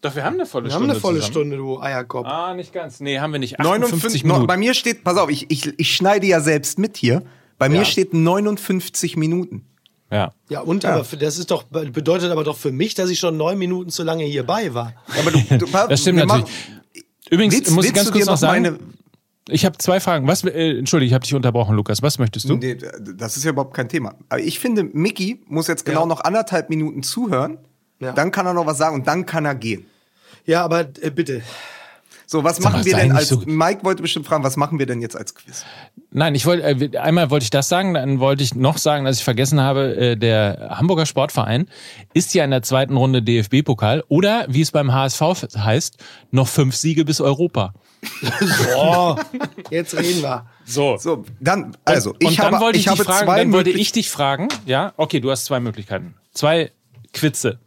Doch, 0.00 0.14
wir 0.14 0.22
haben 0.24 0.34
eine 0.34 0.46
volle 0.46 0.66
Wir 0.68 0.74
haben 0.74 0.80
Stunde. 0.82 0.92
eine 0.94 1.00
volle 1.00 1.16
zusammen. 1.18 1.32
Stunde, 1.32 1.56
du 1.56 1.80
Eierkopf. 1.80 2.26
Ah, 2.28 2.54
nicht 2.54 2.72
ganz. 2.72 3.00
Nee, 3.00 3.18
haben 3.18 3.32
wir 3.32 3.40
nicht. 3.40 3.58
58 3.58 3.90
59, 3.90 4.24
Minuten. 4.24 4.46
bei 4.46 4.56
mir 4.56 4.74
steht, 4.74 5.02
pass 5.02 5.16
auf, 5.16 5.28
ich, 5.28 5.50
ich, 5.50 5.76
ich 5.78 5.94
schneide 5.96 6.24
ja 6.26 6.40
selbst 6.40 6.78
mit 6.78 6.96
hier. 6.96 7.22
Bei 7.58 7.68
mir 7.68 7.78
Ja. 7.78 7.84
steht 7.84 8.14
59 8.14 9.16
Minuten. 9.16 9.64
ja. 10.12 10.32
Ja, 10.48 10.60
und 10.60 10.84
aber 10.84 11.04
für, 11.04 11.16
das 11.16 11.36
ist 11.36 11.50
doch 11.50 11.64
bedeutet 11.64 12.30
aber 12.30 12.44
doch 12.44 12.56
für 12.56 12.70
mich, 12.72 12.94
dass 12.94 13.10
ich 13.10 13.18
schon 13.18 13.36
neun 13.36 13.58
Minuten 13.58 13.90
zu 13.90 14.02
lange 14.04 14.22
hierbei 14.24 14.72
war. 14.72 14.94
Aber 15.18 15.30
du, 15.32 15.40
du, 15.58 15.66
Das 15.88 16.00
stimmt 16.00 16.18
wir 16.20 16.26
natürlich. 16.26 16.44
machen- 16.44 16.77
Übrigens, 17.30 17.54
Willst, 17.54 17.70
muss 17.72 17.84
ich 17.86 17.92
ganz 17.94 18.10
kurz 18.10 18.26
noch 18.26 18.32
noch 18.34 18.38
sagen, 18.38 18.62
meine, 18.62 18.78
ich 19.48 19.64
habe 19.64 19.78
zwei 19.78 20.00
Fragen. 20.00 20.26
Was, 20.26 20.44
äh, 20.44 20.78
Entschuldige, 20.78 21.08
ich 21.08 21.14
habe 21.14 21.22
dich 21.24 21.34
unterbrochen, 21.34 21.74
Lukas. 21.74 22.02
Was 22.02 22.18
möchtest 22.18 22.48
du? 22.48 22.56
Nee, 22.56 22.76
das 23.16 23.36
ist 23.36 23.44
ja 23.44 23.50
überhaupt 23.50 23.74
kein 23.74 23.88
Thema. 23.88 24.14
Aber 24.28 24.40
ich 24.40 24.58
finde, 24.58 24.84
Mickey 24.84 25.40
muss 25.46 25.66
jetzt 25.68 25.84
genau 25.84 26.00
Ja. 26.00 26.06
noch 26.06 26.20
anderthalb 26.22 26.68
Minuten 26.70 27.02
zuhören. 27.02 27.58
Ja. 28.00 28.12
Dann 28.12 28.30
kann 28.30 28.46
er 28.46 28.54
noch 28.54 28.66
was 28.66 28.78
sagen 28.78 28.94
und 28.94 29.06
dann 29.06 29.26
kann 29.26 29.44
er 29.44 29.54
gehen. 29.54 29.86
Ja, 30.44 30.64
aber 30.64 30.80
äh, 31.00 31.10
bitte. 31.10 31.42
So, 32.30 32.44
was 32.44 32.60
machen 32.60 32.84
wir 32.84 32.94
denn 32.94 33.12
als, 33.12 33.30
so- 33.30 33.42
Mike 33.46 33.84
wollte 33.84 34.02
bestimmt 34.02 34.26
fragen, 34.26 34.44
was 34.44 34.58
machen 34.58 34.78
wir 34.78 34.84
denn 34.84 35.00
jetzt 35.00 35.16
als 35.16 35.34
Quiz? 35.34 35.64
Nein, 36.10 36.34
ich 36.34 36.44
wollte 36.44 36.62
äh, 36.62 36.98
einmal 36.98 37.30
wollte 37.30 37.44
ich 37.44 37.48
das 37.50 37.70
sagen, 37.70 37.94
dann 37.94 38.20
wollte 38.20 38.42
ich 38.42 38.54
noch 38.54 38.76
sagen, 38.76 39.06
dass 39.06 39.16
ich 39.16 39.24
vergessen 39.24 39.62
habe, 39.62 39.96
äh, 39.96 40.14
der 40.14 40.68
Hamburger 40.76 41.06
Sportverein 41.06 41.68
ist 42.12 42.34
ja 42.34 42.44
in 42.44 42.50
der 42.50 42.60
zweiten 42.62 42.98
Runde 42.98 43.22
DFB-Pokal 43.22 44.04
oder 44.08 44.44
wie 44.50 44.60
es 44.60 44.72
beim 44.72 44.92
HSV 44.92 45.22
heißt, 45.56 45.96
noch 46.30 46.48
fünf 46.48 46.76
Siege 46.76 47.06
bis 47.06 47.22
Europa. 47.22 47.72
Boah, 48.74 49.18
jetzt 49.70 49.96
reden 49.96 50.20
wir. 50.20 50.44
So. 50.66 50.98
So, 50.98 51.24
dann, 51.40 51.78
also, 51.86 52.14
ich 52.18 52.28
und 52.28 52.38
dann 52.38 52.52
habe, 52.52 52.60
wollte 52.60 52.78
ich, 52.78 52.86
ich 52.86 52.92
dich 52.92 53.00
habe 53.00 53.10
fragen, 53.10 53.26
zwei 53.26 53.38
dann 53.38 53.52
wollte 53.54 53.70
ich 53.70 53.90
dich 53.92 54.10
fragen, 54.10 54.48
ja? 54.66 54.92
Okay, 54.98 55.20
du 55.20 55.30
hast 55.30 55.46
zwei 55.46 55.60
Möglichkeiten. 55.60 56.14
Zwei 56.34 56.72
Quizze. 57.14 57.58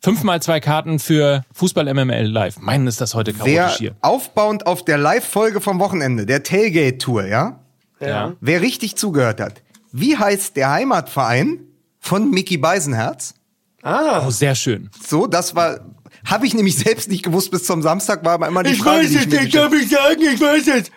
Fünfmal 0.00 0.40
zwei 0.40 0.60
Karten 0.60 0.98
für 0.98 1.44
Fußball 1.52 1.92
MML 1.92 2.26
live. 2.26 2.58
Meinen 2.60 2.86
ist 2.86 3.00
das 3.00 3.14
heute 3.14 3.34
Wer 3.38 3.62
chaotisch 3.64 3.78
hier. 3.78 3.96
aufbauend 4.02 4.66
auf 4.66 4.84
der 4.84 4.98
Live-Folge 4.98 5.60
vom 5.60 5.80
Wochenende, 5.80 6.26
der 6.26 6.42
Tailgate-Tour, 6.42 7.26
ja? 7.26 7.60
Ja. 8.00 8.34
Wer 8.40 8.60
richtig 8.60 8.96
zugehört 8.96 9.40
hat. 9.40 9.62
Wie 9.92 10.16
heißt 10.16 10.56
der 10.56 10.70
Heimatverein 10.70 11.60
von 11.98 12.30
Mickey 12.30 12.58
Beisenherz? 12.58 13.34
Oh, 13.82 14.30
sehr 14.30 14.54
schön. 14.54 14.90
So, 15.04 15.26
das 15.26 15.54
war, 15.54 15.80
habe 16.24 16.46
ich 16.46 16.54
nämlich 16.54 16.76
selbst 16.76 17.08
nicht 17.08 17.22
gewusst 17.22 17.50
bis 17.50 17.64
zum 17.64 17.82
Samstag, 17.82 18.24
war 18.24 18.32
aber 18.32 18.48
immer 18.48 18.62
die 18.62 18.72
Ich 18.72 18.78
Frage, 18.78 19.04
weiß 19.04 19.08
die 19.08 19.14
ich 19.14 19.20
es 19.20 19.30
gestellt 19.30 19.54
darf 19.54 19.72
ich 19.72 19.88
sagen, 19.88 20.20
ich 20.20 20.40
weiß 20.40 20.68
es. 20.68 20.90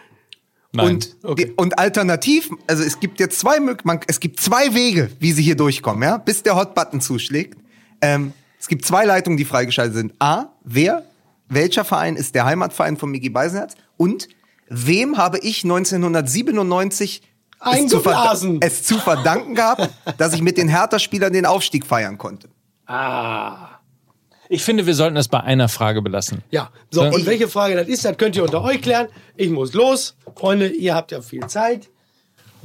Nein. 0.72 0.86
Und, 1.24 1.40
die, 1.40 1.46
und 1.56 1.80
alternativ, 1.80 2.50
also 2.68 2.84
es 2.84 3.00
gibt 3.00 3.20
jetzt 3.20 3.40
zwei 3.40 3.60
man, 3.60 4.02
es 4.08 4.20
gibt 4.20 4.40
zwei 4.40 4.74
Wege, 4.76 5.10
wie 5.20 5.32
sie 5.32 5.42
hier 5.42 5.56
durchkommen, 5.56 6.04
ja, 6.04 6.18
bis 6.18 6.44
der 6.44 6.56
Hot-Button 6.56 7.02
zuschlägt. 7.02 7.58
Ähm, 8.02 8.34
es 8.60 8.68
gibt 8.68 8.86
zwei 8.86 9.06
Leitungen, 9.06 9.38
die 9.38 9.46
freigeschaltet 9.46 9.96
sind. 9.96 10.14
A, 10.20 10.48
wer, 10.64 11.04
welcher 11.48 11.86
Verein 11.86 12.16
ist 12.16 12.36
der 12.36 12.46
Heimatverein 12.46 12.98
von 12.98 13.10
Miki 13.10 13.30
Beisenherz? 13.30 13.76
Und 13.98 14.28
wem 14.68 15.18
habe 15.18 15.40
ich 15.40 15.64
1997 15.64 17.22
es 17.72 17.88
zu, 17.88 18.02
es 18.62 18.84
zu 18.84 18.98
verdanken 19.00 19.56
gehabt, 19.56 19.90
dass 20.18 20.34
ich 20.34 20.42
mit 20.42 20.58
den 20.58 20.68
Hertha-Spielern 20.70 21.34
den 21.34 21.46
Aufstieg 21.46 21.86
feiern 21.86 22.18
konnte? 22.18 22.50
ich 24.50 24.64
finde, 24.64 24.88
wir 24.88 24.96
sollten 24.96 25.16
es 25.16 25.28
bei 25.28 25.42
einer 25.42 25.70
Frage 25.70 26.02
belassen. 26.02 26.42
Ja, 26.50 26.72
so, 26.90 27.04
und 27.04 27.26
welche 27.28 27.48
Frage 27.48 27.76
das 27.76 27.88
ist, 27.88 28.04
das 28.04 28.18
könnt 28.18 28.36
ihr 28.36 28.44
unter 28.44 28.64
euch 28.64 28.82
klären. 28.82 29.08
Ich 29.36 29.52
muss 29.52 29.74
los. 29.74 30.16
Freunde, 30.36 30.68
ihr 30.70 30.96
habt 30.96 31.12
ja 31.12 31.22
viel 31.22 31.46
Zeit. 31.48 31.90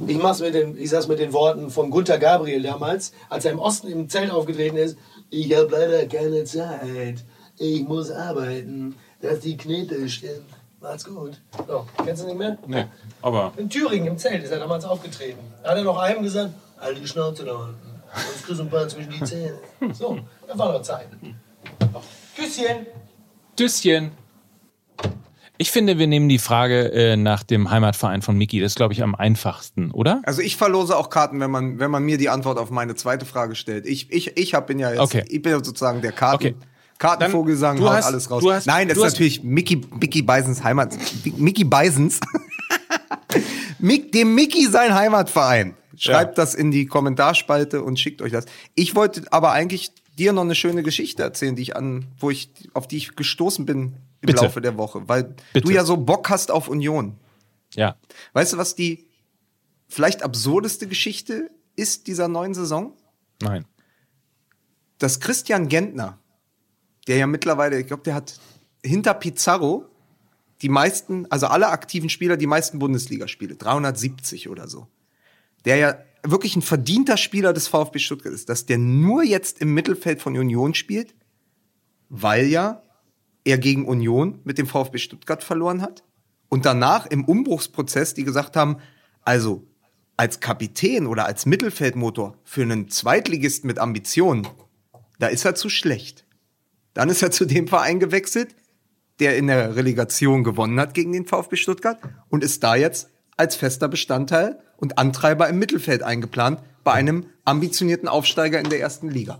Ich 0.07 0.17
mach's 0.17 0.39
mit 0.39 0.53
den, 0.53 0.77
ich 0.77 0.89
sag's 0.89 1.07
mit 1.07 1.19
den 1.19 1.31
Worten 1.31 1.69
von 1.69 1.89
Gunther 1.89 2.17
Gabriel 2.17 2.61
damals, 2.63 3.13
als 3.29 3.45
er 3.45 3.51
im 3.51 3.59
Osten 3.59 3.87
im 3.87 4.09
Zelt 4.09 4.31
aufgetreten 4.31 4.77
ist. 4.77 4.97
Ich 5.29 5.53
habe 5.55 5.69
leider 5.71 6.05
keine 6.07 6.43
Zeit. 6.43 7.23
Ich 7.57 7.81
muss 7.87 8.11
arbeiten, 8.11 8.95
dass 9.21 9.39
die 9.39 9.57
Knete 9.57 10.07
stimmt. 10.09 10.45
Macht's 10.81 11.05
gut. 11.05 11.41
So, 11.67 11.85
kennst 12.03 12.23
du 12.23 12.27
nicht 12.27 12.37
mehr? 12.37 12.57
Nee, 12.67 12.85
aber. 13.21 13.53
In 13.57 13.69
Thüringen 13.69 14.07
im 14.07 14.17
Zelt 14.17 14.43
ist 14.43 14.51
er 14.51 14.59
damals 14.59 14.85
aufgetreten. 14.85 15.39
Da 15.63 15.71
hat 15.71 15.77
er 15.77 15.83
noch 15.83 15.97
einem 15.97 16.21
gesagt, 16.21 16.53
halt 16.79 16.99
die 16.99 17.07
Schnauze 17.07 17.43
da 17.43 17.55
unten. 17.55 18.01
Sonst 18.13 18.45
kriegst 18.45 18.59
du 18.59 18.63
ein 18.65 18.69
paar 18.69 18.87
zwischen 18.87 19.11
die 19.11 19.23
Zähne. 19.23 19.59
So, 19.93 20.19
das 20.47 20.57
war 20.57 20.71
noch 20.71 20.81
Zeit. 20.81 21.07
Küsschen. 22.35 22.85
Tschüsschen. 23.57 24.11
Ich 25.57 25.71
finde, 25.71 25.97
wir 25.97 26.07
nehmen 26.07 26.27
die 26.27 26.39
Frage 26.39 26.91
äh, 26.91 27.15
nach 27.17 27.43
dem 27.43 27.69
Heimatverein 27.71 28.21
von 28.21 28.37
Miki. 28.37 28.59
Das 28.59 28.73
ist, 28.73 28.75
glaube 28.75 28.93
ich, 28.93 29.01
am 29.01 29.15
einfachsten, 29.15 29.91
oder? 29.91 30.21
Also 30.25 30.41
ich 30.41 30.57
verlose 30.57 30.95
auch 30.97 31.09
Karten, 31.09 31.39
wenn 31.39 31.49
man, 31.51 31.79
wenn 31.79 31.89
man 31.91 32.03
mir 32.03 32.17
die 32.17 32.29
Antwort 32.29 32.57
auf 32.57 32.71
meine 32.71 32.95
zweite 32.95 33.25
Frage 33.25 33.55
stellt. 33.55 33.85
Ich, 33.85 34.11
ich, 34.11 34.35
ich 34.37 34.53
hab, 34.53 34.67
bin 34.67 34.79
ja 34.79 34.89
jetzt, 34.91 34.99
Okay. 34.99 35.23
ich 35.29 35.41
bin 35.41 35.51
ja 35.53 35.63
sozusagen 35.63 36.01
der 36.01 36.11
Karten, 36.11 36.35
Okay. 36.35 36.55
Kartenvogelsang, 36.97 37.77
du 37.77 37.83
haut 37.85 37.93
hast- 37.97 38.05
alles 38.05 38.31
raus. 38.31 38.41
du 38.43 38.51
hast- 38.53 38.67
Nein, 38.67 38.87
das 38.87 38.97
ist 38.97 39.03
natürlich 39.03 39.43
Mickey, 39.43 39.81
Mickey 39.99 40.21
Bisons 40.21 40.63
Heimat. 40.63 40.95
Mickey 41.37 41.63
Bisons. 41.65 42.19
Mick, 43.79 44.11
dem 44.11 44.33
Mickey 44.35 44.65
sein 44.67 44.93
Heimatverein. 44.93 45.75
Schreibt 45.97 46.37
das 46.37 46.55
in 46.55 46.71
die 46.71 46.85
Kommentarspalte 46.87 47.81
und 47.81 47.99
schickt 47.99 48.21
euch 48.21 48.31
das. 48.31 48.45
Ich 48.75 48.95
wollte 48.95 49.23
aber 49.31 49.51
eigentlich 49.51 49.91
dir 50.17 50.33
noch 50.33 50.41
eine 50.43 50.55
schöne 50.55 50.83
Geschichte 50.83 51.23
erzählen, 51.23 51.55
die 51.55 51.61
ich 51.61 51.75
an, 51.75 52.05
wo 52.19 52.29
ich, 52.29 52.49
auf 52.73 52.87
die 52.87 52.97
ich 52.97 53.15
gestoßen 53.15 53.65
bin 53.65 53.93
im 54.29 54.33
Bitte. 54.33 54.45
Laufe 54.45 54.61
der 54.61 54.77
Woche, 54.77 55.07
weil 55.07 55.35
Bitte. 55.53 55.67
du 55.67 55.73
ja 55.73 55.85
so 55.85 55.97
Bock 55.97 56.29
hast 56.29 56.51
auf 56.51 56.67
Union. 56.67 57.17
Ja. 57.73 57.97
Weißt 58.33 58.53
du, 58.53 58.57
was 58.57 58.75
die 58.75 59.07
vielleicht 59.87 60.23
absurdeste 60.23 60.87
Geschichte 60.87 61.49
ist 61.75 62.07
dieser 62.07 62.27
neuen 62.27 62.53
Saison? 62.53 62.93
Nein. 63.41 63.65
dass 64.97 65.19
Christian 65.19 65.67
Gentner, 65.67 66.19
der 67.07 67.17
ja 67.17 67.27
mittlerweile, 67.27 67.79
ich 67.79 67.87
glaube, 67.87 68.03
der 68.03 68.15
hat 68.15 68.39
hinter 68.83 69.13
Pizarro 69.13 69.85
die 70.61 70.69
meisten, 70.69 71.29
also 71.29 71.47
alle 71.47 71.67
aktiven 71.67 72.09
Spieler, 72.09 72.37
die 72.37 72.47
meisten 72.47 72.79
Bundesligaspiele, 72.79 73.55
370 73.55 74.49
oder 74.49 74.67
so. 74.67 74.87
Der 75.65 75.75
ja 75.75 75.97
wirklich 76.23 76.55
ein 76.55 76.61
verdienter 76.61 77.17
Spieler 77.17 77.51
des 77.51 77.67
VfB 77.67 77.99
Stuttgart 77.99 78.33
ist, 78.33 78.47
dass 78.49 78.65
der 78.65 78.77
nur 78.77 79.23
jetzt 79.23 79.59
im 79.59 79.73
Mittelfeld 79.73 80.21
von 80.21 80.37
Union 80.37 80.73
spielt, 80.73 81.13
weil 82.09 82.47
ja 82.47 82.81
er 83.45 83.57
gegen 83.57 83.85
Union 83.85 84.39
mit 84.43 84.57
dem 84.57 84.67
VfB 84.67 84.97
Stuttgart 84.97 85.43
verloren 85.43 85.81
hat 85.81 86.03
und 86.49 86.65
danach 86.65 87.05
im 87.05 87.23
Umbruchsprozess, 87.23 88.13
die 88.13 88.23
gesagt 88.23 88.55
haben, 88.57 88.77
also 89.21 89.63
als 90.17 90.39
Kapitän 90.39 91.07
oder 91.07 91.25
als 91.25 91.45
Mittelfeldmotor 91.45 92.37
für 92.43 92.63
einen 92.63 92.89
Zweitligisten 92.89 93.67
mit 93.67 93.79
Ambitionen, 93.79 94.47
da 95.19 95.27
ist 95.27 95.45
er 95.45 95.55
zu 95.55 95.69
schlecht. 95.69 96.25
Dann 96.93 97.09
ist 97.09 97.21
er 97.21 97.31
zu 97.31 97.45
dem 97.45 97.67
Verein 97.67 97.99
gewechselt, 97.99 98.55
der 99.19 99.37
in 99.37 99.47
der 99.47 99.75
Relegation 99.75 100.43
gewonnen 100.43 100.79
hat 100.79 100.93
gegen 100.93 101.11
den 101.11 101.25
VfB 101.25 101.55
Stuttgart 101.55 101.99
und 102.29 102.43
ist 102.43 102.63
da 102.63 102.75
jetzt 102.75 103.09
als 103.37 103.55
fester 103.55 103.87
Bestandteil 103.87 104.59
und 104.77 104.97
Antreiber 104.97 105.47
im 105.49 105.59
Mittelfeld 105.59 106.03
eingeplant 106.03 106.61
bei 106.83 106.93
einem 106.93 107.25
ambitionierten 107.43 108.07
Aufsteiger 108.07 108.59
in 108.59 108.69
der 108.69 108.79
ersten 108.79 109.09
Liga. 109.09 109.39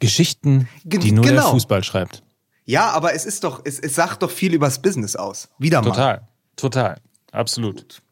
Geschichten, 0.00 0.68
Ge- 0.84 0.98
die 1.00 1.12
nur 1.12 1.22
der 1.24 1.34
genau. 1.34 1.50
Fußball 1.52 1.84
schreibt. 1.84 2.22
Ja, 2.64 2.90
aber 2.90 3.14
es 3.14 3.24
ist 3.24 3.44
doch, 3.44 3.62
es, 3.64 3.78
es 3.78 3.94
sagt 3.94 4.22
doch 4.22 4.30
viel 4.30 4.52
übers 4.54 4.82
Business 4.82 5.14
aus. 5.16 5.48
Wieder 5.58 5.80
mal. 5.82 5.88
Total, 5.90 6.28
total, 6.56 7.00
absolut. 7.32 8.02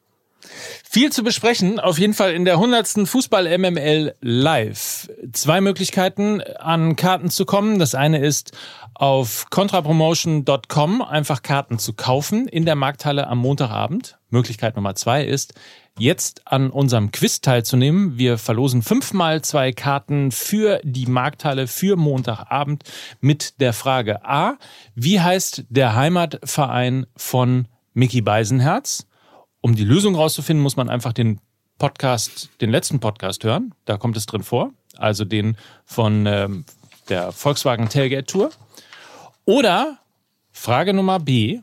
Viel 0.89 1.11
zu 1.11 1.23
besprechen, 1.23 1.79
auf 1.79 1.99
jeden 1.99 2.13
Fall 2.13 2.33
in 2.33 2.45
der 2.45 2.55
100. 2.55 3.07
Fußball 3.07 3.57
MML 3.57 4.15
live. 4.21 5.09
Zwei 5.33 5.61
Möglichkeiten 5.61 6.41
an 6.41 6.95
Karten 6.95 7.29
zu 7.29 7.45
kommen. 7.45 7.79
Das 7.79 7.95
eine 7.95 8.19
ist 8.19 8.51
auf 8.95 9.49
contrapromotion.com 9.49 11.01
einfach 11.01 11.41
Karten 11.41 11.79
zu 11.79 11.93
kaufen 11.93 12.47
in 12.47 12.65
der 12.65 12.75
Markthalle 12.75 13.27
am 13.27 13.37
Montagabend. 13.37 14.17
Möglichkeit 14.29 14.75
Nummer 14.75 14.95
zwei 14.95 15.23
ist, 15.23 15.53
jetzt 15.97 16.47
an 16.47 16.69
unserem 16.69 17.11
Quiz 17.11 17.41
teilzunehmen. 17.41 18.17
Wir 18.17 18.37
verlosen 18.37 18.81
fünfmal 18.81 19.41
zwei 19.41 19.71
Karten 19.71 20.31
für 20.31 20.79
die 20.83 21.05
Markthalle 21.05 21.67
für 21.67 21.95
Montagabend 21.95 22.83
mit 23.21 23.59
der 23.61 23.73
Frage 23.73 24.25
A. 24.25 24.57
Wie 24.95 25.21
heißt 25.21 25.65
der 25.69 25.95
Heimatverein 25.95 27.05
von 27.15 27.67
Mickey 27.93 28.21
Beisenherz? 28.21 29.05
Um 29.61 29.75
die 29.75 29.83
Lösung 29.83 30.15
rauszufinden, 30.15 30.63
muss 30.63 30.77
man 30.77 30.89
einfach 30.89 31.13
den 31.13 31.39
Podcast, 31.77 32.49
den 32.61 32.69
letzten 32.69 32.99
Podcast 32.99 33.43
hören. 33.43 33.73
Da 33.85 33.97
kommt 33.97 34.17
es 34.17 34.25
drin 34.25 34.43
vor. 34.43 34.71
Also 34.97 35.25
den 35.25 35.57
von 35.85 36.25
ähm, 36.25 36.65
der 37.07 37.31
Volkswagen 37.31 37.89
Tailgate 37.89 38.25
Tour. 38.25 38.51
Oder 39.45 39.97
Frage 40.51 40.93
Nummer 40.93 41.19
B. 41.19 41.59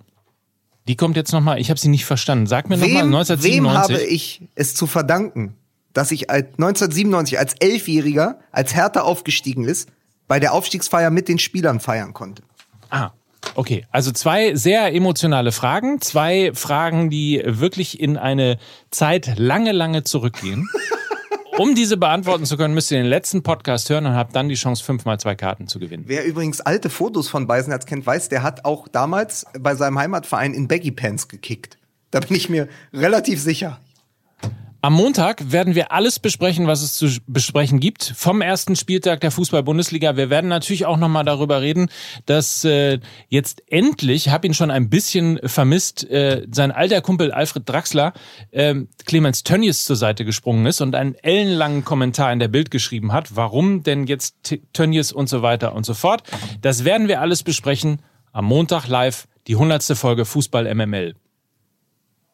Die 0.88 0.96
kommt 0.96 1.16
jetzt 1.16 1.32
nochmal, 1.32 1.60
ich 1.60 1.68
habe 1.70 1.80
sie 1.80 1.88
nicht 1.88 2.04
verstanden. 2.04 2.46
Sag 2.46 2.68
mir 2.68 2.76
nochmal 2.76 3.04
Wem, 3.04 3.14
1997. 3.14 3.56
wem 3.56 3.98
habe 3.98 4.02
ich 4.02 4.42
es 4.54 4.74
zu 4.74 4.86
verdanken, 4.86 5.56
dass 5.92 6.10
ich 6.12 6.30
als 6.30 6.46
1997 6.52 7.38
als 7.38 7.54
Elfjähriger, 7.54 8.38
als 8.52 8.74
Hertha 8.74 9.00
aufgestiegen 9.00 9.64
ist, 9.64 9.90
bei 10.28 10.40
der 10.40 10.52
Aufstiegsfeier 10.52 11.10
mit 11.10 11.28
den 11.28 11.38
Spielern 11.38 11.80
feiern 11.80 12.12
konnte? 12.12 12.42
Ah, 12.90 13.10
okay. 13.54 13.84
Also 13.90 14.10
zwei 14.12 14.54
sehr 14.54 14.94
emotionale 14.94 15.52
Fragen. 15.52 16.00
Zwei 16.00 16.52
Fragen, 16.54 17.10
die 17.10 17.42
wirklich 17.44 18.00
in 18.00 18.16
eine 18.16 18.58
Zeit 18.90 19.38
lange, 19.38 19.72
lange 19.72 20.04
zurückgehen. 20.04 20.68
Um 21.58 21.74
diese 21.74 21.96
beantworten 21.96 22.44
zu 22.44 22.58
können, 22.58 22.74
müsst 22.74 22.90
ihr 22.90 22.98
den 22.98 23.06
letzten 23.06 23.42
Podcast 23.42 23.88
hören 23.88 24.04
und 24.04 24.14
habt 24.14 24.36
dann 24.36 24.50
die 24.50 24.56
Chance, 24.56 24.84
fünfmal 24.84 25.18
zwei 25.18 25.34
Karten 25.34 25.68
zu 25.68 25.78
gewinnen. 25.78 26.04
Wer 26.06 26.26
übrigens 26.26 26.60
alte 26.60 26.90
Fotos 26.90 27.28
von 27.28 27.46
Beisenherz 27.46 27.86
kennt, 27.86 28.04
weiß, 28.04 28.28
der 28.28 28.42
hat 28.42 28.66
auch 28.66 28.88
damals 28.88 29.46
bei 29.58 29.74
seinem 29.74 29.98
Heimatverein 29.98 30.52
in 30.52 30.68
Baggy 30.68 30.90
Pants 30.90 31.28
gekickt. 31.28 31.78
Da 32.10 32.20
bin 32.20 32.36
ich 32.36 32.50
mir 32.50 32.68
relativ 32.92 33.40
sicher. 33.40 33.80
Am 34.86 34.92
Montag 34.92 35.50
werden 35.50 35.74
wir 35.74 35.90
alles 35.90 36.20
besprechen, 36.20 36.68
was 36.68 36.80
es 36.80 36.94
zu 36.94 37.08
besprechen 37.26 37.80
gibt 37.80 38.04
vom 38.04 38.40
ersten 38.40 38.76
Spieltag 38.76 39.20
der 39.20 39.32
Fußball-Bundesliga. 39.32 40.16
Wir 40.16 40.30
werden 40.30 40.46
natürlich 40.46 40.86
auch 40.86 40.96
nochmal 40.96 41.24
darüber 41.24 41.60
reden, 41.60 41.88
dass 42.24 42.62
äh, 42.64 43.00
jetzt 43.28 43.64
endlich, 43.66 44.28
habe 44.28 44.46
ihn 44.46 44.54
schon 44.54 44.70
ein 44.70 44.88
bisschen 44.88 45.40
vermisst, 45.42 46.08
äh, 46.08 46.46
sein 46.52 46.70
alter 46.70 47.00
Kumpel 47.00 47.32
Alfred 47.32 47.68
Draxler 47.68 48.12
äh, 48.52 48.76
Clemens 49.06 49.42
Tönnies 49.42 49.86
zur 49.86 49.96
Seite 49.96 50.24
gesprungen 50.24 50.64
ist 50.66 50.80
und 50.80 50.94
einen 50.94 51.16
ellenlangen 51.16 51.84
Kommentar 51.84 52.32
in 52.32 52.38
der 52.38 52.46
Bild 52.46 52.70
geschrieben 52.70 53.12
hat. 53.12 53.34
Warum 53.34 53.82
denn 53.82 54.06
jetzt 54.06 54.36
T- 54.44 54.62
Tönnies 54.72 55.10
und 55.10 55.28
so 55.28 55.42
weiter 55.42 55.74
und 55.74 55.84
so 55.84 55.94
fort. 55.94 56.22
Das 56.60 56.84
werden 56.84 57.08
wir 57.08 57.20
alles 57.20 57.42
besprechen 57.42 58.02
am 58.30 58.44
Montag 58.44 58.86
live, 58.86 59.26
die 59.48 59.54
100. 59.54 59.82
Folge 59.98 60.24
Fußball 60.24 60.72
MML. 60.72 61.16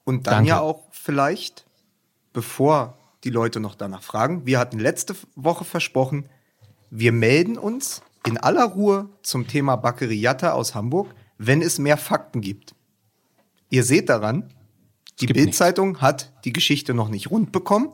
Und 0.04 0.26
dann 0.26 0.34
Danke. 0.34 0.48
ja 0.50 0.60
auch 0.60 0.82
vielleicht, 0.90 1.64
bevor 2.32 2.98
die 3.24 3.30
Leute 3.30 3.60
noch 3.60 3.74
danach 3.74 4.02
fragen, 4.02 4.46
wir 4.46 4.58
hatten 4.58 4.78
letzte 4.78 5.14
Woche 5.36 5.64
versprochen, 5.64 6.28
wir 6.90 7.12
melden 7.12 7.56
uns 7.56 8.02
in 8.26 8.38
aller 8.38 8.64
Ruhe 8.64 9.08
zum 9.22 9.46
Thema 9.46 9.76
Baccariata 9.76 10.52
aus 10.52 10.74
Hamburg, 10.74 11.14
wenn 11.38 11.62
es 11.62 11.78
mehr 11.78 11.96
Fakten 11.96 12.40
gibt. 12.40 12.74
Ihr 13.70 13.84
seht 13.84 14.08
daran, 14.08 14.52
die 15.20 15.26
Bild-Zeitung 15.26 16.00
hat 16.00 16.32
die 16.44 16.52
Geschichte 16.52 16.94
noch 16.94 17.08
nicht 17.08 17.30
rund 17.30 17.52
bekommen. 17.52 17.92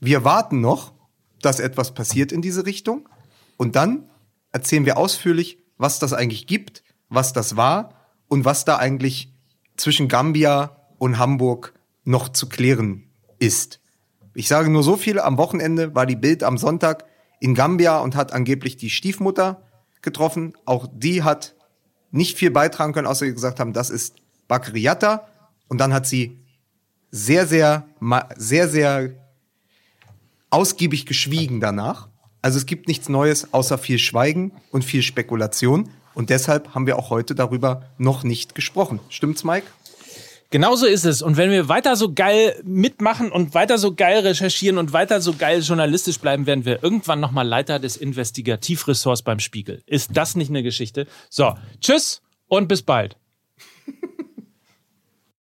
Wir 0.00 0.24
warten 0.24 0.60
noch, 0.60 0.92
dass 1.40 1.60
etwas 1.60 1.94
passiert 1.94 2.32
in 2.32 2.42
diese 2.42 2.64
Richtung. 2.64 3.08
Und 3.56 3.76
dann 3.76 4.08
erzählen 4.50 4.86
wir 4.86 4.96
ausführlich, 4.96 5.58
was 5.78 5.98
das 5.98 6.12
eigentlich 6.12 6.46
gibt, 6.46 6.82
was 7.08 7.32
das 7.32 7.56
war 7.56 7.94
und 8.28 8.44
was 8.44 8.64
da 8.64 8.76
eigentlich 8.76 9.32
zwischen 9.76 10.08
Gambia 10.08 10.76
und 10.98 11.18
Hamburg 11.18 11.74
noch 12.04 12.28
zu 12.28 12.48
klären 12.48 13.11
ist. 13.42 13.80
Ich 14.34 14.48
sage 14.48 14.70
nur 14.70 14.82
so 14.82 14.96
viel, 14.96 15.18
am 15.18 15.36
Wochenende 15.36 15.94
war 15.94 16.06
die 16.06 16.16
Bild 16.16 16.42
am 16.42 16.56
Sonntag 16.56 17.04
in 17.40 17.54
Gambia 17.54 17.98
und 17.98 18.14
hat 18.14 18.32
angeblich 18.32 18.76
die 18.76 18.88
Stiefmutter 18.88 19.62
getroffen. 20.00 20.54
Auch 20.64 20.88
die 20.90 21.22
hat 21.22 21.54
nicht 22.12 22.38
viel 22.38 22.50
beitragen 22.50 22.92
können, 22.92 23.08
außer 23.08 23.26
sie 23.26 23.34
gesagt 23.34 23.58
haben, 23.60 23.72
das 23.72 23.90
ist 23.90 24.16
Bakriata. 24.46 25.26
Und 25.68 25.78
dann 25.78 25.92
hat 25.92 26.06
sie 26.06 26.38
sehr, 27.10 27.46
sehr, 27.46 27.84
sehr, 28.36 28.68
sehr 28.68 29.10
ausgiebig 30.50 31.04
geschwiegen 31.04 31.60
danach. 31.60 32.08
Also 32.42 32.58
es 32.58 32.66
gibt 32.66 32.88
nichts 32.88 33.08
Neues 33.08 33.52
außer 33.52 33.76
viel 33.76 33.98
Schweigen 33.98 34.52
und 34.70 34.84
viel 34.84 35.02
Spekulation. 35.02 35.90
Und 36.14 36.30
deshalb 36.30 36.74
haben 36.74 36.86
wir 36.86 36.98
auch 36.98 37.10
heute 37.10 37.34
darüber 37.34 37.86
noch 37.98 38.22
nicht 38.22 38.54
gesprochen. 38.54 39.00
Stimmt's, 39.08 39.44
Mike? 39.44 39.66
Genauso 40.52 40.84
ist 40.84 41.06
es. 41.06 41.22
Und 41.22 41.38
wenn 41.38 41.50
wir 41.50 41.70
weiter 41.70 41.96
so 41.96 42.12
geil 42.12 42.60
mitmachen 42.62 43.32
und 43.32 43.54
weiter 43.54 43.78
so 43.78 43.94
geil 43.94 44.18
recherchieren 44.18 44.76
und 44.76 44.92
weiter 44.92 45.22
so 45.22 45.32
geil 45.32 45.62
journalistisch 45.62 46.18
bleiben, 46.18 46.44
werden 46.44 46.66
wir 46.66 46.82
irgendwann 46.84 47.20
nochmal 47.20 47.48
Leiter 47.48 47.78
des 47.78 47.96
Investigativressorts 47.96 49.22
beim 49.22 49.38
Spiegel. 49.38 49.82
Ist 49.86 50.10
das 50.14 50.34
nicht 50.36 50.50
eine 50.50 50.62
Geschichte? 50.62 51.06
So, 51.30 51.54
tschüss 51.80 52.20
und 52.48 52.68
bis 52.68 52.82
bald. 52.82 53.16